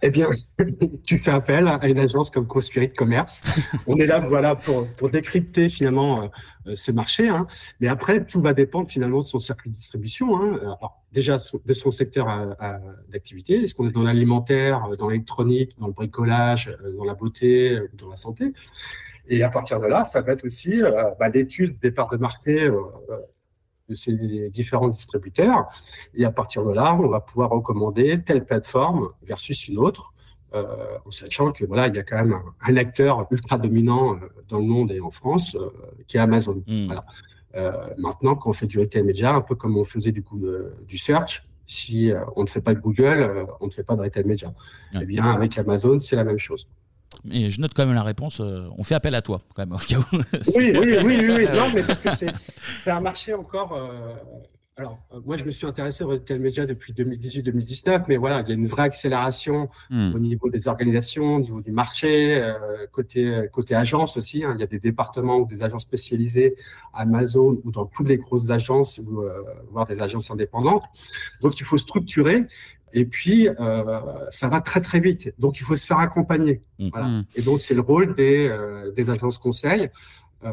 Eh 0.01 0.09
bien, 0.09 0.27
tu 1.05 1.17
fais 1.17 1.31
appel 1.31 1.67
à 1.67 1.87
une 1.87 1.99
agence 1.99 2.29
comme 2.29 2.45
Co-Spirit 2.45 2.91
Commerce. 2.93 3.43
On 3.87 3.97
est 3.97 4.05
là, 4.05 4.19
voilà, 4.23 4.55
pour, 4.55 4.87
pour 4.93 5.09
décrypter 5.09 5.69
finalement 5.69 6.29
euh, 6.67 6.75
ce 6.75 6.91
marché. 6.91 7.29
Hein. 7.29 7.47
Mais 7.79 7.87
après, 7.87 8.25
tout 8.25 8.41
va 8.41 8.53
dépendre 8.53 8.89
finalement 8.89 9.21
de 9.21 9.27
son 9.27 9.39
circuit 9.39 9.69
de 9.69 9.75
distribution. 9.75 10.37
Hein. 10.37 10.57
Alors, 10.61 11.01
déjà 11.13 11.37
de 11.65 11.73
son 11.73 11.91
secteur 11.91 12.55
d'activité. 13.09 13.55
Est-ce 13.61 13.73
qu'on 13.73 13.87
est 13.87 13.93
dans 13.93 14.03
l'alimentaire, 14.03 14.89
dans 14.97 15.09
l'électronique, 15.09 15.71
dans 15.79 15.87
le 15.87 15.93
bricolage, 15.93 16.75
dans 16.97 17.05
la 17.05 17.15
beauté, 17.15 17.79
dans 17.93 18.09
la 18.09 18.17
santé? 18.17 18.53
Et 19.31 19.43
à 19.43 19.49
partir 19.49 19.79
de 19.79 19.87
là, 19.87 20.05
ça 20.11 20.19
va 20.21 20.33
être 20.33 20.45
aussi 20.45 20.83
euh, 20.83 21.09
bah, 21.17 21.29
l'étude 21.29 21.79
des 21.79 21.91
parts 21.91 22.09
de 22.09 22.17
marché 22.17 22.65
euh, 22.65 22.81
de 23.87 23.95
ces 23.95 24.13
différents 24.49 24.89
distributeurs. 24.89 25.69
Et 26.13 26.25
à 26.25 26.31
partir 26.31 26.65
de 26.65 26.73
là, 26.73 26.93
on 26.95 27.07
va 27.07 27.21
pouvoir 27.21 27.49
recommander 27.49 28.21
telle 28.21 28.43
plateforme 28.43 29.09
versus 29.23 29.69
une 29.69 29.77
autre, 29.77 30.13
euh, 30.53 30.65
en 31.05 31.11
sachant 31.11 31.53
que 31.53 31.63
voilà, 31.63 31.87
il 31.87 31.95
y 31.95 31.99
a 31.99 32.03
quand 32.03 32.17
même 32.17 32.37
un, 32.59 32.75
acteur 32.75 33.25
ultra 33.31 33.57
dominant 33.57 34.19
dans 34.49 34.59
le 34.59 34.65
monde 34.65 34.91
et 34.91 34.99
en 34.99 35.11
France, 35.11 35.55
qui 36.07 36.17
est 36.17 36.19
Amazon. 36.19 36.61
Hmm. 36.67 36.93
maintenant, 37.97 38.35
quand 38.35 38.49
on 38.49 38.53
fait 38.53 38.67
du 38.67 38.79
retail 38.79 39.03
média, 39.03 39.33
un 39.33 39.41
peu 39.41 39.55
comme 39.55 39.77
on 39.77 39.85
faisait 39.85 40.11
du 40.11 40.23
coup 40.23 40.41
du 40.87 40.97
search, 40.97 41.43
si 41.65 42.11
on 42.35 42.43
ne 42.43 42.49
fait 42.49 42.61
pas 42.61 42.73
de 42.73 42.81
Google, 42.81 43.47
on 43.61 43.67
ne 43.67 43.71
fait 43.71 43.83
pas 43.85 43.95
de 43.95 44.01
retail 44.01 44.25
média. 44.25 44.53
Eh 44.99 45.05
bien, 45.05 45.31
avec 45.31 45.57
Amazon, 45.57 45.99
c'est 45.99 46.17
la 46.17 46.25
même 46.25 46.39
chose. 46.39 46.67
Et 47.29 47.51
je 47.51 47.61
note 47.61 47.73
quand 47.75 47.85
même 47.85 47.95
la 47.95 48.03
réponse. 48.03 48.39
Euh, 48.39 48.67
on 48.77 48.83
fait 48.83 48.95
appel 48.95 49.15
à 49.15 49.21
toi, 49.21 49.41
quand 49.53 49.61
même, 49.63 49.73
au 49.73 49.77
cas 49.77 49.97
où. 49.97 50.03
oui, 50.55 50.73
oui, 50.75 50.97
oui, 51.03 51.17
oui, 51.29 51.45
Non, 51.53 51.71
mais 51.73 51.83
parce 51.83 51.99
que 51.99 52.09
c'est 52.15 52.91
un 52.91 53.01
marché 53.01 53.33
encore. 53.33 53.73
Euh, 53.73 54.13
alors, 54.77 54.99
euh, 55.13 55.19
moi, 55.23 55.37
je 55.37 55.43
me 55.43 55.51
suis 55.51 55.67
intéressé 55.67 56.03
au 56.03 56.07
retail 56.07 56.39
média 56.39 56.65
depuis 56.65 56.93
2018-2019, 56.93 58.05
mais 58.07 58.17
voilà, 58.17 58.41
il 58.41 58.47
y 58.47 58.51
a 58.51 58.55
une 58.55 58.65
vraie 58.65 58.83
accélération 58.83 59.69
hmm. 59.91 60.15
au 60.15 60.19
niveau 60.19 60.49
des 60.49 60.67
organisations, 60.67 61.35
au 61.35 61.39
niveau 61.41 61.61
du 61.61 61.71
marché, 61.71 62.41
côté, 62.91 63.47
côté 63.51 63.75
agence 63.75 64.17
aussi. 64.17 64.43
Hein. 64.43 64.53
il 64.55 64.61
y 64.61 64.63
a 64.63 64.67
des 64.67 64.79
départements 64.79 65.37
ou 65.37 65.45
des 65.45 65.63
agences 65.63 65.83
spécialisées, 65.83 66.55
Amazon 66.93 67.61
ou 67.63 67.71
dans 67.71 67.85
toutes 67.85 68.07
les 68.07 68.17
grosses 68.17 68.49
agences, 68.49 68.99
ou, 68.99 69.23
voire 69.69 69.85
des 69.85 70.01
agences 70.01 70.31
indépendantes. 70.31 70.85
Donc, 71.41 71.59
il 71.59 71.65
faut 71.65 71.77
structurer. 71.77 72.47
Et 72.93 73.05
puis, 73.05 73.47
euh, 73.47 74.01
ça 74.29 74.49
va 74.49 74.61
très 74.61 74.81
très 74.81 74.99
vite. 74.99 75.33
Donc, 75.39 75.59
il 75.59 75.63
faut 75.63 75.75
se 75.75 75.85
faire 75.85 75.99
accompagner. 75.99 76.61
Mmh. 76.79 76.89
Voilà. 76.91 77.07
Mmh. 77.07 77.25
Et 77.35 77.41
donc, 77.41 77.61
c'est 77.61 77.73
le 77.73 77.81
rôle 77.81 78.15
des, 78.15 78.47
euh, 78.47 78.91
des 78.91 79.09
agences 79.09 79.37
conseils, 79.37 79.89
euh, 80.43 80.51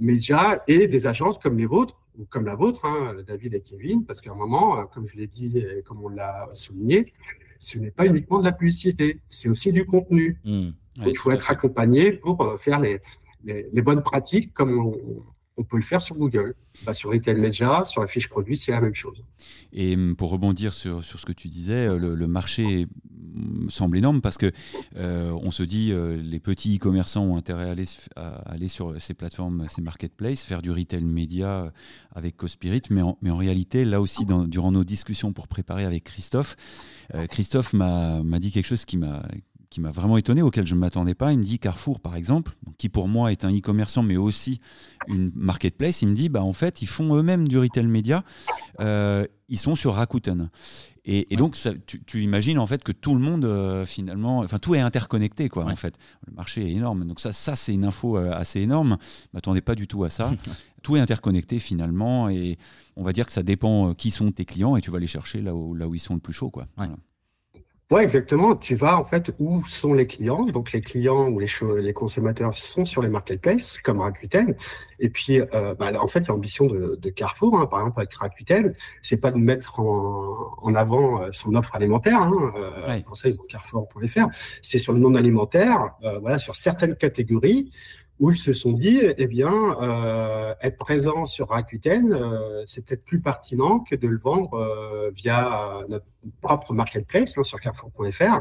médias 0.00 0.60
et 0.66 0.86
des 0.88 1.06
agences 1.06 1.38
comme 1.38 1.58
les 1.58 1.66
vôtres, 1.66 1.96
ou 2.18 2.24
comme 2.24 2.46
la 2.46 2.54
vôtre, 2.54 2.84
hein, 2.84 3.14
David 3.26 3.54
et 3.54 3.60
Kevin, 3.60 4.04
parce 4.04 4.20
qu'à 4.20 4.32
un 4.32 4.36
moment, 4.36 4.78
euh, 4.78 4.84
comme 4.92 5.06
je 5.06 5.16
l'ai 5.16 5.26
dit 5.26 5.58
et 5.58 5.82
comme 5.82 6.02
on 6.02 6.08
l'a 6.08 6.48
souligné, 6.52 7.12
ce 7.58 7.78
n'est 7.78 7.90
pas 7.90 8.06
uniquement 8.06 8.38
de 8.38 8.44
la 8.44 8.52
publicité, 8.52 9.20
c'est 9.28 9.48
aussi 9.48 9.72
du 9.72 9.84
contenu. 9.84 10.40
Mmh. 10.44 10.70
il 11.06 11.18
faut 11.18 11.30
être 11.30 11.50
accompagné 11.50 12.12
pour 12.12 12.56
faire 12.58 12.80
les, 12.80 13.00
les, 13.44 13.66
les, 13.72 13.82
bonnes 13.82 14.02
pratiques, 14.02 14.52
comme 14.54 14.78
on, 14.78 15.22
on 15.56 15.64
peut 15.64 15.76
le 15.76 15.82
faire 15.82 16.02
sur 16.02 16.16
Google. 16.16 16.54
Bah, 16.84 16.92
sur 16.92 17.10
Retail 17.10 17.36
Media, 17.36 17.84
sur 17.86 18.02
la 18.02 18.06
fiche 18.06 18.28
produit, 18.28 18.56
c'est 18.56 18.72
la 18.72 18.80
même 18.80 18.94
chose. 18.94 19.22
Et 19.72 19.94
hum, 19.94 20.14
pour 20.14 20.30
rebondir 20.30 20.74
sur, 20.74 21.02
sur 21.02 21.18
ce 21.18 21.26
que 21.26 21.32
tu 21.32 21.48
disais, 21.48 21.86
euh, 21.86 21.98
le, 21.98 22.26
marché 22.26 22.86
hum, 23.34 23.70
semble 23.70 23.96
énorme 23.96 24.20
parce 24.20 24.36
que 24.36 24.52
euh, 24.96 25.32
on 25.42 25.50
se 25.50 25.62
dit 25.62 25.92
euh, 25.92 26.20
les 26.20 26.40
petits 26.40 26.78
commerçants 26.78 27.24
ont 27.24 27.36
intérêt 27.36 27.70
à 28.16 28.28
aller, 28.46 28.68
sur 28.68 29.00
ces 29.00 29.14
plateformes, 29.14 29.66
ces 29.68 29.80
marketplaces, 29.80 30.42
faire 30.42 30.60
du 30.60 30.70
retail 30.70 31.04
média 31.04 31.72
avec 32.14 32.36
Cospirit, 32.36 32.82
mais 32.90 33.02
en, 33.02 33.36
réalité, 33.36 33.84
là 33.84 34.00
aussi, 34.00 34.26
durant 34.26 34.72
nos 34.72 34.84
discussions 34.84 35.32
pour 35.32 35.48
préparer 35.48 35.84
avec 35.84 36.04
Christophe, 36.04 36.56
Christophe 37.30 37.72
m'a 37.72 38.22
dit 38.40 38.50
quelque 38.50 38.66
chose 38.66 38.84
qui 38.84 38.96
m'a 38.96 39.22
qui 39.70 39.80
m'a 39.80 39.90
vraiment 39.90 40.16
étonné, 40.16 40.42
auquel 40.42 40.66
je 40.66 40.74
ne 40.74 40.80
m'attendais 40.80 41.14
pas. 41.14 41.32
Il 41.32 41.38
me 41.38 41.44
dit 41.44 41.58
Carrefour, 41.58 42.00
par 42.00 42.16
exemple, 42.16 42.56
qui 42.78 42.88
pour 42.88 43.08
moi 43.08 43.32
est 43.32 43.44
un 43.44 43.56
e-commerçant, 43.56 44.02
mais 44.02 44.16
aussi 44.16 44.60
une 45.08 45.32
marketplace. 45.34 46.02
Il 46.02 46.08
me 46.08 46.14
dit, 46.14 46.28
bah, 46.28 46.42
en 46.42 46.52
fait, 46.52 46.82
ils 46.82 46.88
font 46.88 47.14
eux-mêmes 47.16 47.48
du 47.48 47.58
retail 47.58 47.86
média. 47.86 48.24
Euh, 48.80 49.26
ils 49.48 49.58
sont 49.58 49.76
sur 49.76 49.94
Rakuten. 49.94 50.50
Et, 51.08 51.36
donc, 51.36 51.54
ça, 51.54 51.70
tu, 51.86 52.22
imagines 52.24 52.58
en 52.58 52.66
fait 52.66 52.82
que 52.82 52.90
tout 52.90 53.14
le 53.14 53.20
monde, 53.20 53.44
euh, 53.44 53.86
finalement, 53.86 54.38
enfin, 54.40 54.58
tout 54.58 54.74
est 54.74 54.80
interconnecté, 54.80 55.48
quoi, 55.48 55.64
en 55.64 55.76
fait. 55.76 55.94
Le 56.26 56.32
marché 56.32 56.62
est 56.62 56.72
énorme. 56.72 57.06
Donc, 57.06 57.20
ça, 57.20 57.32
ça 57.32 57.54
c'est 57.54 57.72
une 57.72 57.84
info 57.84 58.18
euh, 58.18 58.32
assez 58.32 58.60
énorme. 58.60 58.96
Je 59.00 59.28
m'attendais 59.34 59.60
pas 59.60 59.76
du 59.76 59.86
tout 59.86 60.02
à 60.02 60.10
ça. 60.10 60.32
tout 60.82 60.96
est 60.96 61.00
interconnecté, 61.00 61.60
finalement. 61.60 62.28
Et 62.28 62.58
on 62.96 63.04
va 63.04 63.12
dire 63.12 63.24
que 63.24 63.32
ça 63.32 63.44
dépend 63.44 63.94
qui 63.94 64.10
sont 64.10 64.32
tes 64.32 64.44
clients 64.44 64.74
et 64.74 64.80
tu 64.80 64.90
vas 64.90 64.98
les 64.98 65.06
chercher 65.06 65.42
là 65.42 65.54
où, 65.54 65.74
là 65.74 65.86
où 65.86 65.94
ils 65.94 66.00
sont 66.00 66.14
le 66.14 66.20
plus 66.20 66.32
chaud, 66.32 66.50
quoi. 66.50 66.66
Ouais, 66.76 66.88
exactement. 68.02 68.56
Tu 68.56 68.74
vas 68.74 68.98
en 68.98 69.04
fait 69.04 69.30
où 69.38 69.64
sont 69.64 69.94
les 69.94 70.08
clients. 70.08 70.44
Donc 70.46 70.72
les 70.72 70.80
clients 70.80 71.28
ou 71.28 71.38
les, 71.38 71.46
les 71.80 71.92
consommateurs 71.92 72.56
sont 72.56 72.84
sur 72.84 73.00
les 73.00 73.08
marketplaces 73.08 73.78
comme 73.78 74.00
Rakuten. 74.00 74.56
Et 74.98 75.08
puis, 75.08 75.40
euh, 75.40 75.74
bah, 75.76 75.92
en 76.00 76.08
fait, 76.08 76.26
l'ambition 76.26 76.66
de, 76.66 76.96
de 77.00 77.10
Carrefour, 77.10 77.60
hein, 77.60 77.66
par 77.66 77.80
exemple 77.80 78.00
avec 78.00 78.14
Rakuten, 78.14 78.74
c'est 79.00 79.18
pas 79.18 79.30
de 79.30 79.36
mettre 79.36 79.78
en, 79.78 80.56
en 80.62 80.74
avant 80.74 81.22
euh, 81.22 81.28
son 81.30 81.54
offre 81.54 81.76
alimentaire. 81.76 82.20
Hein, 82.20 82.52
euh, 82.56 83.00
Pour 83.02 83.16
ça, 83.16 83.28
ils 83.28 83.38
ont 83.38 83.44
Carrefour.fr. 83.48 84.26
C'est 84.62 84.78
sur 84.78 84.92
le 84.92 84.98
non 84.98 85.14
alimentaire, 85.14 85.94
euh, 86.02 86.18
voilà, 86.18 86.38
sur 86.38 86.56
certaines 86.56 86.96
catégories 86.96 87.70
où 88.18 88.30
ils 88.30 88.38
se 88.38 88.52
sont 88.52 88.72
dit, 88.72 89.00
eh 89.02 89.26
bien, 89.26 89.52
euh, 89.80 90.54
être 90.62 90.78
présent 90.78 91.26
sur 91.26 91.48
Rakuten, 91.48 92.12
euh, 92.12 92.64
c'est 92.66 92.84
peut-être 92.84 93.04
plus 93.04 93.20
pertinent 93.20 93.80
que 93.80 93.94
de 93.94 94.08
le 94.08 94.16
vendre 94.16 94.54
euh, 94.54 95.10
via 95.10 95.82
notre 95.88 96.06
propre 96.40 96.72
marketplace 96.72 97.36
hein, 97.36 97.44
sur 97.44 97.60
Carrefour.fr, 97.60 98.40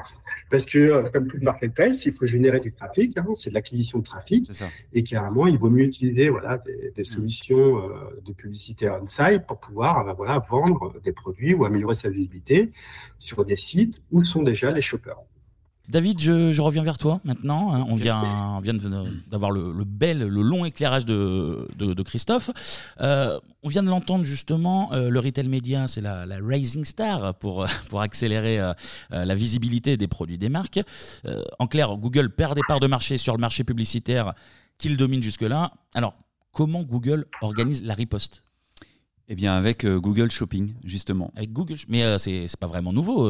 parce 0.50 0.66
que 0.66 1.10
comme 1.10 1.28
tout 1.28 1.38
marketplace, 1.42 2.06
il 2.06 2.14
faut 2.14 2.26
générer 2.26 2.62
du 2.62 2.72
trafic, 2.72 3.18
hein, 3.18 3.28
c'est 3.36 3.50
de 3.50 3.56
l'acquisition 3.56 4.00
de 4.00 4.06
trafic, 4.06 4.50
et 4.94 5.04
carrément, 5.04 5.46
il 5.46 5.58
vaut 5.58 5.70
mieux 5.70 5.84
utiliser 5.84 6.30
voilà 6.30 6.58
des, 6.60 6.94
des 6.96 7.02
mm. 7.02 7.06
solutions 7.06 7.90
de 8.26 8.34
publicité 8.34 8.90
on-site 8.90 9.46
pour 9.46 9.60
pouvoir 9.60 10.16
voilà 10.16 10.40
vendre 10.40 11.00
des 11.04 11.12
produits 11.12 11.54
ou 11.54 11.66
améliorer 11.66 11.96
sa 11.96 12.10
visibilité 12.10 12.72
sur 13.20 13.46
des 13.46 13.56
sites 13.56 14.02
où 14.12 14.24
sont 14.24 14.42
déjà 14.42 14.72
les 14.72 14.82
shoppers. 14.82 15.20
David, 15.90 16.20
je, 16.20 16.62
reviens 16.62 16.84
vers 16.84 16.98
toi 16.98 17.20
maintenant. 17.24 17.74
Hein. 17.74 17.86
On 17.90 17.96
vient, 17.96 18.60
vient 18.62 18.74
d'avoir 19.28 19.52
le, 19.52 19.84
bel, 19.84 20.20
le 20.20 20.42
long 20.42 20.66
éclairage 20.66 21.06
de, 21.06 22.04
Christophe. 22.04 22.50
Euh, 23.02 23.40
on 23.64 23.70
vient 23.70 23.84
de 23.84 23.90
l'entendre 23.90 24.24
justement, 24.24 24.94
euh, 24.94 25.10
le 25.10 25.20
retail 25.20 25.48
media, 25.48 25.88
c'est 25.88 26.02
la, 26.02 26.26
rising 26.42 26.86
star 26.86 27.36
pour, 27.36 27.66
pour 27.90 28.02
accélérer 28.02 28.60
euh, 28.60 28.74
la 29.12 29.36
visibilité 29.36 29.98
des 29.98 30.08
produits 30.08 30.38
des 30.38 30.50
marques. 30.50 30.80
en 31.60 31.68
clair, 31.68 31.98
Google 31.98 32.30
perd 32.30 32.56
des 32.56 32.62
parts 32.68 32.80
de 32.80 32.88
marché 32.88 33.18
sur 33.18 33.34
le 33.34 33.40
marché 33.40 33.64
publicitaire 33.64 34.34
qu'il 34.78 34.98
domine 34.98 35.22
jusque-là. 35.22 35.72
Alors, 35.94 36.16
comment 36.52 36.84
Google 36.84 37.26
organise 37.42 37.84
la 37.84 37.94
riposte? 37.94 38.45
Eh 39.28 39.36
bien, 39.36 39.56
avec 39.56 39.86
Google 39.86 40.32
Shopping, 40.32 40.74
justement. 40.84 41.32
Avec 41.36 41.52
Google, 41.52 41.78
mais 41.88 42.18
c'est 42.20 42.48
pas 42.60 42.68
vraiment 42.68 42.94
nouveau. 42.94 43.24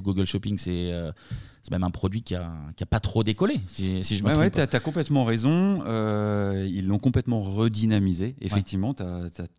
Google 0.00 0.26
Shopping, 0.26 0.58
c'est 0.58 0.92
c'est 1.62 1.70
même 1.70 1.84
un 1.84 1.90
produit 1.90 2.22
qui 2.22 2.34
n'a 2.34 2.52
a 2.80 2.86
pas 2.86 2.98
trop 2.98 3.22
décollé, 3.22 3.60
si, 3.66 4.02
je 4.02 4.22
me 4.24 4.28
ouais, 4.28 4.34
trompe. 4.34 4.56
Ouais, 4.56 4.66
tu 4.66 4.76
as, 4.76 4.80
complètement 4.80 5.24
raison. 5.24 5.84
Euh, 5.86 6.66
ils 6.68 6.88
l'ont 6.88 6.98
complètement 6.98 7.38
redynamisé. 7.38 8.34
Effectivement, 8.40 8.94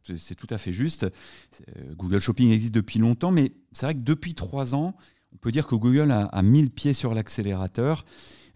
c'est 0.03 0.35
tout 0.35 0.47
à 0.49 0.57
fait 0.57 0.73
juste. 0.73 1.03
Euh, 1.05 1.93
Google 1.95 2.19
Shopping 2.19 2.51
existe 2.51 2.75
depuis 2.75 2.99
longtemps, 2.99 3.31
mais 3.31 3.53
c'est 3.71 3.85
vrai 3.85 3.95
que 3.95 4.01
depuis 4.01 4.35
trois 4.35 4.75
ans, 4.75 4.95
on 5.33 5.37
peut 5.37 5.51
dire 5.51 5.67
que 5.67 5.75
Google 5.75 6.11
a, 6.11 6.25
a 6.25 6.41
mis 6.41 6.61
le 6.61 6.69
pied 6.69 6.93
sur 6.93 7.13
l'accélérateur. 7.13 8.05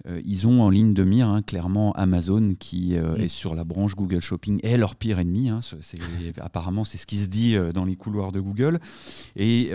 Euh, 0.05 0.21
ils 0.25 0.45
ont 0.47 0.61
en 0.61 0.69
ligne 0.69 0.93
de 0.93 1.03
mire 1.03 1.27
hein, 1.27 1.41
clairement 1.41 1.91
Amazon 1.93 2.53
qui 2.57 2.95
euh, 2.95 3.15
est 3.15 3.29
sur 3.29 3.55
la 3.55 3.63
branche 3.63 3.95
Google 3.95 4.21
Shopping 4.21 4.59
est 4.63 4.77
leur 4.77 4.95
pire 4.95 5.19
ennemi. 5.19 5.49
Hein. 5.49 5.59
apparemment, 6.37 6.83
c'est 6.83 6.97
ce 6.97 7.07
qui 7.07 7.17
se 7.17 7.27
dit 7.27 7.55
euh, 7.55 7.71
dans 7.71 7.85
les 7.85 7.95
couloirs 7.95 8.31
de 8.31 8.39
Google. 8.39 8.79
Et 9.35 9.71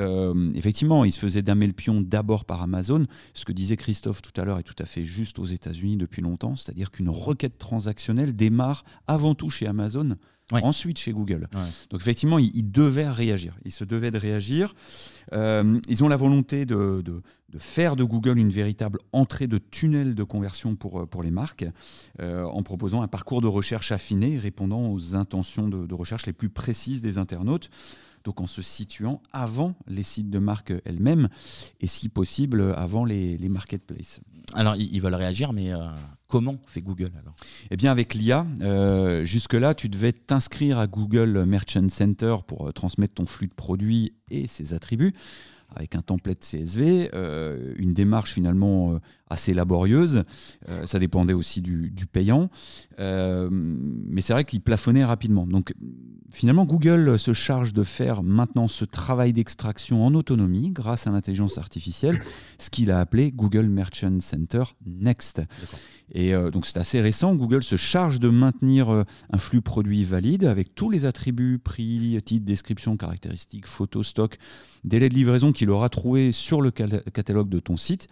effectivement, 0.55 1.05
ils 1.05 1.13
se 1.13 1.19
faisaient 1.19 1.43
damer 1.43 1.67
le 1.67 1.73
pion 1.73 2.01
d'abord 2.01 2.45
par 2.45 2.63
Amazon. 2.63 3.07
Ce 3.35 3.45
que 3.45 3.53
disait 3.53 3.77
Christophe 3.77 4.23
tout 4.23 4.39
à 4.41 4.45
l'heure 4.45 4.59
est 4.59 4.63
tout 4.63 4.75
à 4.79 4.87
fait 4.87 5.05
juste 5.05 5.39
aux 5.39 5.45
États-Unis 5.45 5.97
depuis 5.97 6.23
longtemps, 6.23 6.57
c'est-à-dire 6.57 6.91
qu'une 6.91 7.09
requête 7.09 7.59
transactionnelle 7.59 8.35
démarre 8.35 8.85
avant 9.07 9.35
tout 9.35 9.51
chez 9.51 9.67
Amazon. 9.67 10.17
Ensuite 10.53 10.99
chez 10.99 11.13
Google. 11.13 11.49
Donc 11.91 12.01
effectivement, 12.01 12.39
ils, 12.39 12.71
devaient 12.71 13.11
réagir. 13.11 13.57
Ils 13.65 13.73
se 13.73 13.85
devaient 13.85 14.11
de 14.11 14.19
réagir. 14.19 14.75
ils 15.33 16.05
ont 16.05 16.09
la 16.09 16.17
volonté 16.17 16.67
de, 16.67 17.03
de 17.53 17.59
faire 17.59 17.97
de 17.97 18.05
Google 18.05 18.39
une 18.39 18.51
véritable 18.51 18.99
entrée 19.13 19.47
de 19.47 19.59
tunnel 19.59 20.15
de 20.15 20.23
conversion 20.25 20.75
pour, 20.75 21.03
euh, 21.03 21.07
pour 21.07 21.23
les 21.23 21.31
marques, 21.31 21.67
euh, 22.21 22.45
en 22.45 22.63
proposant 22.63 23.03
un 23.03 23.09
parcours 23.09 23.41
de 23.41 23.47
recherche 23.47 23.93
affiné 23.93 24.39
répondant 24.39 24.91
aux 24.91 25.17
intentions 25.17 25.69
de, 25.69 25.95
recherche 25.95 26.27
les 26.27 26.33
plus 26.33 26.49
précises 26.49 27.03
des 27.03 27.19
internautes, 27.19 27.69
donc 28.25 28.41
en 28.41 28.47
se 28.47 28.63
situant 28.63 29.23
avant 29.33 29.75
les 29.87 30.03
sites 30.03 30.31
de 30.31 30.39
marque 30.39 30.73
elles-mêmes 30.85 31.29
et 31.81 31.87
si 31.87 32.09
possible 32.09 32.75
avant 32.77 33.05
les, 33.05 33.37
les 33.37 33.49
marketplaces. 33.49 34.21
Alors 34.55 34.77
ils 34.77 35.01
veulent 35.01 35.15
réagir, 35.15 35.53
mais 35.53 35.73
euh, 35.73 35.79
comment 36.27 36.59
fait 36.67 36.83
Google 36.83 37.11
alors? 37.19 37.35
Eh 37.71 37.77
bien 37.77 37.91
avec 37.91 38.15
l'IA, 38.15 38.47
jusque-là 39.25 39.75
tu 39.75 39.89
devais 39.89 40.13
t'inscrire 40.13 40.79
à 40.79 40.87
Google 40.87 41.45
Merchant 41.45 41.89
Center 41.89 42.37
pour 42.47 42.73
transmettre 42.73 43.15
ton 43.15 43.27
flux 43.27 43.49
de 43.49 43.55
produits 43.55 44.15
et 44.31 44.47
ses 44.47 44.75
attributs 44.75 45.15
avec 45.75 45.95
un 45.95 46.03
template 46.03 46.41
CSV, 46.41 47.11
euh, 47.15 47.75
une 47.77 47.93
démarche 47.95 48.33
finalement 48.33 48.93
euh, 48.93 48.99
assez 49.29 49.55
laborieuse. 49.55 50.25
Euh, 50.69 50.87
ça 50.87 50.99
dépendait 50.99 51.33
aussi 51.33 51.63
du, 51.63 51.93
payant. 52.11 52.51
mais 52.99 54.21
c'est 54.21 54.33
vrai 54.33 54.45
qu'il 54.45 54.61
plafonnait 54.61 55.05
rapidement. 55.05 55.47
Donc 55.47 55.73
finalement, 56.31 56.65
Google 56.65 57.19
se 57.19 57.33
charge 57.33 57.73
de 57.73 57.83
faire 57.83 58.23
maintenant 58.23 58.69
ce 58.69 58.85
travail 58.85 59.33
d'extraction 59.33 60.05
en 60.05 60.15
autonomie 60.15 60.71
grâce 60.71 61.07
à 61.07 61.11
l'intelligence 61.11 61.59
artificielle, 61.59 62.23
ce 62.59 62.71
qu'il 62.71 62.91
a 62.91 62.99
appelé 62.99 63.33
Google 63.33 63.67
Merchant 63.69 64.19
Center 64.21 64.65
Next. 64.85 65.43
Donc 66.15 66.67
c'est 66.67 66.79
assez 66.79 67.01
récent. 67.01 67.35
Google 67.35 67.63
se 67.63 67.77
charge 67.77 68.21
de 68.21 68.29
maintenir 68.29 68.91
un 68.91 69.39
flux 69.39 69.63
produit 69.63 70.05
valide 70.05 70.45
avec 70.45 70.75
tous 70.75 70.91
les 70.91 71.07
attributs, 71.07 71.59
prix, 71.59 72.19
titre, 72.25 72.45
description, 72.45 72.97
caractéristiques, 72.97 73.67
photos, 73.67 74.09
stock, 74.09 74.37
délai 74.85 75.09
de 75.09 75.15
livraison 75.15 75.53
qu'il 75.53 75.71
aura 75.71 75.89
trouvé 75.89 76.33
sur 76.33 76.61
le 76.61 76.71
catalogue 76.71 77.49
de 77.49 77.61
ton 77.61 77.77
site. 77.77 78.09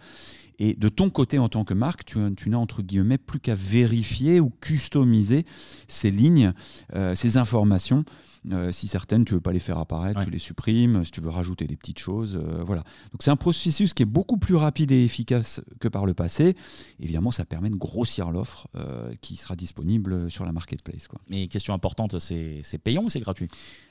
Et 0.63 0.75
de 0.75 0.89
ton 0.89 1.09
côté, 1.09 1.39
en 1.39 1.49
tant 1.49 1.63
que 1.63 1.73
marque, 1.73 2.05
tu, 2.05 2.19
n'as 2.19 2.57
entre 2.57 2.83
guillemets 2.83 3.17
plus 3.17 3.39
qu'à 3.39 3.55
vérifier 3.55 4.39
ou 4.39 4.51
customiser 4.61 5.43
ces 5.87 6.11
lignes, 6.11 6.53
euh, 6.93 7.15
ces 7.15 7.37
informations. 7.37 8.05
Euh, 8.49 8.71
si 8.71 8.87
certaines, 8.87 9.23
tu 9.23 9.33
veux 9.33 9.41
pas 9.41 9.51
les 9.51 9.59
faire 9.59 9.77
apparaître, 9.77 10.23
tu 10.23 10.31
les 10.31 10.39
supprimes. 10.39 11.03
Si 11.05 11.11
tu 11.11 11.21
veux 11.21 11.29
rajouter 11.29 11.67
des 11.67 11.75
petites 11.75 11.99
choses, 11.99 12.35
euh, 12.41 12.63
voilà. 12.63 12.83
Donc 13.11 13.21
c'est 13.21 13.31
un 13.31 13.35
processus 13.35 13.93
qui 13.93 14.03
est 14.03 14.07
beaucoup 14.07 14.37
plus 14.37 14.55
rapide 14.55 14.91
et 14.91 15.03
efficace 15.03 15.61
que 15.79 15.87
par 15.87 16.05
le 16.05 16.13
passé. 16.13 16.55
Évidemment, 16.99 17.31
ça 17.31 17.45
permet 17.45 17.69
de 17.69 17.75
grossir 17.75 18.31
l'offre 18.31 18.67
qui 19.21 19.35
sera 19.35 19.55
disponible 19.55 20.31
sur 20.31 20.45
la 20.45 20.51
marketplace. 20.51 21.07
Quoi. 21.07 21.19
Mais 21.29 21.47
question 21.47 21.73
importante, 21.73 22.17
c'est 22.19 22.77
payant 22.83 23.03
ou 23.03 23.09
c'est 23.09 23.19
gratuit? 23.19 23.47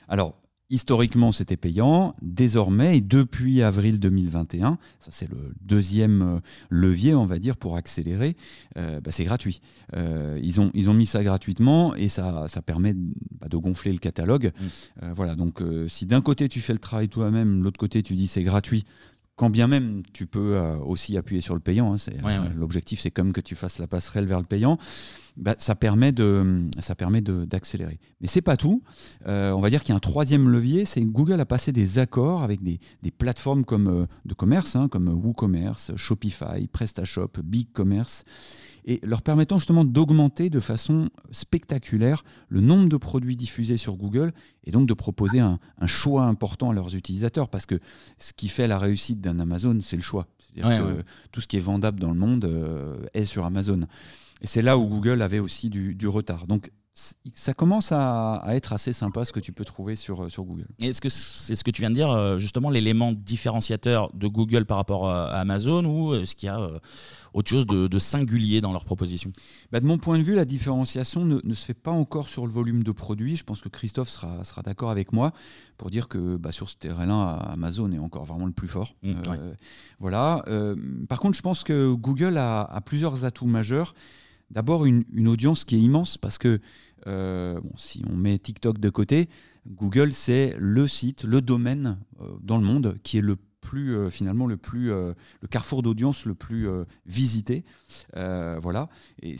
Alors, 0.07 0.35
Historiquement, 0.71 1.33
c'était 1.33 1.57
payant. 1.57 2.15
Désormais, 2.21 2.97
et 2.97 3.01
depuis 3.01 3.61
avril 3.61 3.99
2021, 3.99 4.77
ça 4.99 5.11
c'est 5.11 5.29
le 5.29 5.53
deuxième 5.61 6.21
euh, 6.21 6.39
levier, 6.69 7.13
on 7.13 7.25
va 7.25 7.39
dire, 7.39 7.57
pour 7.57 7.75
accélérer, 7.75 8.37
euh, 8.77 9.01
bah, 9.01 9.11
c'est 9.11 9.25
gratuit. 9.25 9.59
Euh, 9.97 10.39
ils, 10.41 10.61
ont, 10.61 10.71
ils 10.73 10.89
ont 10.89 10.93
mis 10.93 11.05
ça 11.05 11.25
gratuitement 11.25 11.93
et 11.95 12.07
ça, 12.07 12.47
ça 12.47 12.61
permet 12.61 12.93
bah, 12.93 13.49
de 13.49 13.57
gonfler 13.57 13.91
le 13.91 13.97
catalogue. 13.97 14.53
Mmh. 14.61 15.11
voilà, 15.13 15.35
donc 15.35 15.61
si 15.89 16.05
d'un 16.05 16.21
côté 16.21 16.47
tu 16.47 16.61
fais 16.61 16.71
le 16.71 16.79
travail 16.79 17.09
toi-même, 17.09 17.59
de 17.59 17.63
l'autre 17.65 17.79
côté 17.79 18.01
tu 18.01 18.13
dis 18.13 18.27
c'est 18.27 18.43
gratuit, 18.43 18.85
quand 19.35 19.49
bien 19.49 19.67
même 19.67 20.03
tu 20.13 20.27
peux 20.27 20.57
aussi 20.85 21.17
appuyer 21.17 21.41
sur 21.41 21.55
le 21.55 21.61
payant, 21.61 21.95
hein, 21.95 22.49
l'objectif 22.55 22.99
c'est 22.99 23.11
comme 23.11 23.33
que 23.33 23.41
tu 23.41 23.55
fasses 23.55 23.79
la 23.79 23.87
passerelle 23.87 24.25
vers 24.25 24.39
le 24.39 24.45
payant. 24.45 24.77
Bah, 25.37 25.55
ça 25.57 25.75
permet 25.75 26.11
de, 26.11 26.67
ça 26.79 26.95
permet 26.95 27.21
d'accélérer. 27.21 27.99
Mais 28.19 28.27
c'est 28.27 28.41
pas 28.41 28.57
tout. 28.57 28.83
Euh, 29.27 29.51
on 29.51 29.61
va 29.61 29.69
dire 29.69 29.81
qu'il 29.81 29.89
y 29.89 29.93
a 29.93 29.95
un 29.95 29.99
troisième 29.99 30.49
levier, 30.49 30.85
c'est 30.85 31.01
que 31.01 31.07
Google 31.07 31.39
a 31.39 31.45
passé 31.45 31.71
des 31.71 31.99
accords 31.99 32.43
avec 32.43 32.61
des, 32.61 32.79
des 33.01 33.11
plateformes 33.11 33.63
comme, 33.63 33.87
euh, 33.87 34.05
de 34.25 34.33
commerce, 34.33 34.75
hein, 34.75 34.87
comme 34.89 35.07
WooCommerce, 35.07 35.95
Shopify, 35.95 36.67
PrestaShop, 36.67 37.31
BigCommerce. 37.43 38.25
Et 38.85 38.99
leur 39.03 39.21
permettant 39.21 39.57
justement 39.57 39.85
d'augmenter 39.85 40.49
de 40.49 40.59
façon 40.59 41.09
spectaculaire 41.31 42.23
le 42.49 42.61
nombre 42.61 42.89
de 42.89 42.97
produits 42.97 43.35
diffusés 43.35 43.77
sur 43.77 43.95
Google 43.95 44.33
et 44.63 44.71
donc 44.71 44.87
de 44.87 44.93
proposer 44.93 45.39
un, 45.39 45.59
choix 45.85 46.23
important 46.23 46.71
à 46.71 46.73
leurs 46.73 46.95
utilisateurs 46.95 47.49
parce 47.49 47.65
que 47.65 47.79
ce 48.17 48.33
qui 48.33 48.47
fait 48.47 48.67
la 48.67 48.77
réussite 48.77 49.21
d'un 49.21 49.39
Amazon, 49.39 49.79
c'est 49.81 49.95
le 49.95 50.01
choix. 50.01 50.27
C'est-à-dire 50.53 50.85
que 50.85 51.03
tout 51.31 51.41
ce 51.41 51.47
qui 51.47 51.57
est 51.57 51.61
vendable 51.61 51.99
dans 51.99 52.11
le 52.11 52.19
monde 52.19 52.45
euh, 52.45 53.05
est 53.13 53.25
sur 53.25 53.45
Amazon. 53.45 53.81
Et 54.41 54.47
c'est 54.47 54.61
là 54.61 54.77
où 54.77 54.85
Google 54.85 55.21
avait 55.21 55.39
aussi 55.39 55.69
du, 55.69 55.95
du 55.95 56.07
retard. 56.07 56.47
Donc 56.47 56.71
ça 56.93 57.53
commence 57.53 57.91
à, 57.91 58.43
être 58.49 58.73
assez 58.73 58.91
sympa 58.93 59.23
ce 59.23 59.31
que 59.31 59.39
tu 59.39 59.53
peux 59.53 59.63
trouver 59.63 59.95
sur, 59.95 60.23
euh, 60.23 60.29
sur 60.29 60.43
Google. 60.43 60.67
Est-ce 60.81 60.99
que 60.99 61.09
c'est 61.09 61.55
ce 61.55 61.63
que 61.63 61.71
tu 61.71 61.81
viens 61.81 61.89
de 61.89 61.95
dire, 61.95 62.11
euh, 62.11 62.37
justement, 62.37 62.69
l'élément 62.69 63.13
différenciateur 63.13 64.11
de 64.13 64.27
Google 64.27 64.65
par 64.65 64.77
rapport 64.77 65.09
à 65.09 65.39
Amazon 65.39 65.85
ou 65.85 66.15
est-ce 66.15 66.35
qu'il 66.35 66.47
y 66.47 66.49
a 66.49 66.69
autre 67.33 67.49
chose 67.49 67.65
de, 67.65 67.99
singulier 67.99 68.61
dans 68.61 68.73
leur 68.73 68.85
proposition 68.85 69.31
bah, 69.71 69.79
De 69.79 69.85
mon 69.85 69.97
point 69.97 70.17
de 70.17 70.23
vue, 70.23 70.35
la 70.35 70.45
différenciation 70.45 71.25
ne, 71.25 71.53
se 71.53 71.65
fait 71.65 71.73
pas 71.73 71.91
encore 71.91 72.27
sur 72.27 72.45
le 72.45 72.51
volume 72.51 72.83
de 72.83 72.91
produits. 72.91 73.35
Je 73.35 73.43
pense 73.43 73.61
que 73.61 73.69
Christophe 73.69 74.09
sera, 74.09 74.43
sera 74.43 74.61
d'accord 74.61 74.89
avec 74.89 75.13
moi 75.13 75.31
pour 75.77 75.89
dire 75.89 76.07
que 76.07 76.37
bah, 76.37 76.51
sur 76.51 76.69
ce 76.69 76.77
terrain-là, 76.77 77.35
Amazon 77.35 77.91
est 77.91 77.99
encore 77.99 78.25
vraiment 78.25 78.45
le 78.45 78.51
plus 78.51 78.67
fort. 78.67 78.95
Mmh, 79.03 79.11
euh, 79.27 79.53
voilà. 79.99 80.43
par 81.07 81.19
contre, 81.19 81.37
je 81.37 81.41
pense 81.41 81.63
que 81.63 81.93
Google 81.93 82.37
a, 82.37 82.63
a 82.63 82.81
plusieurs 82.81 83.23
atouts 83.23 83.47
majeurs. 83.47 83.93
D'abord, 84.51 84.85
une, 84.85 85.27
audience 85.27 85.63
qui 85.63 85.75
est 85.75 85.79
immense 85.79 86.17
parce 86.17 86.37
que 86.37 86.59
euh, 87.07 87.59
si 87.77 88.03
on 88.09 88.15
met 88.17 88.37
TikTok 88.37 88.79
de 88.79 88.89
côté, 88.89 89.29
Google, 89.65 90.11
c'est 90.11 90.55
le 90.59 90.87
site, 90.89 91.23
le 91.23 91.41
domaine 91.41 91.97
euh, 92.19 92.25
dans 92.41 92.57
le 92.57 92.65
monde 92.65 92.97
qui 93.01 93.17
est 93.17 93.21
le 93.21 93.37
plus 93.71 93.95
euh, 93.95 94.09
finalement 94.09 94.47
le 94.47 94.57
plus 94.57 94.89
le 94.89 95.47
carrefour 95.49 95.81
d'audience 95.81 96.25
le 96.25 96.35
plus 96.35 96.67
visité. 97.05 97.63
Voilà. 98.13 98.89
Et, 99.21 99.37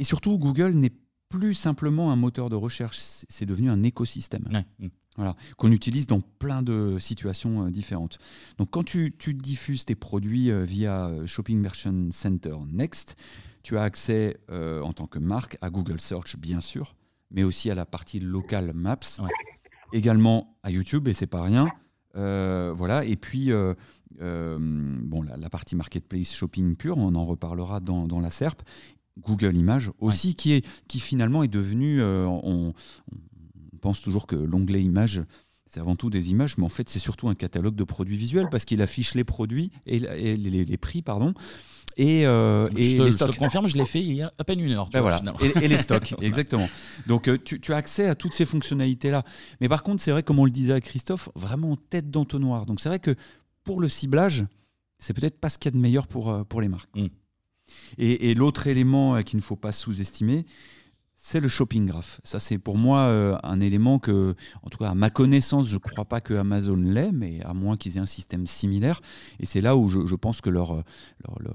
surtout 0.00 0.38
Google 0.38 0.72
n'est 0.72 0.92
plus 1.28 1.54
simplement 1.54 2.12
un 2.12 2.16
moteur 2.16 2.50
de 2.50 2.56
recherche 2.56 2.98
c'est 3.28 3.46
devenu 3.46 3.70
un 3.70 3.82
écosystème. 3.82 4.48
Voilà, 5.16 5.36
qu'on 5.58 5.70
utilise 5.72 6.06
dans 6.06 6.20
plein 6.20 6.62
de 6.62 6.96
situations 6.98 7.68
différentes. 7.68 8.18
Donc 8.56 8.70
quand 8.70 8.82
tu, 8.82 9.14
tu 9.18 9.34
diffuses 9.34 9.84
tes 9.84 9.94
produits 9.94 10.50
via 10.64 11.10
Shopping 11.26 11.58
Merchant 11.58 12.08
Center 12.10 12.54
Next, 12.66 13.16
tu 13.62 13.78
as 13.78 13.82
accès 13.82 14.38
euh, 14.50 14.82
en 14.82 14.92
tant 14.92 15.06
que 15.06 15.18
marque 15.18 15.56
à 15.60 15.70
Google 15.70 16.00
Search, 16.00 16.36
bien 16.36 16.60
sûr, 16.60 16.94
mais 17.30 17.42
aussi 17.42 17.70
à 17.70 17.74
la 17.74 17.86
partie 17.86 18.20
locale 18.20 18.72
Maps, 18.74 18.98
également 19.92 20.58
à 20.62 20.70
YouTube, 20.70 21.08
et 21.08 21.14
c'est 21.14 21.26
pas 21.26 21.42
rien. 21.42 21.68
Euh, 22.16 22.72
voilà, 22.74 23.04
et 23.04 23.16
puis 23.16 23.52
euh, 23.52 23.74
bon, 24.18 25.22
la, 25.22 25.50
partie 25.50 25.76
marketplace 25.76 26.34
shopping 26.34 26.76
pure, 26.76 26.98
on 26.98 27.14
en 27.14 27.24
reparlera 27.24 27.80
dans, 27.80 28.20
la 28.20 28.30
SERP. 28.30 28.62
Google 29.18 29.56
Images 29.56 29.90
aussi, 29.98 30.34
qui, 30.34 30.52
est, 30.52 30.66
qui 30.88 30.98
finalement 30.98 31.42
est 31.42 31.48
devenu. 31.48 32.02
On, 32.02 32.72
pense 33.80 34.00
toujours 34.00 34.28
que 34.28 34.36
l'onglet 34.36 34.80
Images 34.80 35.22
c'est 35.72 35.80
avant 35.80 35.96
tout 35.96 36.10
des 36.10 36.30
images, 36.30 36.58
mais 36.58 36.64
en 36.64 36.68
fait, 36.68 36.90
c'est 36.90 36.98
surtout 36.98 37.30
un 37.30 37.34
catalogue 37.34 37.74
de 37.74 37.84
produits 37.84 38.18
visuels 38.18 38.48
parce 38.50 38.66
qu'il 38.66 38.82
affiche 38.82 39.14
les 39.14 39.24
produits 39.24 39.70
et, 39.86 40.00
les, 40.00 40.36
les, 40.36 40.76
prix, 40.76 41.00
pardon. 41.00 41.32
Et, 41.96 42.26
euh, 42.26 42.68
je, 42.76 42.96
te, 42.96 43.10
je, 43.10 43.18
te, 43.18 43.38
confirme, 43.38 43.66
je 43.66 43.76
l'ai 43.76 43.84
fait 43.84 44.00
il 44.00 44.14
y 44.14 44.22
a 44.22 44.32
à 44.38 44.44
peine 44.44 44.60
une 44.60 44.72
heure. 44.72 44.88
Ben 44.90 45.00
voilà. 45.00 45.22
et, 45.60 45.68
les 45.68 45.78
stocks, 45.78 46.14
exactement. 46.20 46.68
Donc 47.06 47.28
euh, 47.28 47.38
tu, 47.38 47.72
as 47.72 47.76
accès 47.76 48.06
à 48.06 48.14
toutes 48.14 48.32
ces 48.32 48.44
fonctionnalités-là. 48.44 49.24
Mais 49.60 49.68
par 49.68 49.82
contre, 49.82 50.02
c'est 50.02 50.10
vrai, 50.10 50.22
comme 50.22 50.38
on 50.38 50.44
le 50.44 50.50
disait 50.50 50.72
à 50.72 50.80
Christophe, 50.80 51.28
vraiment 51.34 51.72
en 51.72 51.76
tête 51.76 52.10
d'entonnoir. 52.10 52.66
Donc 52.66 52.80
c'est 52.80 52.88
vrai 52.88 52.98
que 52.98 53.14
pour 53.64 53.80
le 53.80 53.88
ciblage, 53.88 54.44
c'est 54.98 55.12
peut-être 55.14 55.38
pas 55.38 55.48
ce 55.48 55.58
qu'il 55.58 55.70
y 55.70 55.74
a 55.74 55.76
de 55.76 55.82
meilleur 55.82 56.06
pour, 56.06 56.30
euh, 56.30 56.44
pour 56.44 56.60
les 56.60 56.68
marques. 56.68 56.90
Mm. 56.94 57.06
Et, 57.98 58.30
et 58.30 58.34
l'autre 58.34 58.66
élément 58.66 59.22
qu'il 59.22 59.36
ne 59.38 59.42
faut 59.42 59.56
pas 59.56 59.72
sous-estimer, 59.72 60.44
c'est 61.24 61.38
le 61.38 61.46
shopping 61.46 61.86
graph. 61.86 62.20
Ça, 62.24 62.40
c'est 62.40 62.58
pour 62.58 62.76
moi 62.76 63.02
euh, 63.02 63.36
un 63.44 63.60
élément 63.60 64.00
que, 64.00 64.34
en 64.64 64.68
tout 64.70 64.78
cas, 64.78 64.90
à 64.90 64.94
ma 64.96 65.08
connaissance, 65.08 65.68
je 65.68 65.74
ne 65.74 65.78
crois 65.78 66.04
pas 66.04 66.20
que 66.20 66.34
Amazon 66.34 66.74
l'ait, 66.74 67.12
mais 67.12 67.40
à 67.44 67.54
moins 67.54 67.76
qu'ils 67.76 67.96
aient 67.96 68.00
un 68.00 68.06
système 68.06 68.48
similaire. 68.48 69.00
Et 69.38 69.46
c'est 69.46 69.60
là 69.60 69.76
où 69.76 69.88
je, 69.88 70.14
pense 70.16 70.40
que 70.40 70.50
leur, 70.50 70.82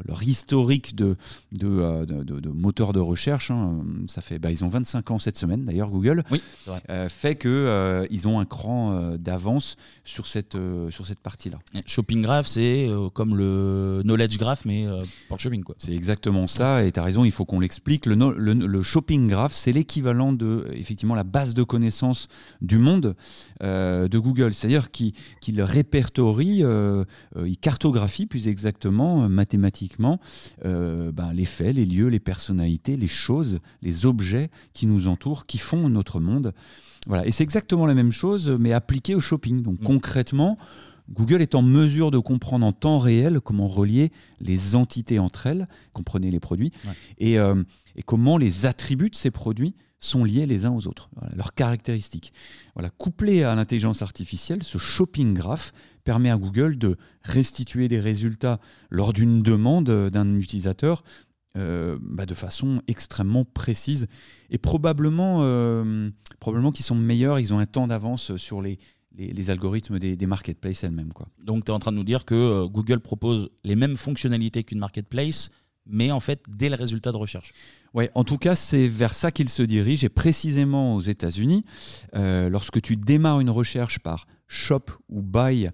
leur, 0.05 0.23
historique 0.23 0.95
de, 0.95 1.17
euh, 1.61 2.05
de, 2.05 2.23
de, 2.23 2.49
moteur 2.49 2.93
de 2.93 3.01
recherche, 3.01 3.51
hein, 3.51 3.83
ça 4.07 4.21
fait, 4.21 4.39
bah, 4.39 4.51
ils 4.51 4.63
ont 4.63 4.69
25 4.69 5.11
ans 5.11 5.17
cette 5.19 5.37
semaine, 5.37 5.65
d'ailleurs, 5.65 5.89
Google, 5.89 6.23
oui, 6.31 6.41
euh, 6.89 7.09
fait 7.09 7.37
qu'ils 7.37 8.07
ils 8.09 8.25
ont 8.25 8.39
un 8.39 8.45
cran 8.45 9.17
d'avance 9.17 9.75
sur 10.05 10.27
cette, 10.27 10.57
sur 10.91 11.05
cette 11.05 11.19
partie-là. 11.19 11.59
Shopping 11.85 12.21
graph, 12.21 12.47
c'est 12.47 12.89
comme 13.13 13.35
le 13.35 14.01
knowledge 14.05 14.37
graph, 14.37 14.63
mais 14.63 14.87
pour 15.27 15.35
le 15.35 15.41
shopping. 15.41 15.65
C'est 15.77 15.93
exactement 15.93 16.47
ça, 16.47 16.85
et 16.85 16.91
tu 16.93 17.01
as 17.01 17.03
raison, 17.03 17.25
il 17.25 17.31
faut 17.31 17.43
qu'on 17.43 17.59
l'explique. 17.59 18.05
Le, 18.05 18.15
le, 18.15 18.53
le 18.53 18.81
shopping 18.81 19.27
graph, 19.27 19.56
c'est 19.57 19.71
l'équivalent 19.71 20.33
de 20.33 20.67
effectivement 20.73 21.15
la 21.15 21.23
base 21.23 21.53
de 21.53 21.63
connaissances 21.63 22.27
du 22.61 22.77
monde 22.77 23.15
euh, 23.63 24.07
de 24.07 24.19
Google, 24.19 24.53
c'est-à-dire 24.53 24.91
qu'il 24.91 25.61
répertorie, 25.61 26.63
euh, 26.63 27.03
euh, 27.35 27.47
il 27.47 27.57
cartographie 27.57 28.25
plus 28.25 28.47
exactement 28.47 29.27
mathématiquement 29.29 30.19
ben, 30.63 31.31
les 31.33 31.45
faits, 31.45 31.75
les 31.75 31.85
lieux, 31.85 32.07
les 32.07 32.19
personnalités, 32.19 32.97
les 32.97 33.07
choses, 33.07 33.59
les 33.81 34.05
objets 34.05 34.49
qui 34.73 34.85
nous 34.85 35.07
entourent, 35.07 35.45
qui 35.45 35.57
font 35.57 35.89
notre 35.89 36.19
monde. 36.19 36.53
Voilà. 37.07 37.25
Et 37.25 37.31
c'est 37.31 37.43
exactement 37.43 37.85
la 37.85 37.93
même 37.93 38.11
chose, 38.11 38.55
mais 38.59 38.73
appliqué 38.73 39.15
au 39.15 39.19
shopping. 39.19 39.61
Donc 39.61 39.81
mmh. 39.81 39.85
concrètement, 39.85 40.57
Google 41.09 41.41
est 41.41 41.55
en 41.55 41.61
mesure 41.61 42.11
de 42.11 42.19
comprendre 42.19 42.65
en 42.65 42.71
temps 42.71 42.99
réel 42.99 43.39
comment 43.39 43.67
relier 43.67 44.11
les 44.39 44.75
entités 44.75 45.19
entre 45.19 45.47
elles, 45.47 45.67
comprenez 45.93 46.31
les 46.31 46.39
produits, 46.39 46.71
et, 47.17 47.39
euh, 47.39 47.63
et, 47.95 48.03
comment 48.03 48.37
les 48.37 48.65
attributs 48.65 49.09
de 49.09 49.15
ces 49.15 49.31
produits 49.31 49.75
sont 49.99 50.23
liés 50.23 50.45
les 50.45 50.65
uns 50.65 50.71
aux 50.71 50.87
autres, 50.87 51.09
leurs 51.35 51.53
caractéristiques. 51.53 52.31
Voilà, 52.75 52.89
couplé 52.89 53.43
à 53.43 53.55
l'intelligence 53.55 54.01
artificielle, 54.01 54.61
ce 54.61 54.77
shopping 54.77 55.33
graph 55.33 55.73
permet 56.03 56.29
à 56.29 56.37
Google 56.37 56.77
de 56.77 56.97
restituer 57.23 57.87
des 57.87 57.99
résultats 57.99 58.59
lors 58.89 59.11
d'une 59.11 59.41
demande 59.41 59.89
d'un 60.09 60.35
utilisateur 60.35 61.03
euh, 61.57 61.97
bah, 62.01 62.27
de 62.27 62.35
façon 62.35 62.83
extrêmement 62.87 63.43
précise. 63.43 64.07
Et 64.51 64.59
probablement, 64.59 65.39
euh, 65.41 66.11
probablement 66.39 66.71
qu'ils 66.71 66.85
sont 66.85 66.95
meilleurs, 66.95 67.39
ils 67.39 67.51
ont 67.51 67.57
un 67.57 67.65
temps 67.65 67.87
d'avance 67.87 68.35
sur 68.37 68.61
les, 68.61 68.77
les, 69.17 69.49
algorithmes 69.49 69.99
des, 69.99 70.25
marketplaces 70.25 70.83
elles-mêmes. 70.83 71.13
Quoi. 71.13 71.27
Donc 71.43 71.65
tu 71.65 71.71
es 71.71 71.73
en 71.73 71.79
train 71.79 71.91
de 71.91 71.97
nous 71.97 72.03
dire 72.03 72.25
que 72.25 72.35
euh, 72.35 72.67
Google 72.67 72.99
propose 72.99 73.49
les 73.63 73.75
mêmes 73.75 73.95
fonctionnalités 73.95 74.63
qu'une 74.63 74.79
marketplace, 74.79 75.49
mais 75.85 76.11
en 76.11 76.19
fait 76.19 76.43
dès 76.47 76.69
le 76.69 76.75
résultat 76.75 77.11
de 77.11 77.17
recherche. 77.17 77.51
Ouais, 77.93 78.11
en 78.13 78.23
tout 78.23 78.37
cas, 78.37 78.55
c'est 78.55 78.87
vers 78.87 79.13
ça 79.13 79.31
qu'il 79.31 79.49
se 79.49 79.63
dirige, 79.63 80.03
et 80.03 80.09
précisément 80.09 80.95
aux 80.95 81.01
États-Unis, 81.01 81.63
euh, 82.15 82.49
lorsque 82.49 82.81
tu 82.81 82.95
démarres 82.95 83.39
une 83.39 83.49
recherche 83.49 83.99
par 83.99 84.27
shop 84.47 84.85
ou 85.09 85.21
buy, 85.21 85.69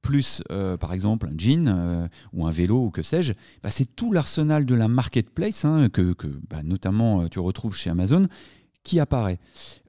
plus 0.00 0.42
euh, 0.50 0.76
par 0.76 0.92
exemple 0.92 1.26
un 1.26 1.36
jean 1.36 2.08
ou 2.32 2.46
un 2.46 2.50
vélo 2.50 2.86
ou 2.86 2.90
que 2.90 3.02
sais-je, 3.02 3.32
bah, 3.62 3.70
c'est 3.70 3.96
tout 3.96 4.12
l'arsenal 4.12 4.64
de 4.64 4.74
la 4.74 4.88
marketplace 4.88 5.64
hein, 5.64 5.88
que, 5.88 6.14
bah, 6.48 6.62
notamment 6.62 7.28
tu 7.28 7.38
retrouves 7.38 7.76
chez 7.76 7.90
Amazon 7.90 8.26
qui 8.88 9.00
apparaît. 9.00 9.38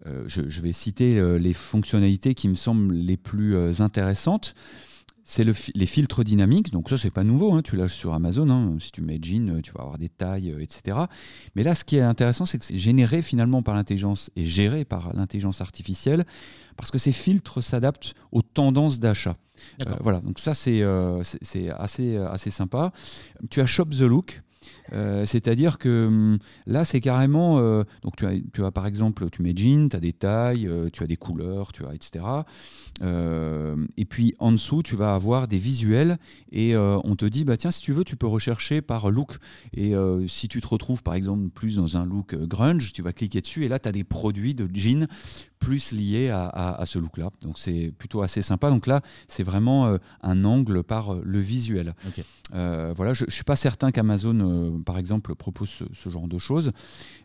Euh, 0.05 0.25
je, 0.27 0.61
vais 0.61 0.73
citer 0.73 1.17
euh, 1.17 1.39
les 1.39 1.53
fonctionnalités 1.53 2.35
qui 2.35 2.49
me 2.49 2.55
semblent 2.55 2.93
les 2.93 3.15
plus 3.15 3.55
euh, 3.55 3.71
intéressantes. 3.79 4.55
C'est 5.23 5.43
le, 5.43 5.53
les 5.75 5.85
filtres 5.85 6.23
dynamiques, 6.23 6.71
donc 6.71 6.89
ça 6.89 6.97
c'est 6.97 7.11
pas 7.11 7.23
nouveau, 7.23 7.53
hein, 7.53 7.61
tu 7.61 7.75
l'as 7.75 7.87
sur 7.87 8.15
Amazon, 8.15 8.49
hein. 8.49 8.75
si 8.79 8.91
tu 8.91 9.01
mets 9.03 9.19
jean, 9.21 9.61
tu 9.61 9.71
vas 9.71 9.81
avoir 9.81 9.99
des 9.99 10.09
tailles, 10.09 10.55
etc. 10.59 10.97
Mais 11.55 11.61
là 11.61 11.75
ce 11.75 11.83
qui 11.83 11.97
est 11.97 12.01
intéressant 12.01 12.47
c'est 12.47 12.57
que 12.57 12.65
c'est 12.65 12.79
généré 12.79 13.21
finalement 13.21 13.61
par 13.61 13.75
l'intelligence 13.75 14.31
et 14.35 14.47
géré 14.47 14.85
par 14.85 15.13
l'intelligence 15.13 15.61
artificielle, 15.61 16.25
parce 16.77 16.89
que 16.89 16.97
ces 16.97 17.11
filtres 17.11 17.61
s'adaptent 17.61 18.15
aux 18.31 18.41
tendances 18.41 18.99
d'achat. 18.99 19.37
voilà, 20.01 20.19
donc 20.21 20.39
ça 20.39 20.55
c'est 20.55 20.81
c'est 21.43 21.69
assez, 21.69 22.17
assez 22.17 22.49
sympa. 22.49 22.91
Tu 23.51 23.61
as 23.61 23.67
Shop 23.67 23.85
the 23.85 24.01
Look, 24.01 24.41
euh, 24.93 25.25
c'est-à-dire 25.25 25.77
que 25.77 26.07
hum, 26.07 26.39
là, 26.65 26.85
c'est 26.85 27.01
carrément. 27.01 27.59
Euh, 27.59 27.83
donc, 28.03 28.15
tu 28.15 28.25
as, 28.25 28.33
tu 28.53 28.63
as 28.63 28.71
par 28.71 28.85
exemple, 28.85 29.29
tu 29.29 29.41
mets 29.41 29.53
jean, 29.55 29.89
tu 29.89 29.95
as 29.95 29.99
des 29.99 30.13
tailles, 30.13 30.67
euh, 30.67 30.89
tu 30.91 31.03
as 31.03 31.07
des 31.07 31.17
couleurs, 31.17 31.71
tu 31.71 31.85
as, 31.85 31.93
etc. 31.93 32.25
et 33.97 34.05
puis 34.05 34.35
en 34.39 34.51
dessous, 34.51 34.83
tu 34.83 34.95
vas 34.95 35.13
avoir 35.13 35.47
des 35.47 35.57
visuels 35.57 36.17
et 36.51 36.75
on 36.75 37.15
te 37.15 37.25
dit, 37.25 37.45
bah 37.45 37.55
tiens, 37.55 37.71
si 37.71 37.81
tu 37.81 37.93
veux, 37.93 38.03
tu 38.03 38.15
peux 38.17 38.27
rechercher 38.27 38.81
par 38.81 39.09
look. 39.09 39.37
Et 39.73 39.93
si 40.27 40.47
tu 40.47 40.59
te 40.59 40.67
retrouves 40.67 41.01
par 41.01 41.13
exemple 41.13 41.49
plus 41.49 41.77
dans 41.77 41.97
un 41.97 42.05
look 42.05 42.35
grunge, 42.35 42.91
tu 42.91 43.01
vas 43.01 43.13
cliquer 43.13 43.41
dessus 43.41 43.63
et 43.63 43.67
là, 43.69 43.79
tu 43.79 43.87
as 43.87 43.91
des 43.91 44.03
produits 44.03 44.53
de 44.53 44.67
jean 44.73 45.07
plus 45.59 45.91
liés 45.91 46.29
à, 46.29 46.83
ce 46.85 46.99
look-là. 46.99 47.29
Donc, 47.41 47.59
c'est 47.59 47.91
plutôt 47.97 48.21
assez 48.21 48.41
sympa. 48.41 48.69
Donc 48.69 48.87
là, 48.87 49.01
c'est 49.27 49.43
vraiment 49.43 49.97
un 50.21 50.45
angle 50.45 50.83
par 50.83 51.15
le 51.15 51.39
visuel. 51.39 51.93
voilà, 52.51 53.13
je 53.13 53.25
ne 53.25 53.29
suis 53.29 53.43
pas 53.43 53.55
certain 53.55 53.91
qu'Amazon 53.91 54.81
par 54.85 54.97
exemple, 54.97 55.35
propose 55.35 55.69
ce, 55.93 56.09
genre 56.09 56.27
de 56.27 56.37
choses. 56.37 56.71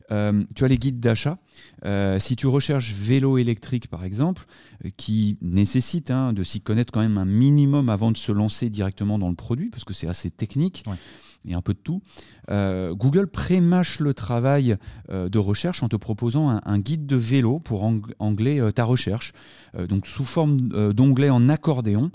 tu 0.09 0.65
as 0.65 0.69
les 0.69 0.79
guides 0.79 1.01
d'achat. 1.01 1.39
si 2.19 2.37
tu 2.37 2.47
recherches 2.47 2.93
vélo 2.93 3.39
électrique, 3.39 3.89
par 3.89 4.05
exemple, 4.05 4.47
qui 4.97 5.39
nécessite 5.41 6.11
hein, 6.11 6.33
de 6.33 6.43
s'y 6.43 6.61
connaître 6.61 6.93
quand 6.93 7.01
même 7.01 7.19
un 7.19 7.25
minimum 7.25 7.89
avant 7.89 8.11
de 8.11 8.19
se 8.19 8.33
lancer 8.33 8.71
directement 8.71 9.19
dans 9.19 9.29
le 9.29 9.37
produit, 9.37 9.71
parce 9.71 9.85
que 9.85 9.95
c'est 9.95 10.09
assez 10.09 10.31
technique 10.31 10.85
et 11.47 11.55
un 11.55 11.63
peu 11.63 11.75
de 11.75 11.79
tout. 11.79 12.03
Euh, 12.51 12.95
Google 12.95 13.27
prémâche 13.27 14.01
le 14.01 14.15
travail 14.15 14.77
euh, 15.11 15.29
de 15.29 15.39
recherche 15.39 15.83
en 15.83 15.89
te 15.89 15.97
proposant 15.97 16.61
un, 16.65 16.79
guide 16.79 17.07
de 17.07 17.17
vélo 17.17 17.61
pour 17.61 17.85
angler 18.19 18.61
euh, 18.61 18.71
ta 18.73 18.85
recherche. 18.85 19.33
donc 19.89 20.07
sous 20.07 20.25
forme 20.25 20.69
d'onglet 20.93 21.31
en 21.31 21.49
accordéon. 21.49 22.11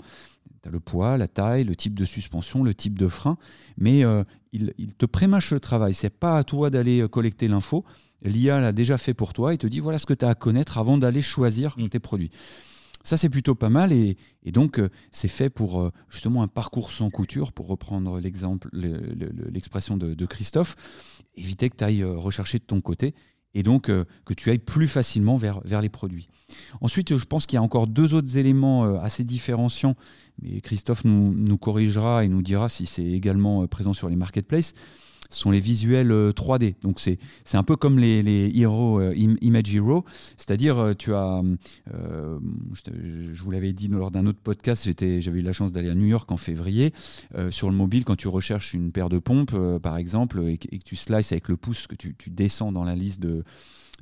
Tu 0.62 0.68
as 0.68 0.72
le 0.72 0.80
poids, 0.80 1.16
la 1.16 1.28
taille, 1.28 1.64
le 1.64 1.74
type 1.74 1.98
de 1.98 2.04
suspension, 2.04 2.62
le 2.62 2.74
type 2.74 2.98
de 2.98 3.08
frein, 3.08 3.38
mais 3.78 4.00
il, 4.52 4.74
il, 4.76 4.94
te 4.94 5.06
prémâche 5.06 5.52
le 5.52 5.60
travail. 5.60 5.94
C'est 5.94 6.10
pas 6.10 6.36
à 6.36 6.44
toi 6.44 6.68
d'aller 6.68 7.06
collecter 7.10 7.48
l'info. 7.48 7.84
L'IA 8.22 8.60
l'a 8.60 8.72
déjà 8.72 8.98
fait 8.98 9.14
pour 9.14 9.32
toi 9.32 9.54
et 9.54 9.58
te 9.58 9.66
dit 9.66 9.80
voilà 9.80 9.98
ce 9.98 10.06
que 10.06 10.12
tu 10.12 10.24
as 10.24 10.28
à 10.28 10.34
connaître 10.34 10.76
avant 10.76 10.98
d'aller 10.98 11.22
choisir 11.22 11.74
mm. 11.78 11.88
tes 11.88 11.98
produits. 11.98 12.30
Ça, 13.02 13.16
c'est 13.16 13.30
plutôt 13.30 13.54
pas 13.54 13.70
mal 13.70 13.92
et, 13.92 14.16
donc 14.46 14.78
euh, 14.78 14.90
c'est 15.10 15.28
fait 15.28 15.48
pour 15.48 15.80
euh, 15.80 15.90
justement 16.10 16.42
un 16.42 16.48
parcours 16.48 16.92
sans 16.92 17.08
couture, 17.10 17.52
pour 17.52 17.66
reprendre 17.66 18.20
l'exemple, 18.20 18.68
l'expression 18.72 19.96
de, 19.96 20.26
Christophe, 20.26 20.76
éviter 21.34 21.70
que 21.70 21.76
tu 21.76 21.84
ailles 21.84 22.02
euh, 22.02 22.16
rechercher 22.16 22.58
de 22.58 22.64
ton 22.64 22.80
côté 22.80 23.14
et 23.54 23.62
donc 23.62 23.86
que 23.86 24.34
tu 24.34 24.48
ailles 24.50 24.60
plus 24.60 24.86
facilement 24.86 25.36
vers, 25.36 25.60
les 25.64 25.88
produits. 25.88 26.28
Ensuite, 26.80 27.16
je 27.16 27.24
pense 27.24 27.46
qu'il 27.46 27.56
y 27.56 27.58
a 27.58 27.62
encore 27.62 27.88
deux 27.88 28.14
autres 28.14 28.36
éléments 28.36 28.84
assez 29.00 29.24
différenciants, 29.24 29.96
mais 30.40 30.60
Christophe 30.60 31.04
nous, 31.04 31.34
nous, 31.34 31.58
corrigera 31.58 32.24
et 32.24 32.28
nous 32.28 32.42
dira 32.42 32.68
si 32.68 32.86
c'est 32.86 33.04
également 33.04 33.66
présent 33.66 33.92
sur 33.92 34.08
les 34.08 34.14
marketplaces 34.14 34.74
sont 35.30 35.50
les 35.50 35.60
visuels 35.60 36.10
3D. 36.10 36.70
Euh, 36.70 36.72
Donc 36.82 37.00
c'est 37.00 37.18
un 37.54 37.62
peu 37.62 37.76
comme 37.76 37.98
les, 37.98 38.22
les 38.22 38.50
Hero, 38.54 39.00
euh, 39.00 39.14
Image 39.14 39.74
Hero, 39.74 40.04
c'est-à-dire 40.36 40.78
euh, 40.78 40.94
tu 40.94 41.14
as, 41.14 41.42
je, 41.86 43.42
vous 43.42 43.50
l'avais 43.50 43.72
dit 43.72 43.88
lors 43.88 44.10
d'un 44.10 44.26
autre 44.26 44.40
podcast, 44.42 44.88
j'avais 45.20 45.40
eu 45.40 45.42
la 45.42 45.52
chance 45.52 45.72
d'aller 45.72 45.90
à 45.90 45.94
New 45.94 46.06
York 46.06 46.30
en 46.30 46.36
février. 46.36 46.92
sur 47.50 47.70
le 47.70 47.76
mobile, 47.76 48.04
quand 48.04 48.16
tu 48.16 48.28
recherches 48.28 48.74
une 48.74 48.92
paire 48.92 49.08
de 49.08 49.18
pompes, 49.18 49.56
par 49.78 49.96
exemple, 49.96 50.42
et, 50.46 50.58
que 50.58 50.84
tu 50.84 50.96
slices 50.96 51.32
avec 51.32 51.48
le 51.48 51.56
pouce, 51.56 51.86
que 51.86 51.94
tu, 51.94 52.14
tu 52.16 52.30
descends 52.30 52.72
dans 52.72 52.84
la 52.84 52.94
liste 52.94 53.20
de 53.20 53.44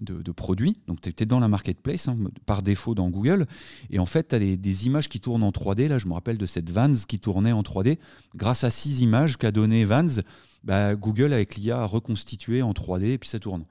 de, 0.01 0.33
produits. 0.33 0.77
Donc 0.87 1.01
tu 1.01 1.13
es 1.19 1.27
dans 1.27 1.39
la 1.39 1.49
marketplace, 1.49 2.09
hein, 2.09 2.17
par 2.47 2.63
défaut 2.63 2.95
dans 2.95 3.11
Google. 3.11 3.47
Et 3.91 3.99
en 3.99 4.07
fait, 4.07 4.29
tu 4.29 4.35
as 4.35 4.39
des, 4.39 4.57
des, 4.57 4.87
images 4.87 5.09
qui 5.09 5.21
tournent 5.21 5.43
en 5.43 5.51
3D. 5.51 5.89
Là, 5.89 5.99
je 5.99 6.07
me 6.07 6.13
rappelle 6.13 6.39
de 6.39 6.47
cette 6.47 6.71
Vans 6.71 6.93
qui 7.07 7.19
tournait 7.19 7.53
en 7.53 7.63
3D. 7.63 7.99
Grâce 8.35 8.65
à 8.65 8.71
six 8.71 9.01
images 9.01 9.37
qu'a 9.37 9.51
donné 9.51 9.85
Vans, 9.85 10.23
bah, 10.65 10.95
Google 10.97 11.33
avec 11.33 11.57
l'IA 11.57 11.81
a 11.81 11.87
reconstitué 11.87 12.63
en 12.63 12.73
3D 12.73 13.13
et 13.13 13.19
puis 13.19 13.29
ça 13.29 13.39
tourne. 13.39 13.65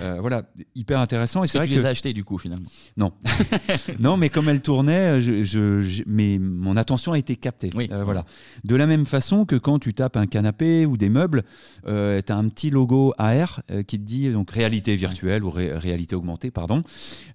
Euh, 0.00 0.18
voilà, 0.20 0.44
hyper 0.74 1.00
intéressant. 1.00 1.42
Et 1.42 1.48
c'est 1.48 1.58
vrai 1.58 1.66
que 1.66 1.72
tu 1.72 1.78
les 1.78 1.84
as 1.86 1.88
achetés 1.88 2.12
du 2.12 2.22
coup 2.24 2.38
finalement? 2.38 2.68
Non, 2.96 3.12
non, 3.98 4.16
mais 4.16 4.28
comme 4.28 4.48
elle 4.48 4.60
tournait, 4.60 5.20
je, 5.20 6.02
mais 6.06 6.38
mon 6.38 6.76
attention 6.76 7.12
a 7.12 7.18
été 7.18 7.34
captée. 7.36 7.70
Euh, 7.90 8.04
voilà. 8.04 8.24
De 8.64 8.76
la 8.76 8.86
même 8.86 9.06
façon 9.06 9.44
que 9.44 9.56
quand 9.56 9.80
tu 9.80 9.92
tapes 9.92 10.16
un 10.16 10.26
canapé 10.26 10.86
ou 10.86 10.96
des 10.96 11.08
meubles, 11.08 11.42
euh, 11.86 12.20
tu 12.24 12.32
as 12.32 12.36
un 12.36 12.48
petit 12.48 12.70
logo 12.70 13.12
AR 13.18 13.62
qui 13.88 13.98
te 13.98 14.04
dit 14.04 14.30
donc 14.30 14.50
réalité 14.50 14.94
virtuelle 14.94 15.42
ou 15.42 15.50
réalité 15.50 16.14
augmentée, 16.14 16.52
pardon. 16.52 16.82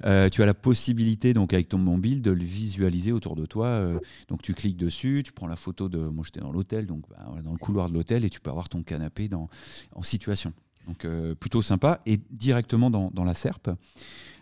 tu 0.04 0.44
as 0.44 0.46
la 0.46 0.54
possibilité 0.54 1.34
donc 1.34 1.54
avec 1.54 1.68
ton 1.68 1.80
mobile 1.80 2.22
de 2.22 2.32
le 2.32 2.44
visualiser 2.44 3.12
autour 3.12 3.36
de 3.36 3.46
toi. 3.46 3.82
donc 4.30 4.42
tu 4.42 4.54
cliques 4.54 4.78
dessus, 4.78 5.22
tu 5.26 5.34
prends 5.34 5.48
la 5.48 5.58
photo 5.58 5.90
de 5.90 5.98
moi 5.98 6.24
j'étais 6.26 6.40
dans 6.40 6.52
l'hôtel 6.52 6.86
donc 6.86 7.04
bah, 7.10 7.42
dans 7.44 7.52
le 7.52 7.58
couloir 7.58 7.90
de 7.90 7.94
l'hôtel 7.94 8.24
et 8.24 8.30
tu 8.30 8.40
peux 8.40 8.50
avoir 8.50 8.70
ton 8.70 8.84
canapé 8.84 9.01
dans, 9.30 9.50
en 9.96 10.04
situation. 10.04 10.54
Donc 10.88 11.06
euh, 11.06 11.36
plutôt 11.36 11.62
sympa 11.62 12.02
et 12.06 12.20
directement 12.32 12.90
dans, 12.90 13.12
dans, 13.14 13.24
la 13.24 13.34
SERP. 13.34 13.70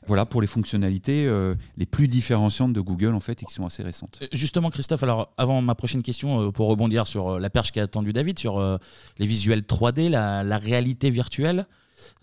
Voilà 0.07 0.25
pour 0.25 0.41
les 0.41 0.47
fonctionnalités 0.47 1.27
euh, 1.27 1.53
les 1.77 1.85
plus 1.85 2.07
différenciantes 2.07 2.73
de 2.73 2.81
Google 2.81 3.13
en 3.13 3.19
fait 3.19 3.43
et 3.43 3.45
qui 3.45 3.53
sont 3.53 3.65
assez 3.65 3.83
récentes. 3.83 4.19
Euh, 4.21 4.27
justement 4.31 4.69
Christophe, 4.69 5.03
alors 5.03 5.33
avant 5.37 5.61
ma 5.61 5.75
prochaine 5.75 6.01
question 6.01 6.51
pour 6.51 6.67
rebondir 6.67 7.07
sur 7.07 7.39
la 7.39 7.49
perche 7.49 7.71
qu'a 7.71 7.83
attendu 7.83 8.13
David 8.13 8.39
sur 8.39 8.79
les 9.17 9.25
visuels 9.25 9.61
3D, 9.61 10.09
la, 10.09 10.43
la 10.43 10.57
réalité 10.57 11.09
virtuelle, 11.09 11.67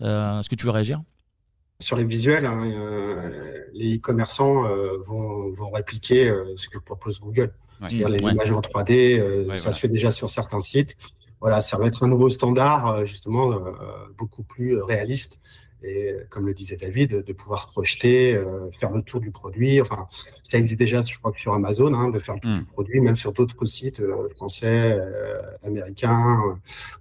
est-ce 0.01 0.49
que 0.49 0.55
tu 0.55 0.65
veux 0.65 0.71
réagir? 0.71 1.01
Sur 1.79 1.95
les 1.95 2.05
visuels, 2.05 2.47
hein, 2.47 2.65
les 3.73 3.97
e-commerçants 3.97 4.63
vont, 5.05 5.51
vont, 5.51 5.69
répliquer 5.69 6.33
ce 6.55 6.69
que 6.69 6.79
propose 6.79 7.19
Google. 7.19 7.53
C'est-à-dire 7.81 8.09
les 8.09 8.23
images 8.23 8.51
en 8.51 8.61
3D, 8.61 9.55
ça 9.57 9.71
se 9.71 9.79
fait 9.79 9.87
déjà 9.87 10.09
sur 10.09 10.31
certains 10.31 10.59
sites 10.59 10.97
voilà, 11.39 11.61
ça 11.61 11.77
va 11.77 11.87
être 11.87 12.03
un 12.03 12.07
nouveau 12.07 12.29
standard, 12.29 12.87
euh, 12.87 13.05
justement, 13.05 13.51
euh, 13.51 13.71
beaucoup 14.17 14.43
plus 14.43 14.81
réaliste. 14.81 15.39
Et 15.83 16.15
comme 16.31 16.47
le 16.47 16.55
disait 16.55 16.75
David, 16.75 17.23
de 17.23 17.33
pouvoir 17.33 17.67
projeter, 17.67 18.35
euh, 18.35 18.71
faire 18.71 18.89
le 18.91 19.03
tour 19.03 19.19
du 19.19 19.29
produit. 19.29 19.79
Enfin, 19.79 20.07
ça 20.41 20.57
existe 20.57 20.79
déjà, 20.79 21.03
je 21.03 21.17
crois, 21.19 21.31
sur 21.33 21.53
Amazon, 21.53 21.93
hein, 21.93 22.09
de 22.09 22.19
faire 22.19 22.35
le 22.35 22.41
tour 22.41 22.51
du 22.51 22.61
hmm. 22.61 22.65
produit, 22.65 22.99
même 22.99 23.15
sur 23.15 23.31
d'autres 23.31 23.63
sites 23.65 24.01
français, 24.35 24.99
américains 25.63 26.57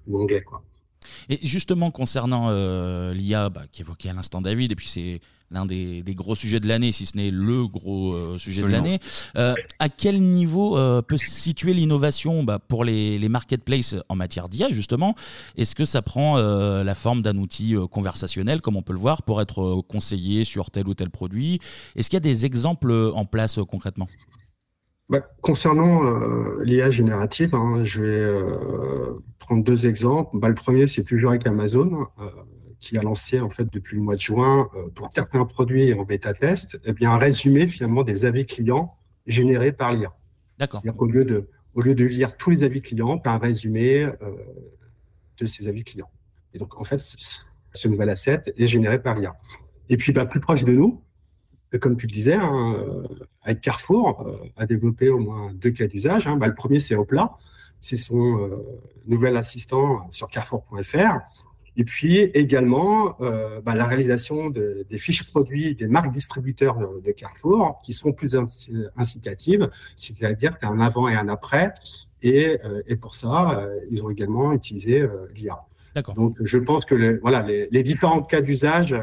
ou 0.07 0.21
anglais. 0.21 0.43
Quoi. 0.43 0.63
Et 1.29 1.39
justement, 1.43 1.91
concernant 1.91 2.51
l'IA, 3.13 3.51
bah, 3.51 3.63
qui 3.71 3.83
évoquait 3.83 4.11
à 4.11 4.13
l'instant 4.13 4.41
David, 4.41 4.73
et 4.73 4.77
puis 4.77 4.89
c'est 4.89 5.21
l'un 5.51 5.67
des, 5.67 6.03
gros 6.09 6.35
sujets 6.35 6.61
de 6.61 6.69
l'année, 6.69 6.93
si 6.93 7.07
ce 7.07 7.17
n'est 7.17 7.31
le 7.31 7.67
gros 7.67 8.15
euh, 8.15 8.39
sujet 8.39 8.63
de 8.63 8.69
l'année. 8.69 8.99
Euh, 9.37 9.55
à 9.79 9.89
quel 9.89 10.21
niveau 10.21 10.77
euh, 10.77 11.03
peut 11.03 11.17
se 11.17 11.31
situer 11.31 11.73
l'innovation 11.73 12.43
bah, 12.43 12.59
pour 12.59 12.85
les, 12.85 13.19
les, 13.19 13.29
marketplaces 13.29 13.97
en 14.09 14.17
matière 14.17 14.49
d'IA, 14.49 14.71
justement? 14.71 15.15
Est-ce 15.57 15.75
que 15.75 15.85
ça 15.85 16.03
prend 16.03 16.37
la 16.37 16.95
forme 16.95 17.23
d'un 17.23 17.37
outil 17.37 17.75
conversationnel, 17.91 18.61
comme 18.61 18.77
on 18.77 18.83
peut 18.83 18.93
le 18.93 18.99
voir, 18.99 19.23
pour 19.23 19.41
être 19.41 19.83
conseillé 19.89 20.45
sur 20.45 20.71
tel 20.71 20.89
ou 20.89 20.95
tel 20.95 21.11
produit? 21.11 21.61
Est-ce 21.95 22.11
qu'il 22.11 22.17
y 22.17 22.19
a 22.19 22.21
des 22.21 22.47
exemples 22.47 22.93
en 23.15 23.25
place 23.25 23.59
concrètement? 23.69 24.09
Bah, 25.09 25.21
concernant 25.41 26.03
l'IA 26.63 26.91
générative, 26.91 27.55
hein, 27.55 27.85
je 27.85 28.03
vais 28.03 28.43
prendre 29.39 29.63
deux 29.63 29.87
exemples. 29.87 30.39
Bah, 30.39 30.49
le 30.49 30.55
premier, 30.55 30.87
c'est 30.87 31.05
toujours 31.05 31.31
avec 31.31 31.47
Amazon 31.47 32.07
qui 32.79 32.99
a 32.99 33.03
lancé 33.03 33.41
en 33.41 33.51
fait 33.51 33.73
depuis 33.73 33.97
le 33.97 34.03
mois 34.03 34.17
de 34.17 34.21
juin 34.21 34.69
euh, 34.75 34.89
pour 34.91 35.13
certains 35.13 35.45
produits 35.45 35.93
en 35.95 36.05
bêta 36.05 36.35
test, 36.35 36.79
eh 36.85 36.93
bien 36.93 37.13
un 37.13 37.19
résumé 37.19 37.67
finalement 37.67 38.03
des 38.03 38.25
avis 38.25 38.47
clients 38.47 38.97
générés 39.27 39.73
par 39.73 39.93
l'IA. 39.93 40.15
D'accord. 40.59 40.81
C'est-à-dire 40.81 40.97
qu'au 40.97 41.07
lieu 41.07 41.25
de 41.25 41.49
au 41.75 41.83
lieu 41.83 41.95
de 41.95 42.05
lire 42.05 42.37
tous 42.37 42.51
les 42.51 42.63
avis 42.63 42.81
clients, 42.81 43.21
as 43.25 43.35
un 43.35 43.39
résumé 43.39 44.05
euh, 44.05 44.13
de 45.39 45.45
ces 45.45 45.69
avis 45.69 45.85
clients. 45.85 46.11
Et 46.55 46.59
donc 46.59 46.81
en 46.81 46.85
fait, 46.85 47.01
ce 47.01 47.89
nouvel 47.89 48.09
asset 48.09 48.43
est 48.57 48.67
généré 48.67 49.03
par 49.03 49.17
l'IA. 49.17 49.37
Et 49.89 49.97
puis 49.97 50.13
bah, 50.13 50.25
plus 50.25 50.41
proche 50.41 50.65
de 50.65 50.73
nous, 50.73 51.03
comme 51.79 51.97
tu 51.97 52.07
le 52.07 52.13
disais, 52.13 52.35
hein, 52.35 52.77
euh, 52.79 53.03
avec 53.43 53.61
Carrefour, 53.61 54.27
a 54.57 54.67
développé 54.67 55.09
au 55.09 55.19
moins 55.19 55.53
deux 55.55 55.71
cas 55.71 55.87
d'usage. 55.87 56.27
Hein. 56.27 56.37
Bah, 56.37 56.47
le 56.47 56.55
premier, 56.55 56.81
c'est 56.81 56.95
Opla. 56.95 57.37
C'est 57.79 57.97
son 57.99 58.51
nouvel 59.07 59.37
assistant 59.37 60.11
sur 60.11 60.29
carrefour.fr 60.29 61.21
et 61.77 61.85
puis 61.85 62.17
également 62.17 63.17
euh, 63.21 63.61
bah, 63.61 63.75
la 63.75 63.85
réalisation 63.85 64.51
de, 64.51 64.87
des 64.89 64.99
fiches 64.99 65.31
produits 65.31 65.75
des 65.75 65.87
marques 65.87 66.11
distributeurs 66.11 66.79
de, 66.79 67.13
Carrefour 67.13 67.81
qui 67.83 67.93
sont 67.93 68.13
plus 68.13 68.37
incitatives, 68.97 69.71
c'est-à-dire 69.95 70.55
qu'il 70.55 70.69
y 70.69 70.71
a 70.71 70.75
un 70.75 70.81
avant 70.81 71.09
et 71.09 71.15
un 71.15 71.29
après. 71.29 71.73
Et, 72.23 72.59
euh, 72.65 72.97
pour 73.01 73.15
ça, 73.15 73.61
euh, 73.61 73.79
ils 73.91 74.03
ont 74.03 74.11
également 74.11 74.53
utilisé 74.53 75.03
euh, 75.03 75.27
l'IA. 75.35 75.61
Donc 76.15 76.37
je 76.43 76.59
pense 76.59 76.85
que 76.85 76.95
les, 76.95 77.17
voilà, 77.19 77.43
les, 77.43 77.69
les 77.71 77.83
différents 77.83 78.23
cas 78.23 78.41
d'usage 78.41 78.95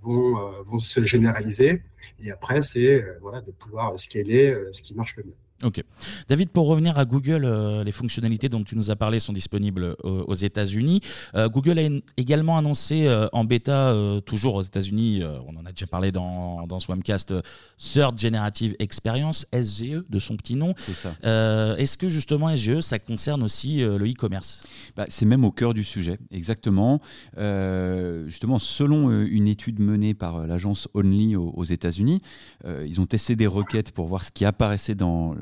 vont, 0.00 0.36
vont 0.64 0.78
se 0.78 1.02
généraliser. 1.02 1.82
Et 2.22 2.30
après, 2.30 2.62
c'est 2.62 3.04
voilà, 3.20 3.40
de 3.40 3.50
pouvoir 3.50 3.98
scaler 3.98 4.56
ce 4.72 4.82
qui 4.82 4.94
marche 4.94 5.16
le 5.16 5.24
mieux. 5.24 5.34
Ok. 5.62 5.82
David, 6.28 6.50
pour 6.50 6.66
revenir 6.66 6.98
à 6.98 7.04
Google, 7.04 7.44
euh, 7.44 7.84
les 7.84 7.92
fonctionnalités 7.92 8.48
dont 8.48 8.64
tu 8.64 8.76
nous 8.76 8.90
as 8.90 8.96
parlé 8.96 9.20
sont 9.20 9.32
disponibles 9.32 9.94
euh, 10.04 10.24
aux, 10.26 10.34
États-Unis. 10.34 11.00
Euh, 11.36 11.48
Google 11.48 11.78
a 11.78 11.88
également 12.16 12.58
annoncé 12.58 13.08
en 13.32 13.44
bêta, 13.44 13.94
toujours 14.26 14.56
aux 14.56 14.62
États-Unis, 14.62 15.22
on 15.46 15.56
en 15.56 15.64
a 15.64 15.70
déjà 15.70 15.86
parlé 15.86 16.10
dans, 16.10 16.66
dans 16.66 16.80
Swamcast, 16.80 17.34
Search 17.76 18.18
Generative 18.18 18.74
Experience, 18.78 19.46
SGE, 19.52 20.02
de 20.08 20.18
son 20.18 20.36
petit 20.36 20.56
nom. 20.56 20.74
Est-ce 21.22 21.96
que 21.96 22.08
justement 22.08 22.54
SGE, 22.54 22.80
ça 22.80 22.98
concerne 22.98 23.42
aussi 23.42 23.78
le 23.78 24.04
e-commerce? 24.08 24.64
Bah, 24.96 25.06
C'est 25.08 25.26
même 25.26 25.44
au 25.44 25.52
cœur 25.52 25.74
du 25.74 25.84
sujet, 25.84 26.18
exactement. 26.30 27.00
justement, 27.36 28.58
selon 28.58 29.10
une 29.10 29.46
étude 29.46 29.78
menée 29.78 30.14
par 30.14 30.46
l'agence 30.46 30.88
Only 30.94 31.36
aux, 31.36 31.50
aux 31.50 31.64
États-Unis, 31.64 32.20
ils 32.66 33.00
ont 33.00 33.06
testé 33.06 33.36
des 33.36 33.46
requêtes 33.46 33.92
pour 33.92 34.06
voir 34.06 34.24
ce 34.24 34.32
qui 34.32 34.44
apparaissait 34.44 34.94
dans 34.94 35.34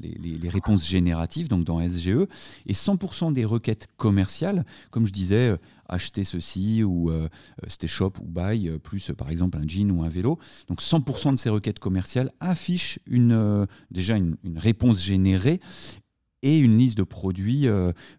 les, 0.00 0.48
réponses 0.48 0.86
génératives, 0.86 1.48
donc 1.48 1.64
dans 1.64 1.80
SGE, 1.80 2.26
et 2.66 2.72
100% 2.72 3.32
des 3.32 3.44
requêtes 3.44 3.88
commerciales, 3.96 4.64
comme 4.90 5.06
je 5.06 5.12
disais, 5.12 5.50
euh, 5.50 5.56
acheter 5.88 6.24
ceci 6.24 6.82
ou 6.82 7.10
euh, 7.10 7.28
euh, 7.62 7.66
c'était 7.68 7.86
shop 7.86 8.14
ou 8.20 8.26
buy, 8.26 8.70
plus 8.82 9.12
par 9.16 9.30
exemple 9.30 9.56
un 9.58 9.66
jean 9.66 9.90
ou 9.92 10.02
un 10.02 10.08
vélo. 10.08 10.38
Donc 10.68 10.80
100% 10.82 11.32
de 11.32 11.36
ces 11.36 11.48
requêtes 11.48 11.78
commerciales 11.78 12.32
affichent 12.40 12.98
une, 13.06 13.66
déjà 13.90 14.16
une, 14.16 14.36
réponse 14.56 15.00
générée 15.00 15.60
et 16.42 16.58
une 16.58 16.76
liste 16.76 16.98
de 16.98 17.04
produits 17.04 17.66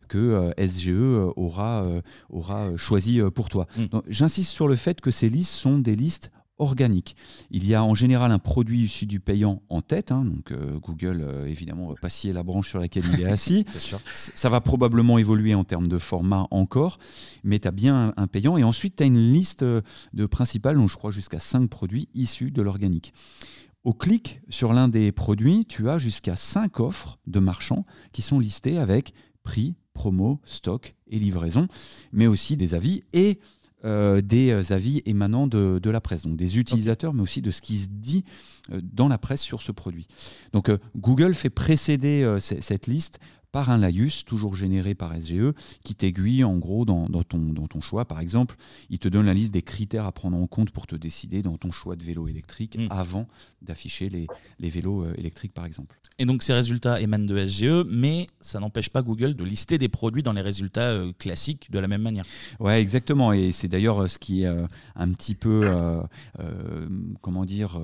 que 0.07 0.53
SGE 0.57 0.91
aura, 1.35 1.85
aura 2.29 2.75
choisi 2.77 3.19
pour 3.35 3.49
toi. 3.49 3.67
Mm. 3.75 3.97
J'insiste 4.07 4.51
sur 4.51 4.67
le 4.67 4.75
fait 4.75 5.01
que 5.01 5.11
ces 5.11 5.29
listes 5.29 5.51
sont 5.51 5.77
des 5.77 5.95
listes 5.95 6.31
organique. 6.59 7.15
Il 7.51 7.65
y 7.65 7.75
a 7.75 7.83
en 7.83 7.95
général 7.95 8.31
un 8.31 8.39
produit 8.39 8.81
issu 8.81 9.05
du 9.05 9.19
payant 9.19 9.61
en 9.69 9.81
tête. 9.81 10.11
Hein, 10.11 10.25
donc 10.25 10.51
euh, 10.51 10.79
Google, 10.79 11.21
euh, 11.21 11.45
évidemment, 11.45 11.87
va 11.87 11.95
pas 11.95 12.09
scier 12.09 12.33
la 12.33 12.43
branche 12.43 12.69
sur 12.69 12.79
laquelle 12.79 13.03
il 13.13 13.21
est 13.21 13.29
assis. 13.29 13.65
Ça 14.13 14.49
va 14.49 14.61
probablement 14.61 15.17
évoluer 15.17 15.53
en 15.53 15.63
termes 15.63 15.87
de 15.87 15.97
format 15.97 16.47
encore, 16.51 16.99
mais 17.43 17.59
tu 17.59 17.67
as 17.67 17.71
bien 17.71 18.13
un, 18.17 18.27
payant. 18.27 18.57
Et 18.57 18.63
ensuite, 18.63 18.95
tu 18.95 19.03
as 19.03 19.05
une 19.05 19.31
liste 19.31 19.63
euh, 19.63 19.81
de 20.13 20.25
principales, 20.25 20.77
donc 20.77 20.89
je 20.89 20.95
crois 20.95 21.11
jusqu'à 21.11 21.39
5 21.39 21.69
produits 21.69 22.09
issus 22.13 22.51
de 22.51 22.61
l'organique. 22.61 23.13
Au 23.83 23.93
clic 23.93 24.41
sur 24.49 24.73
l'un 24.73 24.89
des 24.89 25.11
produits, 25.11 25.65
tu 25.65 25.89
as 25.89 25.97
jusqu'à 25.97 26.35
5 26.35 26.79
offres 26.79 27.19
de 27.25 27.39
marchands 27.39 27.85
qui 28.11 28.21
sont 28.21 28.39
listées 28.39 28.77
avec 28.77 29.13
prix, 29.43 29.75
promo, 29.93 30.41
stock 30.43 30.95
et 31.07 31.17
livraison, 31.17 31.67
mais 32.11 32.27
aussi 32.27 32.57
des 32.57 32.73
avis 32.73 33.03
et 33.13 33.39
euh, 33.87 34.19
des 34.21 34.51
euh, 34.51 34.73
avis 34.73 35.01
émanant 35.05 35.47
de, 35.47 35.89
la 35.89 36.01
presse, 36.01 36.23
donc 36.23 36.35
des 36.35 36.57
utilisateurs, 36.57 37.13
mais 37.13 37.21
aussi 37.21 37.41
de 37.41 37.51
ce 37.51 37.61
qui 37.61 37.77
se 37.77 37.87
dit 37.89 38.25
euh, 38.69 38.81
dans 38.83 39.07
la 39.07 39.17
presse 39.17 39.39
sur 39.39 39.61
ce 39.61 39.71
produit. 39.71 40.07
Donc 40.51 40.69
Google 40.97 41.33
fait 41.33 41.49
précéder 41.49 42.37
cette 42.39 42.87
liste 42.87 43.19
par 43.51 43.69
un 43.69 43.77
laïus, 43.77 44.25
toujours 44.25 44.55
généré 44.55 44.95
par 44.95 45.13
SGE, 45.19 45.53
qui 45.83 45.95
t'aiguille 45.95 46.43
en 46.43 46.57
gros 46.57 46.85
dans, 46.85 47.07
ton, 47.23 47.39
dans 47.39 47.67
ton 47.67 47.81
choix. 47.81 48.05
Par 48.05 48.19
exemple, 48.19 48.55
il 48.89 48.99
te 48.99 49.07
donne 49.07 49.25
la 49.25 49.33
liste 49.33 49.53
des 49.53 49.61
critères 49.61 50.05
à 50.05 50.11
prendre 50.11 50.37
en 50.37 50.47
compte 50.47 50.71
pour 50.71 50.87
te 50.87 50.95
décider 50.95 51.41
dans 51.41 51.57
ton 51.57 51.71
choix 51.71 51.95
de 51.95 52.03
vélo 52.03 52.27
électrique 52.27 52.77
mm. 52.77 52.87
avant 52.89 53.27
d'afficher 53.61 54.09
les, 54.09 54.27
les, 54.59 54.69
vélos 54.69 55.03
euh, 55.03 55.13
électriques, 55.17 55.53
par 55.53 55.65
exemple. 55.65 55.97
Et 56.19 56.25
donc 56.25 56.43
ces 56.43 56.53
résultats 56.53 56.99
émanent 57.01 57.25
de 57.25 57.45
SGE, 57.45 57.85
mais 57.87 58.27
ça 58.39 58.59
n'empêche 58.59 58.89
pas 58.89 59.01
Google 59.01 59.35
de 59.35 59.43
lister 59.43 59.77
des 59.77 59.89
produits 59.89 60.23
dans 60.23 60.33
les 60.33 60.41
résultats 60.41 60.89
euh, 60.89 61.11
classiques 61.17 61.71
de 61.71 61.79
la 61.79 61.87
même 61.87 62.01
manière. 62.01 62.25
Ouais, 62.59 62.81
exactement. 62.81 63.33
Et 63.33 63.51
c'est 63.51 63.67
d'ailleurs 63.67 64.03
euh, 64.03 64.07
ce 64.07 64.19
qui 64.19 64.43
est 64.43 64.47
un 64.95 65.11
petit 65.11 65.35
peu, 65.35 65.71
comment 67.21 67.45
dire, 67.45 67.79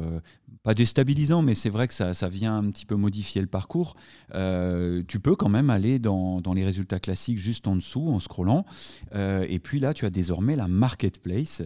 pas 0.62 0.74
déstabilisant, 0.74 1.42
mais 1.42 1.56
c'est 1.56 1.70
vrai 1.70 1.88
que 1.88 1.94
ça, 1.94 2.14
ça, 2.14 2.30
vient 2.30 2.58
un 2.58 2.70
petit 2.72 2.86
peu 2.86 2.96
modifier 2.96 3.42
le 3.42 3.48
parcours. 3.48 3.96
tu 4.32 5.20
peux 5.20 5.36
quand 5.36 5.50
même 5.50 5.70
aller 5.70 6.00
dans, 6.00 6.42
dans, 6.42 6.54
les 6.54 6.64
résultats 6.64 7.00
classiques 7.00 7.38
juste 7.38 7.68
en 7.68 7.76
dessous 7.76 8.08
en 8.10 8.20
scrollant. 8.20 8.66
Euh, 9.16 9.46
et 9.50 9.60
puis 9.60 9.80
là, 9.80 9.94
tu 9.94 10.06
as 10.06 10.10
désormais 10.10 10.56
la 10.56 10.68
marketplace, 10.68 11.62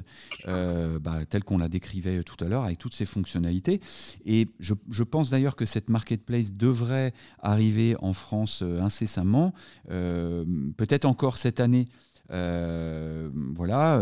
euh, 0.48 1.00
bah, 1.00 1.26
telle 1.26 1.44
qu'on 1.44 1.58
la 1.58 1.70
décrivait 1.70 2.24
tout 2.24 2.44
à 2.44 2.48
l'heure, 2.48 2.64
avec 2.64 2.78
toutes 2.78 2.94
ses 2.94 3.06
fonctionnalités. 3.06 3.82
Et 4.26 4.48
je, 4.60 4.74
je 4.90 5.04
pense 5.04 5.30
d'ailleurs 5.30 5.56
que 5.56 5.66
cette 5.66 5.90
marketplace 5.90 6.54
devrait 6.54 7.14
arriver 7.40 7.96
en 8.00 8.14
France 8.14 8.62
euh, 8.64 8.82
incessamment, 8.82 9.54
peut-être 9.88 11.06
encore 11.06 11.38
cette 11.38 11.60
année. 11.60 11.88
Voilà, 12.30 14.02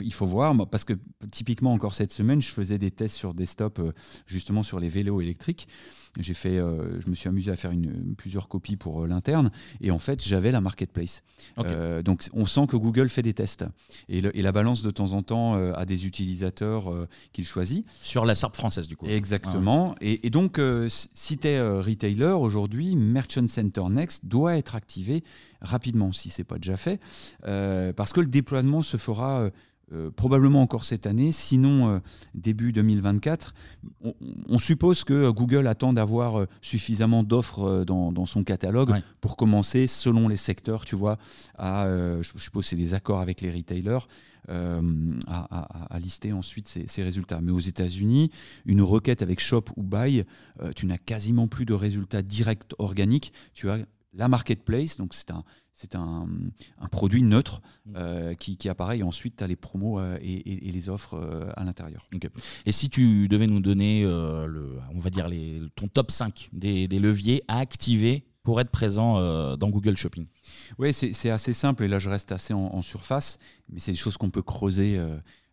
il 0.00 0.12
faut 0.12 0.26
voir, 0.26 0.54
parce 0.68 0.84
que 0.84 0.94
typiquement 1.30 1.72
encore 1.72 1.94
cette 1.94 2.12
semaine, 2.12 2.40
je 2.40 2.48
faisais 2.48 2.78
des 2.78 2.90
tests 2.90 3.16
sur 3.16 3.34
desktop 3.34 3.80
justement 4.26 4.62
sur 4.62 4.80
les 4.80 4.88
vélos 4.88 5.20
électriques. 5.20 5.68
J'ai 6.18 6.34
fait, 6.34 6.58
euh, 6.58 7.00
je 7.00 7.08
me 7.08 7.14
suis 7.14 7.28
amusé 7.28 7.50
à 7.50 7.56
faire 7.56 7.70
une, 7.70 8.14
plusieurs 8.16 8.48
copies 8.48 8.76
pour 8.76 9.04
euh, 9.04 9.06
l'interne 9.06 9.50
et 9.80 9.90
en 9.90 9.98
fait 9.98 10.22
j'avais 10.22 10.50
la 10.50 10.60
marketplace. 10.60 11.22
Euh, 11.58 12.02
donc 12.02 12.24
on 12.32 12.44
sent 12.44 12.66
que 12.68 12.76
Google 12.76 13.08
fait 13.08 13.22
des 13.22 13.34
tests 13.34 13.64
et, 14.08 14.20
la 14.20 14.52
balance 14.52 14.82
de 14.82 14.90
temps 14.90 15.12
en 15.12 15.22
temps 15.22 15.54
a 15.54 15.84
des 15.84 16.06
utilisateurs 16.06 16.92
qu'il 17.32 17.44
choisit. 17.44 17.86
Sur 18.00 18.24
la 18.24 18.34
SARP 18.34 18.56
française 18.56 18.88
du 18.88 18.96
coup. 18.96 19.06
Exactement. 19.06 19.94
Et, 20.00 20.30
donc 20.30 20.60
si 20.88 21.38
tu 21.38 21.48
es 21.48 21.60
retailer 21.60 22.36
aujourd'hui, 22.38 22.96
Merchant 22.96 23.46
Center 23.46 23.84
Next 23.90 24.26
doit 24.26 24.56
être 24.56 24.74
activé 24.74 25.22
rapidement 25.60 26.12
si 26.12 26.30
c'est 26.30 26.44
pas 26.44 26.56
déjà 26.56 26.76
fait 26.76 27.00
parce 27.42 28.12
que 28.12 28.20
le 28.20 28.26
déploiement 28.26 28.82
se 28.82 28.96
fera 28.96 29.42
euh, 29.42 29.50
probablement 30.16 30.60
encore 30.60 30.84
cette 30.84 31.06
année, 31.06 31.32
sinon 31.32 31.88
euh, 31.88 31.98
début 32.34 32.72
2024. 32.72 33.54
On, 34.48 34.58
suppose 34.58 35.04
que 35.04 35.30
Google 35.30 35.66
attend 35.66 35.92
d'avoir 35.92 36.40
euh, 36.40 36.46
suffisamment 36.60 37.22
d'offres 37.22 37.84
dans, 37.84 38.26
son 38.26 38.44
catalogue 38.44 38.94
pour 39.20 39.36
commencer, 39.36 39.86
selon 39.86 40.28
les 40.28 40.36
secteurs, 40.36 40.84
tu 40.84 40.96
vois, 40.96 41.18
à, 41.56 41.86
je 42.20 42.38
suppose 42.38 42.66
c'est 42.66 42.76
des 42.76 42.94
accords 42.94 43.20
avec 43.20 43.40
les 43.40 43.50
retailers, 43.50 44.06
à, 44.48 45.98
lister 45.98 46.32
ensuite 46.32 46.68
ces, 46.68 47.02
résultats. 47.02 47.40
Mais 47.40 47.52
aux 47.52 47.60
États-Unis, 47.60 48.30
une 48.66 48.82
requête 48.82 49.22
avec 49.22 49.40
Shop 49.40 49.64
ou 49.76 49.82
Buy, 49.82 50.24
tu 50.74 50.86
n'as 50.86 50.98
quasiment 50.98 51.48
plus 51.48 51.64
de 51.64 51.74
résultats 51.74 52.22
directs 52.22 52.74
organiques. 52.78 53.32
Tu 53.54 53.70
as 53.70 53.78
la 54.18 54.28
marketplace, 54.28 54.98
donc 54.98 55.14
c'est 55.14 55.30
un, 55.30 55.44
c'est 55.72 55.94
un, 55.94 56.26
produit 56.90 57.22
neutre 57.22 57.62
mm. 57.86 57.92
euh, 57.96 58.34
qui, 58.34 58.68
apparaît 58.68 58.98
et 58.98 59.02
ensuite 59.02 59.36
tu 59.36 59.44
as 59.44 59.46
les 59.46 59.56
promos 59.56 60.00
euh, 60.00 60.18
et, 60.20 60.72
les 60.72 60.88
offres 60.88 61.14
euh, 61.14 61.48
à 61.56 61.64
l'intérieur. 61.64 62.08
Et 62.66 62.72
si 62.72 62.90
tu 62.90 63.28
devais 63.28 63.46
nous 63.46 63.60
donner 63.60 64.02
le, 64.02 64.78
on 64.94 64.98
va 64.98 65.10
dire 65.10 65.28
les, 65.28 65.62
ton 65.76 65.86
top 65.86 66.10
5 66.10 66.50
des, 66.52 66.88
leviers 66.88 67.42
à 67.46 67.58
activer 67.58 68.24
pour 68.42 68.60
être 68.60 68.70
présent 68.70 69.56
dans 69.56 69.70
Google 69.70 69.96
Shopping? 69.96 70.26
Oui, 70.78 70.92
c'est 70.92 71.30
assez 71.30 71.52
simple 71.52 71.84
et 71.84 71.88
là 71.88 71.98
je 71.98 72.10
reste 72.10 72.32
assez 72.32 72.52
en, 72.52 72.82
surface, 72.82 73.38
mais 73.68 73.78
c'est 73.78 73.92
des 73.92 73.98
choses 73.98 74.16
qu'on 74.16 74.30
peut 74.30 74.42
creuser 74.42 75.00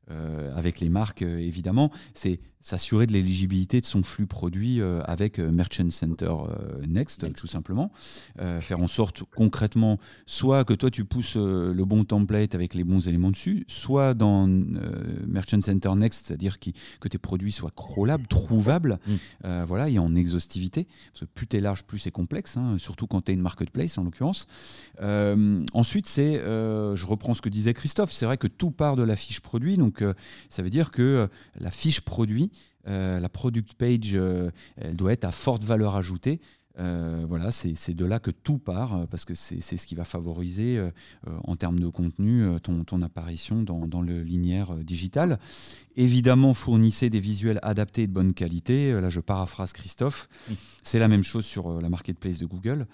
avec 0.10 0.80
les 0.80 0.90
marques 0.90 1.22
évidemment. 1.22 1.92
C'est 2.14 2.40
s'assurer 2.66 3.06
de 3.06 3.12
l'éligibilité 3.12 3.80
de 3.80 3.86
son 3.86 4.02
flux 4.02 4.26
produit 4.26 4.82
euh, 4.82 5.00
avec 5.04 5.38
euh, 5.38 5.52
Merchant 5.52 5.88
Center 5.92 6.32
euh, 6.50 6.84
Next, 6.88 7.32
tout 7.34 7.46
simplement. 7.46 7.92
faire 8.62 8.80
en 8.80 8.88
sorte 8.88 9.22
concrètement, 9.36 10.00
soit 10.26 10.66
que 10.66 10.74
toi 10.74 10.90
tu 10.90 11.06
pousses 11.06 11.36
le 11.36 11.86
bon 11.86 12.04
template 12.06 12.56
avec 12.56 12.74
les 12.74 12.84
bons 12.84 13.08
éléments 13.08 13.30
dessus, 13.30 13.66
soit 13.68 14.16
dans 14.16 14.48
Merchant 15.28 15.62
Center 15.62 15.92
Next, 15.96 16.26
c'est-à-dire 16.26 16.58
que 16.60 17.08
tes 17.08 17.18
produits 17.20 17.52
soient 17.52 17.72
crawlables, 17.76 18.26
trouvables, 18.26 18.98
mm. 19.06 19.64
voilà, 19.68 19.90
et 19.90 20.00
en 20.00 20.16
exhaustivité. 20.16 20.88
Parce 21.12 21.22
que 21.22 21.26
plus 21.26 21.48
tu 21.48 21.58
es 21.58 21.60
large, 21.60 21.84
plus 21.84 22.00
c'est 22.00 22.12
complexe, 22.12 22.58
hein, 22.58 22.78
surtout 22.80 23.06
quand 23.06 23.22
tu 23.22 23.32
es 23.32 23.36
une 23.36 23.42
marketplace 23.42 23.98
en 23.98 24.04
l'occurrence. 24.04 24.48
ensuite, 25.00 26.08
c'est, 26.08 26.36
je 26.36 27.06
reprends 27.06 27.36
ce 27.36 27.42
que 27.42 27.50
disait 27.50 27.74
Christophe, 27.74 28.12
c'est 28.12 28.26
vrai 28.26 28.38
que 28.38 28.48
tout 28.48 28.72
part 28.72 28.96
de 28.96 29.04
la 29.04 29.16
fiche 29.16 29.40
produit, 29.40 29.78
donc 29.78 29.95
ça 30.50 30.64
veut 30.64 30.70
dire 30.70 30.92
que 30.92 31.30
la 31.60 31.72
fiche 31.72 32.02
produit, 32.02 32.52
euh, 32.88 33.20
la 33.20 33.30
product 33.30 33.74
page, 33.74 34.12
euh, 34.14 34.52
elle 34.78 34.96
doit 34.96 35.14
être 35.14 35.26
à 35.26 35.32
forte 35.32 35.64
valeur 35.64 35.96
ajoutée. 35.96 36.40
Euh, 36.78 37.26
voilà, 37.28 37.54
c'est 37.54 37.94
de 37.94 38.04
là 38.04 38.20
que 38.20 38.32
tout 38.32 38.58
part, 38.58 39.08
parce 39.08 39.24
que 39.24 39.34
c'est 39.34 39.62
ce 39.62 39.88
qui 39.88 39.96
va 39.96 40.04
favoriser 40.04 40.84
en 41.26 41.56
termes 41.56 41.80
de 41.80 41.88
contenu 41.88 42.46
ton, 42.62 43.02
apparition 43.02 43.64
dans, 43.64 44.02
le 44.02 44.22
linéaire 44.22 44.76
digital. 44.84 45.40
Évidemment, 45.96 46.54
fournissez 46.54 47.10
des 47.10 47.22
visuels 47.22 47.60
adaptés 47.64 48.02
et 48.02 48.08
de 48.08 48.12
bonne 48.12 48.34
qualité. 48.34 48.92
Là, 49.00 49.10
je 49.10 49.22
paraphrase 49.22 49.72
Christophe. 49.72 50.28
C'est 50.84 51.00
la 51.00 51.08
même 51.08 51.24
chose 51.24 51.46
sur 51.46 51.80
la 51.80 51.88
marketplace 51.88 52.40
de 52.40 52.46
Google. 52.46 52.88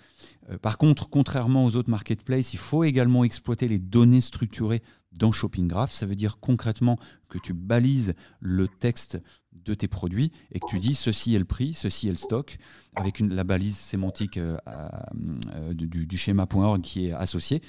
par 0.62 0.78
contre, 0.78 1.10
contrairement 1.10 1.66
aux 1.66 1.76
autres 1.76 1.90
marketplaces, 1.90 2.54
il 2.54 2.60
faut 2.60 2.84
également 2.84 3.24
exploiter 3.24 3.68
les 3.68 3.80
données 3.80 4.22
structurées 4.22 4.84
dans 5.12 5.32
Shopping 5.32 5.68
Graph. 5.68 5.92
Ça 5.92 6.06
veut 6.06 6.16
dire 6.16 6.40
concrètement 6.40 6.98
que 7.30 7.38
tu 7.38 7.54
balises 7.54 8.14
le 8.40 8.68
texte 8.68 9.20
de 9.54 9.74
tes 9.74 9.88
produits 9.88 10.32
et 10.52 10.60
que 10.60 10.66
tu 10.68 10.80
dis 10.80 10.94
ceci 10.94 11.36
est 11.36 11.40
le 11.40 11.46
prix, 11.46 11.74
ceci 11.74 12.08
est 12.08 12.12
le 12.12 12.18
stock, 12.18 12.58
avec 12.96 13.20
une, 13.20 13.34
la 13.34 13.44
balise 13.44 13.78
sémantique 13.78 14.38
euh, 14.38 14.58
euh, 14.68 15.74
du, 15.74 16.18
schéma.org 16.18 16.82
qui 16.82 17.08
est 17.08 17.12
associé, 17.12 17.62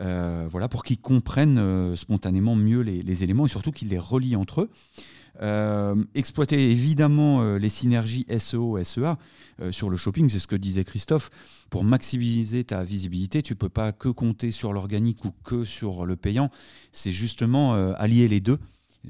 euh, 0.00 0.46
voilà, 0.50 0.68
pour 0.68 0.84
qu'ils 0.84 1.00
comprennent 1.00 1.96
spontanément 1.96 2.56
mieux 2.56 2.80
les, 2.80 3.22
éléments 3.22 3.46
et 3.46 3.48
surtout 3.48 3.72
qu'ils 3.72 3.88
les 3.88 3.98
relient 3.98 4.36
entre 4.36 4.62
eux. 4.62 6.06
exploiter 6.14 6.70
évidemment 6.70 7.56
les 7.56 7.68
synergies 7.68 8.26
SEO-SEA 8.28 9.16
sur 9.70 9.90
le 9.90 9.96
shopping, 9.96 10.28
c'est 10.30 10.38
ce 10.38 10.46
que 10.46 10.56
disait 10.56 10.84
Christophe. 10.84 11.30
Pour 11.70 11.84
maximiser 11.84 12.64
ta 12.64 12.84
visibilité, 12.84 13.42
tu 13.42 13.54
ne 13.54 13.58
peux 13.58 13.68
pas 13.68 13.92
que 13.92 14.08
compter 14.08 14.50
sur 14.52 14.72
l'organique 14.72 15.24
ou 15.24 15.32
que 15.44 15.64
sur 15.64 16.06
le 16.06 16.16
payant. 16.16 16.50
C'est 16.92 17.12
justement 17.12 17.74
allier 17.94 18.28
les 18.28 18.40
deux 18.40 18.58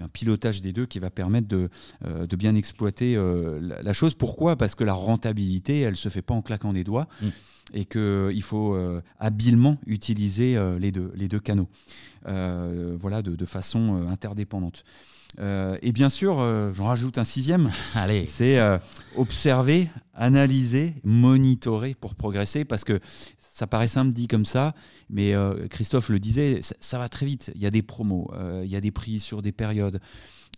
un 0.01 0.09
pilotage 0.09 0.62
des 0.62 0.72
deux 0.72 0.86
qui 0.86 0.99
va 0.99 1.11
permettre 1.11 1.49
de, 1.49 1.68
euh, 2.05 2.26
de 2.26 2.36
bien 2.36 2.55
exploiter 2.55 3.16
euh, 3.16 3.59
la, 3.61 3.93
chose. 3.93 4.14
Pourquoi? 4.14 4.57
Parce 4.57 4.74
que 4.74 4.84
la 4.84 4.93
rentabilité, 4.93 5.80
elle 5.80 5.93
ne 5.93 5.97
se 5.97 6.09
fait 6.09 6.22
pas 6.22 6.34
en 6.34 6.43
claquant 6.43 6.72
des 6.72 6.84
doigts 6.84 7.09
mm. 7.20 7.28
et 7.74 7.84
qu'il 7.84 8.43
faut 8.43 8.74
euh, 8.74 9.03
habilement 9.18 9.78
utiliser 9.86 10.59
les, 10.78 10.93
deux, 10.93 11.12
les 11.14 11.28
deux 11.28 11.41
canaux 11.41 11.68
voilà, 12.24 13.22
de, 13.22 13.36
de 13.36 13.47
façon 13.47 14.07
interdépendante. 14.09 14.84
et 15.39 15.93
bien 15.93 16.11
sûr, 16.11 16.36
j'en 16.74 16.84
rajoute 16.84 17.16
un 17.16 17.24
sixième, 17.24 17.70
c'est 18.26 18.59
observer 19.16 19.89
analyser, 20.18 20.95
monitorer 21.05 21.95
pour 21.95 22.14
progresser 22.14 22.64
parce 22.64 22.84
que 22.84 23.01
ça 23.59 23.66
paraît 23.66 23.88
simple 23.88 24.14
dit 24.14 24.28
comme 24.28 24.44
ça, 24.44 24.72
mais 25.11 25.34
euh, 25.34 25.66
Christophe 25.66 26.11
le 26.11 26.20
disait, 26.20 26.61
ça, 26.62 26.96
va 26.96 27.09
très 27.09 27.26
vite. 27.26 27.50
Il 27.56 27.61
y 27.61 27.66
a 27.66 27.72
des 27.72 27.82
promos, 27.82 28.30
euh, 28.34 28.62
il 28.64 28.70
y 28.70 28.76
a 28.76 28.80
des 28.80 28.92
prix 28.92 29.18
sur 29.18 29.42
des 29.42 29.50
périodes. 29.50 30.00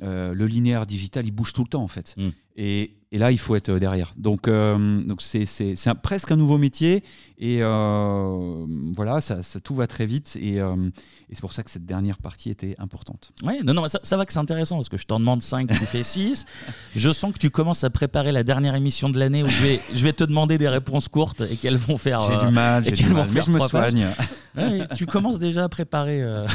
Euh, 0.03 0.35
le 0.35 0.47
linéaire 0.47 0.85
digital, 0.85 1.25
il 1.25 1.31
bouge 1.31 1.55
tout 1.55 1.63
le 1.63 1.69
temps 1.69 1.83
en 1.83 1.89
fait. 1.89 2.15
Mm. 2.19 2.29
Et, 2.63 2.93
et, 3.11 3.19
là, 3.19 3.33
il 3.33 3.39
faut 3.39 3.57
être 3.57 3.73
derrière. 3.79 4.13
Donc, 4.19 4.49
donc 4.49 5.23
c'est, 5.23 5.47
c'est, 5.47 5.75
c'est 5.75 5.95
presque 5.95 6.31
un 6.31 6.37
nouveau 6.37 6.59
métier. 6.59 7.03
Et 7.39 7.61
voilà, 7.61 9.21
ça, 9.21 9.43
ça, 9.43 9.61
tout 9.61 9.75
va 9.75 9.87
très 9.87 10.05
vite. 10.05 10.37
Et, 10.39 10.57
et, 10.57 11.33
c'est 11.33 11.41
pour 11.41 11.55
ça 11.55 11.63
que 11.63 11.71
cette 11.71 11.87
dernière 11.87 12.19
partie 12.19 12.51
était 12.51 12.77
importante. 12.79 13.33
Ouais, 13.43 13.63
non, 13.65 13.73
non, 13.73 13.89
ça, 13.89 13.99
ça 14.03 14.19
va 14.19 14.27
que 14.27 14.33
c'est 14.33 14.39
intéressant 14.39 14.77
parce 14.77 14.91
que 14.91 14.99
je 14.99 15.07
t'en 15.07 15.19
demande 15.19 15.43
5, 15.43 15.69
tu 15.69 15.75
fais 15.87 16.03
6. 16.03 16.45
je 16.95 17.11
sens 17.11 17.33
que 17.33 17.39
tu 17.39 17.49
commences 17.49 17.83
à 17.83 17.91
préparer 17.91 18.31
la 18.31 18.45
dernière 18.45 18.75
émission 18.75 19.09
de 19.09 19.19
l'année 19.19 19.43
où 19.43 19.47
je 19.47 19.63
vais, 19.63 19.81
je 19.95 20.05
vais 20.05 20.13
te 20.13 20.25
demander 20.25 20.59
des 20.59 20.69
réponses 20.69 21.09
courtes 21.09 21.43
et 21.51 21.57
qu'elles 21.57 21.79
vont 21.79 21.97
faire. 21.97 22.21
J'ai 22.21 22.47
du 22.47 22.53
mal, 22.53 22.85
j'ai 22.85 22.93
du 22.93 23.07
mal, 23.07 23.27
mais 23.33 23.41
je 23.41 23.51
me 23.51 23.61
soigne. 23.61 24.07
tu 24.97 25.07
commences 25.07 25.39
déjà 25.39 25.65
à 25.65 25.69
préparer, 25.69 26.23
euh, 26.23 26.47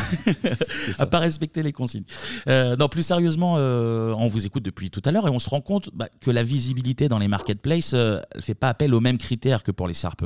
à 0.99 1.05
pas 1.05 1.19
respecter 1.19 1.63
les 1.63 1.71
consignes. 1.71 2.03
Euh, 2.47 2.75
non, 2.75 2.89
plus 2.89 3.03
sérieusement, 3.03 3.55
euh, 3.57 4.13
on 4.17 4.27
vous 4.27 4.45
écoute 4.45 4.63
depuis 4.63 4.89
tout 4.89 5.01
à 5.05 5.11
l'heure 5.11 5.27
et 5.27 5.31
on 5.31 5.39
se 5.39 5.49
rend 5.49 5.61
compte 5.61 5.89
bah, 5.95 6.09
que 6.19 6.29
la 6.29 6.43
visibilité 6.43 7.07
dans 7.07 7.19
les 7.19 7.27
marketplaces, 7.27 7.93
elle 7.93 8.41
fait 8.41 8.53
pas 8.53 8.69
appel 8.69 8.93
aux 8.93 8.99
mêmes 8.99 9.17
critères 9.17 9.63
que 9.63 9.71
pour 9.71 9.87
les 9.87 9.93
SARP 9.93 10.23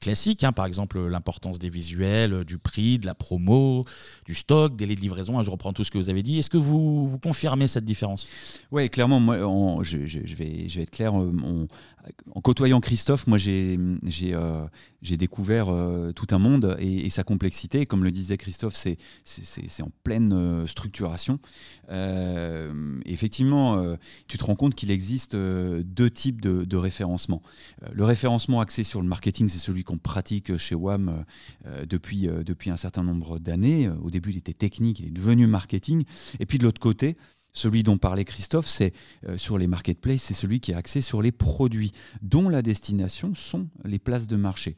classiques. 0.00 0.44
Hein. 0.44 0.52
par 0.52 0.66
exemple, 0.66 1.00
l'importance 1.00 1.58
des 1.58 1.70
visuels, 1.70 2.44
du 2.44 2.58
prix, 2.58 2.98
de 2.98 3.06
la 3.06 3.14
promo, 3.14 3.84
du 4.26 4.34
stock, 4.34 4.76
délai 4.76 4.94
de 4.94 5.00
livraison. 5.00 5.38
Hein, 5.38 5.42
je 5.42 5.50
reprends 5.50 5.72
tout 5.72 5.84
ce 5.84 5.90
que 5.90 5.98
vous 5.98 6.10
avez 6.10 6.22
dit. 6.22 6.38
Est-ce 6.38 6.50
que 6.50 6.56
vous, 6.56 7.08
vous 7.08 7.18
confirmez 7.18 7.66
cette 7.66 7.84
différence? 7.84 8.28
Oui, 8.70 8.90
clairement. 8.90 9.20
Moi, 9.20 9.36
je, 9.82 9.96
vais, 9.96 10.66
être 10.82 10.90
clair. 10.90 11.12
En 12.34 12.40
côtoyant 12.40 12.80
Christophe, 12.80 13.26
moi 13.26 13.38
j'ai 13.38 13.78
euh, 14.32 14.66
découvert 15.02 15.68
euh, 15.68 16.12
tout 16.12 16.26
un 16.30 16.38
monde 16.38 16.76
et, 16.78 17.08
sa 17.10 17.24
complexité. 17.24 17.86
Comme 17.86 18.04
le 18.04 18.10
disait 18.10 18.36
Christophe, 18.36 18.74
c'est 18.74 19.82
en 19.82 19.90
pleine 20.04 20.32
euh, 20.32 20.66
structuration. 20.66 21.38
effectivement, 23.04 23.96
tu 24.26 24.38
te 24.38 24.44
rends 24.44 24.56
compte 24.56 24.74
qu'il 24.74 24.90
existe 24.90 25.34
deux 25.34 26.10
types 26.10 26.40
de, 26.40 26.76
référencement. 26.76 27.42
le 27.92 28.04
référencement 28.04 28.60
axé 28.60 28.84
sur 28.84 29.00
le 29.00 29.08
marketing, 29.08 29.48
c'est 29.48 29.58
celui 29.58 29.84
qu'on 29.84 29.98
pratique 29.98 30.56
chez 30.58 30.74
WAM 30.74 31.24
depuis, 31.88 32.28
depuis 32.44 32.70
un 32.70 32.76
certain 32.76 33.02
nombre 33.02 33.38
d'années. 33.38 33.88
Au 34.02 34.10
début, 34.10 34.30
il 34.30 34.36
était 34.36 34.52
technique, 34.52 35.00
il 35.00 35.06
est 35.08 35.10
devenu 35.10 35.46
marketing. 35.46 36.04
Et 36.40 36.46
puis 36.46 36.58
de 36.58 36.64
l'autre 36.64 36.80
côté, 36.80 37.16
celui 37.52 37.82
dont 37.82 37.98
parlait 37.98 38.24
Christophe, 38.24 38.68
c'est 38.68 38.92
euh, 39.26 39.38
sur 39.38 39.58
les 39.58 39.66
marketplaces, 39.66 40.22
c'est 40.22 40.34
celui 40.34 40.60
qui 40.60 40.72
est 40.72 40.74
axé 40.74 41.00
sur 41.00 41.22
les 41.22 41.32
produits, 41.32 41.92
dont 42.22 42.48
la 42.48 42.62
destination 42.62 43.34
sont 43.34 43.68
les 43.84 43.98
places 43.98 44.26
de 44.26 44.36
marché. 44.36 44.76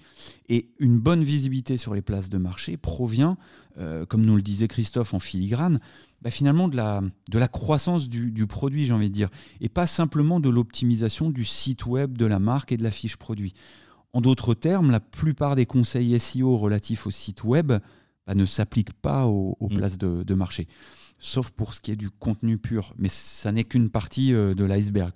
Et 0.48 0.70
une 0.78 0.98
bonne 0.98 1.24
visibilité 1.24 1.76
sur 1.76 1.94
les 1.94 2.02
places 2.02 2.30
de 2.30 2.38
marché 2.38 2.76
provient, 2.76 3.36
euh, 3.78 4.06
comme 4.06 4.24
nous 4.24 4.36
le 4.36 4.42
disait 4.42 4.68
Christophe 4.68 5.14
en 5.14 5.20
filigrane, 5.20 5.78
bah, 6.22 6.30
finalement 6.30 6.68
de 6.68 6.76
la, 6.76 7.02
de 7.30 7.38
la 7.38 7.48
croissance 7.48 8.08
du, 8.08 8.30
du 8.30 8.46
produit, 8.46 8.84
j'ai 8.84 8.92
envie 8.92 9.10
de 9.10 9.14
dire, 9.14 9.30
et 9.60 9.68
pas 9.68 9.86
simplement 9.86 10.40
de 10.40 10.48
l'optimisation 10.48 11.30
du 11.30 11.44
site 11.44 11.86
web, 11.86 12.16
de 12.16 12.26
la 12.26 12.38
marque 12.38 12.72
et 12.72 12.76
de 12.76 12.82
la 12.82 12.90
fiche 12.90 13.16
produit. 13.16 13.54
En 14.12 14.20
d'autres 14.20 14.54
termes, 14.54 14.90
la 14.90 15.00
plupart 15.00 15.54
des 15.54 15.66
conseils 15.66 16.18
SEO 16.18 16.58
relatifs 16.58 17.06
au 17.06 17.10
site 17.10 17.44
web 17.44 17.72
bah, 18.26 18.34
ne 18.34 18.44
s'appliquent 18.44 18.92
pas 18.92 19.26
aux, 19.26 19.56
mmh. 19.60 19.76
places 19.76 19.98
de, 19.98 20.22
de 20.22 20.34
marché 20.34 20.66
sauf 21.20 21.50
pour 21.50 21.74
ce 21.74 21.80
qui 21.80 21.92
est 21.92 21.96
du 21.96 22.10
contenu 22.10 22.58
pur. 22.58 22.94
Mais 22.98 23.08
ça 23.08 23.52
n'est 23.52 23.64
qu'une 23.64 23.90
partie 23.90 24.34
euh, 24.34 24.54
de 24.54 24.64
l'iceberg. 24.64 25.12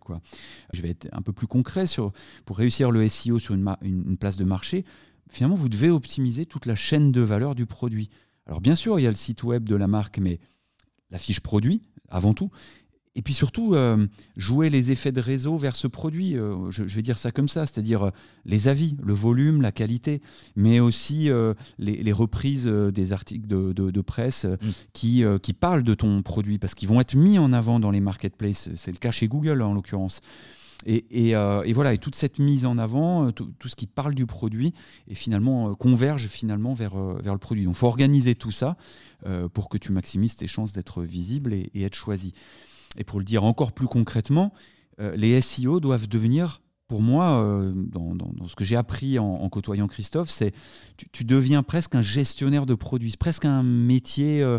Je 0.72 0.82
vais 0.82 0.90
être 0.90 1.08
un 1.12 1.22
peu 1.22 1.32
plus 1.32 1.46
concret 1.46 1.86
sur, 1.86 2.12
pour 2.44 2.58
réussir 2.58 2.90
le 2.90 3.08
SEO 3.08 3.38
sur 3.38 3.54
une, 3.54 3.74
une, 3.82 4.16
place 4.16 4.36
de 4.36 4.44
marché. 4.44 4.84
Finalement, 5.30 5.56
vous 5.56 5.68
devez 5.68 5.90
optimiser 5.90 6.46
toute 6.46 6.66
la 6.66 6.76
chaîne 6.76 7.10
de 7.10 7.22
valeur 7.22 7.54
du 7.54 7.66
produit. 7.66 8.10
Alors 8.46 8.60
bien 8.60 8.74
sûr, 8.74 9.00
il 9.00 9.02
y 9.02 9.06
a 9.06 9.10
le 9.10 9.16
site 9.16 9.42
web 9.42 9.64
de 9.64 9.74
la 9.74 9.88
marque, 9.88 10.18
mais 10.18 10.38
la 11.10 11.18
fiche 11.18 11.40
produit 11.40 11.80
avant 12.08 12.34
tout. 12.34 12.50
Et 13.16 13.22
puis 13.22 13.32
surtout, 13.32 13.74
euh, 13.74 14.06
jouer 14.36 14.70
les 14.70 14.90
effets 14.90 15.12
de 15.12 15.20
réseau 15.20 15.56
vers 15.56 15.76
ce 15.76 15.86
produit, 15.86 16.36
euh, 16.36 16.70
je, 16.70 16.82
vais 16.82 17.02
dire 17.02 17.18
ça 17.18 17.30
comme 17.30 17.48
ça, 17.48 17.64
c'est-à-dire 17.64 18.06
euh, 18.06 18.10
les 18.44 18.66
avis, 18.66 18.96
le 19.00 19.12
volume, 19.12 19.62
la 19.62 19.70
qualité, 19.70 20.20
mais 20.56 20.80
aussi 20.80 21.30
les, 21.78 22.12
reprises 22.12 22.66
des 22.66 23.12
articles 23.12 23.46
de, 23.46 24.00
presse 24.00 24.44
mm. 24.44 24.56
qui, 24.92 25.24
qui 25.42 25.52
parlent 25.52 25.82
de 25.82 25.94
ton 25.94 26.22
produit, 26.22 26.58
parce 26.58 26.74
qu'ils 26.74 26.88
vont 26.88 27.00
être 27.00 27.14
mis 27.14 27.38
en 27.38 27.52
avant 27.52 27.78
dans 27.78 27.90
les 27.90 28.00
marketplaces. 28.00 28.70
C'est 28.76 28.90
le 28.90 28.98
cas 28.98 29.10
chez 29.10 29.28
Google 29.28 29.62
en 29.62 29.74
l'occurrence. 29.74 30.20
Et, 30.86 31.30
et, 31.30 31.72
voilà, 31.72 31.94
et 31.94 31.98
toute 31.98 32.14
cette 32.14 32.38
mise 32.38 32.66
en 32.66 32.76
avant, 32.78 33.30
tout, 33.32 33.50
ce 33.64 33.76
qui 33.76 33.86
parle 33.86 34.14
du 34.14 34.26
produit, 34.26 34.74
et 35.08 35.14
finalement 35.14 35.74
converge 35.74 36.26
finalement 36.26 36.74
vers, 36.74 36.96
vers 36.96 37.32
le 37.32 37.38
produit. 37.38 37.64
Donc 37.64 37.74
il 37.74 37.78
faut 37.78 37.86
organiser 37.86 38.34
tout 38.34 38.50
ça 38.50 38.76
pour 39.54 39.68
que 39.68 39.78
tu 39.78 39.92
maximises 39.92 40.36
tes 40.36 40.46
chances 40.46 40.72
d'être 40.72 41.02
visible 41.02 41.54
et, 41.54 41.70
et 41.74 41.84
être 41.84 41.94
choisi. 41.94 42.34
Et 42.96 43.04
pour 43.04 43.18
le 43.18 43.24
dire 43.24 43.44
encore 43.44 43.72
plus 43.72 43.88
concrètement, 43.88 44.52
euh, 45.00 45.14
les 45.16 45.40
SEO 45.40 45.80
doivent 45.80 46.08
devenir, 46.08 46.62
pour 46.86 47.02
moi, 47.02 47.42
euh, 47.42 47.72
dans, 47.74 48.46
ce 48.46 48.54
que 48.54 48.64
j'ai 48.64 48.76
appris 48.76 49.18
en, 49.18 49.48
côtoyant 49.48 49.88
Christophe, 49.88 50.30
c'est 50.30 50.52
tu, 50.96 51.08
tu, 51.10 51.24
deviens 51.24 51.62
presque 51.62 51.94
un 51.94 52.02
gestionnaire 52.02 52.66
de 52.66 52.74
produits, 52.74 53.14
presque 53.18 53.44
un 53.44 53.62
métier 53.62 54.42
euh, 54.42 54.58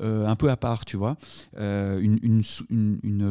un 0.00 0.36
peu 0.36 0.50
à 0.50 0.56
part, 0.56 0.84
tu 0.84 0.96
vois, 0.96 1.16
une, 1.58 2.42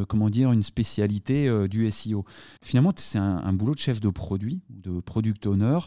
comment 0.07 0.29
dire, 0.29 0.51
une 0.51 0.63
spécialité 0.63 1.67
du 1.67 1.89
SEO. 1.91 2.23
Finalement, 2.61 2.93
c'est 2.95 3.17
un, 3.17 3.37
un, 3.37 3.53
boulot 3.53 3.73
de 3.73 3.79
chef 3.79 3.99
de 3.99 4.09
produit, 4.09 4.61
de 4.69 4.99
product 4.99 5.45
owner, 5.47 5.79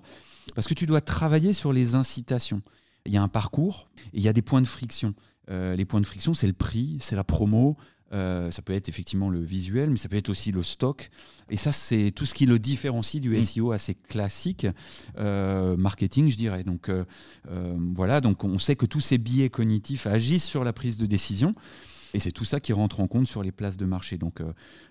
parce 0.55 0.67
que 0.67 0.75
tu 0.75 0.87
dois 0.87 1.01
travailler 1.01 1.53
sur 1.53 1.73
les 1.73 1.95
incitations. 1.95 2.63
Il 3.07 3.13
y 3.13 3.17
a 3.17 3.23
un 3.23 3.29
parcours 3.29 3.89
et 4.13 4.19
il 4.19 4.23
y 4.23 4.29
a 4.29 4.33
des 4.33 4.43
points 4.43 4.61
de 4.61 4.67
friction. 4.67 5.15
les 5.49 5.85
points 5.87 6.01
de 6.01 6.07
friction, 6.07 6.35
c'est 6.35 6.49
le 6.49 6.53
prix, 6.53 6.99
c'est 7.01 7.17
la 7.17 7.25
promo, 7.25 7.77
euh, 8.13 8.51
ça 8.51 8.63
peut 8.63 8.73
être 8.73 8.89
effectivement 8.89 9.29
le 9.29 9.41
visuel, 9.41 9.91
mais 9.91 9.99
ça 9.99 10.09
peut 10.09 10.17
être 10.17 10.31
aussi 10.31 10.53
le 10.53 10.63
stock. 10.63 11.11
Et 11.51 11.57
ça, 11.57 11.73
c'est 11.73 12.11
tout 12.11 12.25
ce 12.25 12.35
qui 12.35 12.47
le 12.47 12.59
différencie 12.59 13.21
du 13.21 13.37
mm. 13.37 13.43
SEO 13.43 13.73
assez 13.73 13.95
classique, 13.95 14.67
euh, 15.19 15.77
marketing, 15.77 16.31
je 16.31 16.37
dirais. 16.37 16.65
Donc 16.65 16.89
euh, 16.89 17.05
voilà, 17.95 18.21
donc 18.21 18.45
on 18.45 18.59
sait 18.59 18.77
que 18.77 18.87
tous 18.87 19.01
ces 19.01 19.19
biais 19.19 19.51
cognitifs 19.51 20.07
agissent 20.07 20.45
sur 20.45 20.65
la 20.65 20.73
prise 20.73 20.99
de 20.99 21.07
décision. 21.07 21.55
Et 22.15 22.21
c'est 22.21 22.33
tout 22.33 22.47
ça 22.47 22.59
qui 22.59 22.73
rentre 22.73 23.01
en 23.01 23.07
compte 23.07 23.27
sur 23.27 23.43
les 23.43 23.53
places 23.53 23.77
de 23.77 23.85
marché. 23.85 24.17
Donc 24.17 24.41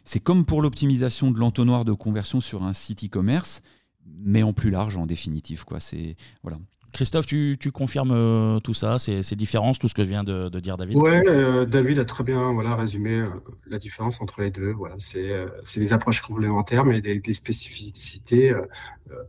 c'est 0.04 0.20
comme 0.20 0.46
pour 0.46 0.62
l'optimisation 0.62 1.32
de 1.32 1.40
l'entonnoir 1.40 1.84
de 1.84 1.94
conversion 1.94 2.42
sur 2.42 2.64
un 2.64 2.74
site 2.74 3.06
e-commerce, 3.06 3.62
mais 4.06 4.44
en 4.44 4.54
plus 4.54 4.70
large 4.70 4.98
en 4.98 5.08
définitive. 5.08 5.66
Quoi. 5.66 5.80
C'est 5.80 6.16
voilà. 6.44 6.60
Christophe, 6.98 7.28
tu, 7.28 7.60
confirmes 7.72 8.10
euh, 8.12 8.60
tout 8.60 8.74
ça, 8.74 8.98
ces, 8.98 9.22
différences, 9.36 9.78
tout 9.78 9.88
ce 9.88 9.94
que 9.94 10.02
vient 10.02 10.24
de, 10.24 10.50
dire 10.60 10.78
David? 10.78 10.98
Oui, 10.98 11.12
euh, 11.28 11.64
David 11.64 12.00
a 12.00 12.06
très 12.06 12.24
bien 12.24 12.54
voilà, 12.54 12.76
résumé 12.76 13.20
euh, 13.20 13.30
la 13.68 13.78
différence 13.78 14.20
entre 14.20 14.42
les 14.42 14.50
deux. 14.50 14.72
Voilà, 14.72 14.96
c'est 14.98 15.46
les 15.76 15.94
approches 15.94 16.22
complémentaires, 16.22 16.86
mais 16.86 17.00
des, 17.00 17.34
spécificités 17.36 18.52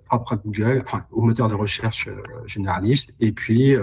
propres 0.07 0.33
à 0.33 0.37
Google, 0.37 0.83
enfin 0.83 1.05
au 1.11 1.21
moteur 1.21 1.51
de 1.51 1.55
recherche 1.55 2.09
généraliste, 2.47 3.15
et 3.21 3.33
puis 3.33 3.75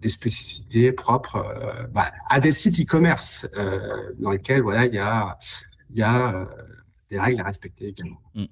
des 0.00 0.08
spécificités 0.08 0.90
propres 0.90 1.44
bah, 1.92 2.10
à 2.30 2.40
des 2.40 2.52
sites 2.52 2.80
e-commerce 2.80 3.46
dans 4.18 4.30
lesquels 4.30 4.62
voilà, 4.62 4.86
il 4.86 4.94
y 4.94 4.98
a, 4.98 5.36
y 5.94 6.00
a 6.00 6.48
des 7.10 7.20
règles 7.20 7.42
à 7.42 7.44
respecter 7.44 7.88
également. 7.88 8.22
Mm. 8.34 8.44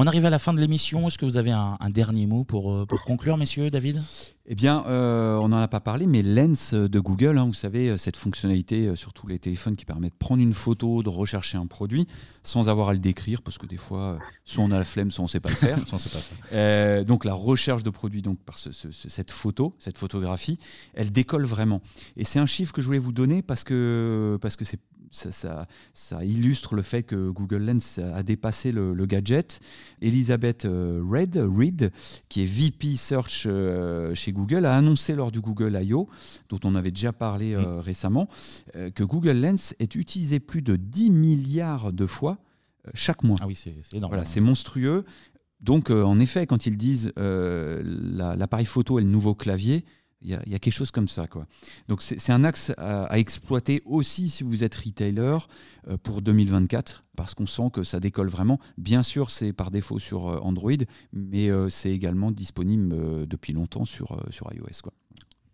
On 0.00 0.06
arrive 0.06 0.24
à 0.26 0.30
la 0.30 0.38
fin 0.38 0.54
de 0.54 0.60
l'émission. 0.60 1.08
Est-ce 1.08 1.18
que 1.18 1.24
vous 1.24 1.38
avez 1.38 1.50
un, 1.50 1.76
dernier 1.90 2.28
mot 2.28 2.44
pour, 2.44 2.72
euh, 2.72 2.86
pour, 2.86 3.02
conclure, 3.02 3.36
messieurs, 3.36 3.68
David? 3.68 4.00
Eh 4.46 4.54
bien, 4.54 4.84
euh, 4.86 5.34
on 5.38 5.48
n'en 5.48 5.58
a 5.58 5.66
pas 5.66 5.80
parlé, 5.80 6.06
mais 6.06 6.22
Lens 6.22 6.72
de 6.72 7.00
Google, 7.00 7.36
hein, 7.36 7.46
vous 7.46 7.52
savez, 7.52 7.88
euh, 7.88 7.96
cette 7.96 8.16
fonctionnalité 8.16 8.94
sur 8.94 9.12
tous 9.12 9.26
les 9.26 9.40
téléphones 9.40 9.74
qui 9.74 9.84
permet 9.84 10.08
de 10.08 10.14
prendre 10.14 10.40
une 10.40 10.54
photo, 10.54 11.02
de 11.02 11.08
rechercher 11.08 11.58
un 11.58 11.66
produit 11.66 12.06
sans 12.44 12.68
avoir 12.68 12.90
à 12.90 12.92
le 12.92 13.00
décrire, 13.00 13.42
parce 13.42 13.58
que 13.58 13.66
des 13.66 13.76
fois, 13.76 14.18
soit 14.44 14.62
on 14.62 14.70
a 14.70 14.78
la 14.78 14.84
flemme, 14.84 15.10
soit 15.10 15.22
on 15.22 15.26
ne 15.26 15.30
sait 15.30 15.40
pas 15.40 15.48
le 15.48 15.56
faire. 15.56 17.04
donc 17.04 17.24
la 17.24 17.34
recherche 17.34 17.82
de 17.82 17.90
produits 17.90 18.22
donc, 18.22 18.38
par 18.38 18.56
cette 18.56 19.32
photo, 19.32 19.74
cette 19.80 19.98
photographie, 19.98 20.60
elle 20.94 21.10
décolle 21.10 21.44
vraiment. 21.44 21.82
Et 22.16 22.22
c'est 22.22 22.38
un 22.38 22.46
chiffre 22.46 22.72
que 22.72 22.82
je 22.82 22.86
voulais 22.86 23.00
vous 23.00 23.12
donner 23.12 23.42
parce 23.42 23.64
que 23.64 24.38
parce 24.40 24.54
que 24.54 24.64
c'est 24.64 24.78
ça, 25.10 25.66
ça, 25.94 26.24
illustre 26.24 26.74
le 26.74 26.82
fait 26.82 27.02
que 27.02 27.30
Google 27.30 27.64
Lens 27.64 27.98
a 27.98 28.22
dépassé 28.22 28.72
le, 28.72 29.06
gadget. 29.06 29.60
Elisabeth 30.00 30.64
euh, 30.64 31.02
Reid, 31.08 31.36
Reed, 31.36 31.92
qui 32.28 32.42
est 32.42 32.46
VP 32.46 32.96
Search 32.96 33.44
euh, 33.46 34.14
chez 34.14 34.32
Google, 34.32 34.66
a 34.66 34.76
annoncé 34.76 35.14
lors 35.14 35.32
du 35.32 35.40
Google 35.40 35.78
I.O., 35.82 36.08
dont 36.48 36.60
on 36.64 36.74
avait 36.74 36.90
déjà 36.90 37.12
parlé 37.12 37.54
euh, 37.54 37.80
récemment, 37.80 38.28
que 38.94 39.04
Google 39.04 39.40
Lens 39.40 39.74
est 39.78 39.94
utilisé 39.94 40.40
plus 40.40 40.62
de 40.62 40.76
10 40.76 41.10
milliards 41.10 41.92
de 41.92 42.06
fois 42.06 42.38
chaque 42.94 43.22
mois. 43.22 43.38
Ah 43.40 43.46
oui, 43.46 43.54
c'est 43.54 43.74
énorme. 43.92 44.12
Voilà, 44.12 44.24
c'est 44.24 44.40
monstrueux. 44.40 45.04
Donc, 45.60 45.90
en 45.90 46.18
effet, 46.20 46.46
quand 46.46 46.66
ils 46.66 46.76
disent 46.76 47.12
l'appareil 47.16 48.66
photo 48.66 48.98
est 48.98 49.02
le 49.02 49.08
nouveau 49.08 49.34
clavier, 49.34 49.84
Il 50.20 50.30
y, 50.30 50.34
a, 50.34 50.58
quelque 50.58 50.72
chose 50.72 50.90
comme 50.90 51.06
ça. 51.06 51.28
Quoi. 51.28 51.46
Donc 51.86 52.02
c'est 52.02 52.32
un 52.32 52.42
axe 52.42 52.72
à, 52.76 53.18
exploiter 53.18 53.82
aussi 53.84 54.28
si 54.28 54.42
vous 54.42 54.64
êtes 54.64 54.74
retailer 54.74 55.38
euh, 55.86 55.96
pour 55.96 56.22
2024, 56.22 57.04
parce 57.16 57.34
qu'on 57.34 57.46
sent 57.46 57.70
que 57.72 57.84
ça 57.84 58.00
décolle 58.00 58.28
vraiment. 58.28 58.58
Bien 58.78 59.04
sûr, 59.04 59.30
c'est 59.30 59.52
par 59.52 59.70
défaut 59.70 60.00
sur 60.00 60.28
euh, 60.28 60.38
Android, 60.40 60.72
mais 61.12 61.50
euh, 61.50 61.68
c'est 61.68 61.90
également 61.90 62.32
disponible 62.32 63.26
depuis 63.28 63.52
longtemps 63.52 63.84
sur, 63.84 64.20
sur 64.30 64.52
iOS. 64.52 64.82
Quoi. 64.82 64.92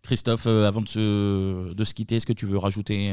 Christophe, 0.05 0.47
avant 0.47 0.81
de 0.81 0.87
se, 0.87 1.73
de 1.73 1.83
se 1.83 1.93
quitter, 1.93 2.15
est-ce 2.15 2.25
que 2.25 2.33
tu 2.33 2.45
veux 2.45 2.57
rajouter 2.57 3.09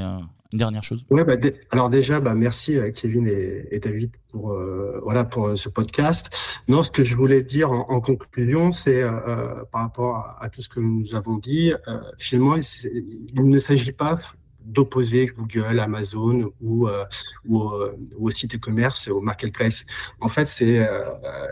une 0.52 0.58
dernière 0.58 0.84
chose? 0.84 1.04
Ouais, 1.10 1.24
bah, 1.24 1.34
alors 1.70 1.90
déjà, 1.90 2.20
bah, 2.20 2.34
merci 2.34 2.78
à 2.78 2.90
Kevin 2.90 3.26
et, 3.26 3.78
David 3.78 4.10
pour 4.28 4.52
euh, 4.52 5.00
voilà 5.02 5.24
pour 5.24 5.56
ce 5.56 5.68
podcast. 5.68 6.34
Non, 6.68 6.82
ce 6.82 6.90
que 6.90 7.04
je 7.04 7.16
voulais 7.16 7.42
dire 7.42 7.70
en, 7.72 8.00
conclusion, 8.00 8.72
c'est 8.72 9.02
euh, 9.02 9.10
euh, 9.10 9.64
par 9.70 9.82
rapport 9.82 10.36
à, 10.38 10.48
tout 10.50 10.62
ce 10.62 10.68
que 10.68 10.80
nous 10.80 11.14
avons 11.14 11.38
dit, 11.38 11.72
finalement, 12.18 12.56
il 12.56 13.50
ne 13.50 13.58
s'agit 13.58 13.92
pas 13.92 14.18
d'opposer 14.64 15.26
Google, 15.26 15.80
Amazon 15.80 16.52
ou, 16.60 16.88
euh, 16.88 17.04
ou, 17.46 17.68
euh, 17.70 17.96
au 18.18 18.30
site 18.30 18.56
e-commerce, 18.56 19.08
au 19.08 19.20
marketplace. 19.20 19.84
En 20.20 20.28
fait, 20.28 20.46
c'est 20.46 20.78
euh, 20.78 21.04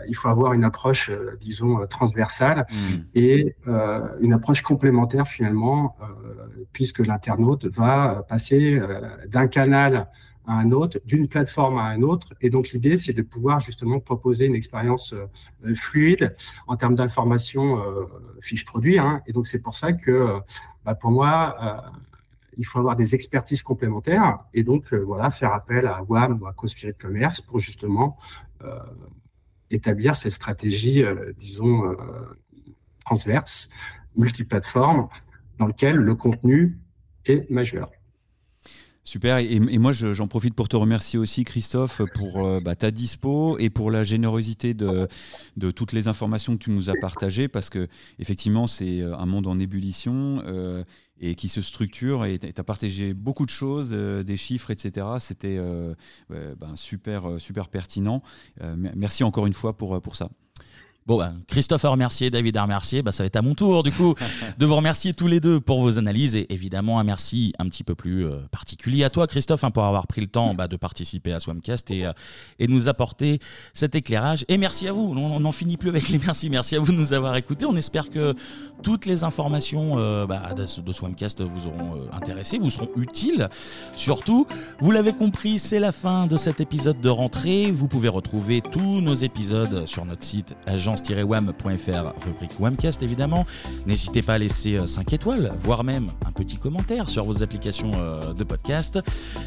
il 0.07 0.15
faut 0.15 0.29
avoir 0.29 0.53
une 0.53 0.63
approche, 0.63 1.11
disons, 1.39 1.85
transversale 1.87 2.65
mmh. 2.69 2.75
et 3.15 3.55
une 4.21 4.33
approche 4.33 4.61
complémentaire 4.61 5.27
finalement, 5.27 5.95
puisque 6.73 6.99
l'internaute 6.99 7.65
va 7.65 8.23
passer 8.27 8.79
d'un 9.27 9.47
canal 9.47 10.09
à 10.47 10.53
un 10.53 10.71
autre, 10.71 10.99
d'une 11.05 11.27
plateforme 11.27 11.77
à 11.77 11.83
un 11.83 12.01
autre. 12.01 12.33
Et 12.41 12.49
donc 12.49 12.69
l'idée, 12.69 12.97
c'est 12.97 13.13
de 13.13 13.21
pouvoir 13.21 13.59
justement 13.59 13.99
proposer 13.99 14.45
une 14.45 14.55
expérience 14.55 15.13
fluide 15.75 16.35
en 16.67 16.75
termes 16.75 16.95
d'information 16.95 17.79
fiche 18.41 18.65
produit. 18.65 18.97
Hein. 18.99 19.21
Et 19.27 19.33
donc 19.33 19.47
c'est 19.47 19.59
pour 19.59 19.75
ça 19.75 19.93
que, 19.93 20.39
bah, 20.85 20.95
pour 20.95 21.11
moi, 21.11 21.91
il 22.61 22.63
faut 22.63 22.77
avoir 22.77 22.95
des 22.95 23.15
expertises 23.15 23.63
complémentaires 23.63 24.37
et 24.53 24.61
donc 24.61 24.93
euh, 24.93 24.99
voilà 24.99 25.31
faire 25.31 25.51
appel 25.51 25.87
à 25.87 26.03
WAM 26.03 26.39
ou 26.39 26.45
à 26.45 26.53
CoSpirit 26.53 26.93
Commerce 26.93 27.41
pour 27.41 27.57
justement 27.57 28.19
euh, 28.63 28.77
établir 29.71 30.15
cette 30.15 30.33
stratégie, 30.33 31.03
euh, 31.03 31.33
disons, 31.39 31.95
transverse, 33.03 33.69
multiplateforme, 34.15 35.09
dans 35.57 35.65
lequel 35.65 35.95
le 35.95 36.13
contenu 36.13 36.77
est 37.25 37.49
majeur. 37.49 37.89
Super, 39.03 39.37
et, 39.37 39.59
moi 39.79 39.93
j'en 39.93 40.27
profite 40.27 40.53
pour 40.53 40.69
te 40.69 40.75
remercier 40.75 41.17
aussi 41.17 41.43
Christophe 41.43 42.03
pour 42.13 42.61
bah, 42.61 42.75
ta 42.75 42.91
dispo 42.91 43.57
et 43.57 43.71
pour 43.71 43.89
la 43.89 44.03
générosité 44.03 44.75
de, 44.75 45.07
toutes 45.71 45.91
les 45.91 46.07
informations 46.07 46.53
que 46.55 46.63
tu 46.63 46.69
nous 46.69 46.91
as 46.91 46.95
partagées 47.01 47.47
parce 47.47 47.71
que 47.71 47.87
effectivement 48.19 48.67
c'est 48.67 49.01
un 49.01 49.25
monde 49.25 49.47
en 49.47 49.57
ébullition 49.59 50.43
et 51.21 51.35
qui 51.35 51.47
se 51.47 51.61
structure. 51.61 52.25
Et 52.25 52.39
tu 52.39 52.47
as 52.55 52.63
partagé 52.63 53.13
beaucoup 53.13 53.45
de 53.45 53.51
choses, 53.51 53.91
euh, 53.93 54.23
des 54.23 54.37
chiffres, 54.37 54.71
etc. 54.71 55.07
C'était 55.19 55.57
euh, 55.57 55.93
ben, 56.29 56.75
super, 56.75 57.29
euh, 57.29 57.39
super 57.39 57.69
pertinent. 57.69 58.21
merci 58.95 59.23
encore 59.23 59.47
une 59.47 59.53
fois 59.53 59.77
pour, 59.77 60.01
pour 60.01 60.15
ça. 60.15 60.29
Bon, 61.07 61.17
bah, 61.17 61.33
Christophe 61.47 61.83
a 61.85 61.89
remercié, 61.89 62.29
David 62.29 62.57
a 62.57 62.61
remercié. 62.61 63.01
Bah, 63.01 63.11
ça 63.11 63.23
va 63.23 63.27
être 63.27 63.35
à 63.35 63.41
mon 63.41 63.55
tour, 63.55 63.81
du 63.81 63.91
coup, 63.91 64.13
de 64.59 64.65
vous 64.67 64.75
remercier 64.75 65.15
tous 65.15 65.25
les 65.25 65.39
deux 65.39 65.59
pour 65.59 65.81
vos 65.81 65.97
analyses. 65.97 66.35
Et 66.35 66.45
évidemment, 66.53 66.99
un 66.99 67.03
merci 67.03 67.53
un 67.57 67.67
petit 67.69 67.83
peu 67.83 67.95
plus 67.95 68.27
euh, 68.27 68.37
particulier 68.51 69.03
à 69.03 69.09
toi, 69.09 69.25
Christophe, 69.25 69.63
hein, 69.63 69.71
pour 69.71 69.83
avoir 69.83 70.05
pris 70.05 70.21
le 70.21 70.27
temps 70.27 70.53
bah, 70.53 70.67
de 70.67 70.75
participer 70.75 71.33
à 71.33 71.39
Swamcast 71.39 71.89
et, 71.89 72.05
euh, 72.05 72.13
et 72.59 72.67
nous 72.67 72.87
apporter 72.87 73.39
cet 73.73 73.95
éclairage. 73.95 74.45
Et 74.47 74.59
merci 74.59 74.87
à 74.87 74.93
vous. 74.93 75.15
On 75.17 75.39
n'en 75.39 75.51
finit 75.51 75.75
plus 75.75 75.89
avec 75.89 76.07
les 76.09 76.19
merci. 76.19 76.51
Merci 76.51 76.75
à 76.75 76.79
vous 76.79 76.91
de 76.91 76.97
nous 76.97 77.13
avoir 77.13 77.35
écoutés. 77.35 77.65
On 77.65 77.75
espère 77.75 78.11
que 78.11 78.35
toutes 78.83 79.07
les 79.07 79.23
informations 79.23 79.95
euh, 79.97 80.27
bah, 80.27 80.53
de, 80.55 80.81
de, 80.81 80.91
Swamcast 80.93 81.41
vous 81.41 81.65
auront 81.65 82.09
intéressé, 82.11 82.59
vous 82.59 82.69
seront 82.69 82.89
utiles. 82.95 83.49
Surtout, 83.91 84.45
vous 84.79 84.91
l'avez 84.91 85.13
compris, 85.13 85.57
c'est 85.57 85.79
la 85.79 85.91
fin 85.91 86.27
de 86.27 86.37
cet 86.37 86.61
épisode 86.61 87.01
de 87.01 87.09
rentrée. 87.09 87.71
Vous 87.71 87.87
pouvez 87.87 88.09
retrouver 88.09 88.61
tous 88.61 89.01
nos 89.01 89.15
épisodes 89.15 89.87
sur 89.87 90.05
notre 90.05 90.23
site 90.23 90.55
agent 90.67 90.91
wamfr 91.09 92.13
rubrique 92.25 92.59
Wamcast 92.59 93.03
évidemment. 93.03 93.45
N'hésitez 93.85 94.21
pas 94.21 94.35
à 94.35 94.37
laisser 94.37 94.77
5 94.85 95.11
euh, 95.11 95.15
étoiles, 95.15 95.53
voire 95.59 95.83
même 95.83 96.11
un 96.25 96.31
petit 96.31 96.57
commentaire 96.57 97.09
sur 97.09 97.25
vos 97.25 97.43
applications 97.43 97.91
euh, 97.95 98.33
de 98.33 98.43
podcast. 98.43 98.99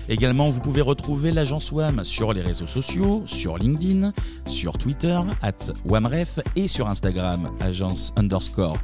Également, 0.09 0.47
vous 0.47 0.61
pouvez 0.61 0.81
retrouver 0.81 1.33
l'agence 1.33 1.71
WAM 1.73 2.05
sur 2.05 2.33
les 2.33 2.43
réseaux 2.43 2.67
sociaux, 2.67 3.17
sur 3.27 3.59
LinkedIn, 3.59 4.13
sur 4.47 4.79
Twitter, 4.79 5.19
at 5.43 5.73
WAMREF 5.89 6.41
et 6.57 6.69
sur 6.69 6.89
Instagram, 6.89 7.51
agence 7.61 8.13
underscore 8.17 8.79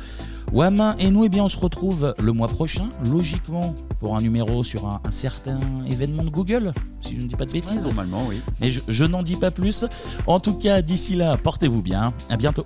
WAM. 0.53 0.97
Et 0.99 1.11
nous, 1.11 1.25
eh 1.25 1.29
bien, 1.29 1.45
on 1.45 1.49
se 1.49 1.59
retrouve 1.59 2.15
le 2.19 2.33
mois 2.33 2.49
prochain, 2.49 2.89
logiquement, 3.11 3.75
pour 4.01 4.17
un 4.17 4.21
numéro 4.21 4.65
sur 4.65 4.87
un, 4.87 5.01
certain 5.11 5.61
événement 5.89 6.25
de 6.25 6.31
Google, 6.31 6.73
si 7.01 7.17
je 7.17 7.21
ne 7.23 7.27
dis 7.27 7.37
pas 7.37 7.45
de 7.47 7.53
bêtises. 7.53 7.85
normalement, 7.85 8.25
oui. 8.29 8.41
Mais 8.61 8.71
je, 8.71 8.81
je 8.89 9.05
n'en 9.05 9.23
dis 9.23 9.37
pas 9.37 9.51
plus. 9.51 9.85
En 10.27 10.41
tout 10.41 10.55
cas, 10.55 10.83
d'ici 10.83 11.15
là, 11.15 11.37
portez-vous 11.37 11.83
bien. 11.83 12.13
À 12.29 12.37
bientôt. 12.37 12.63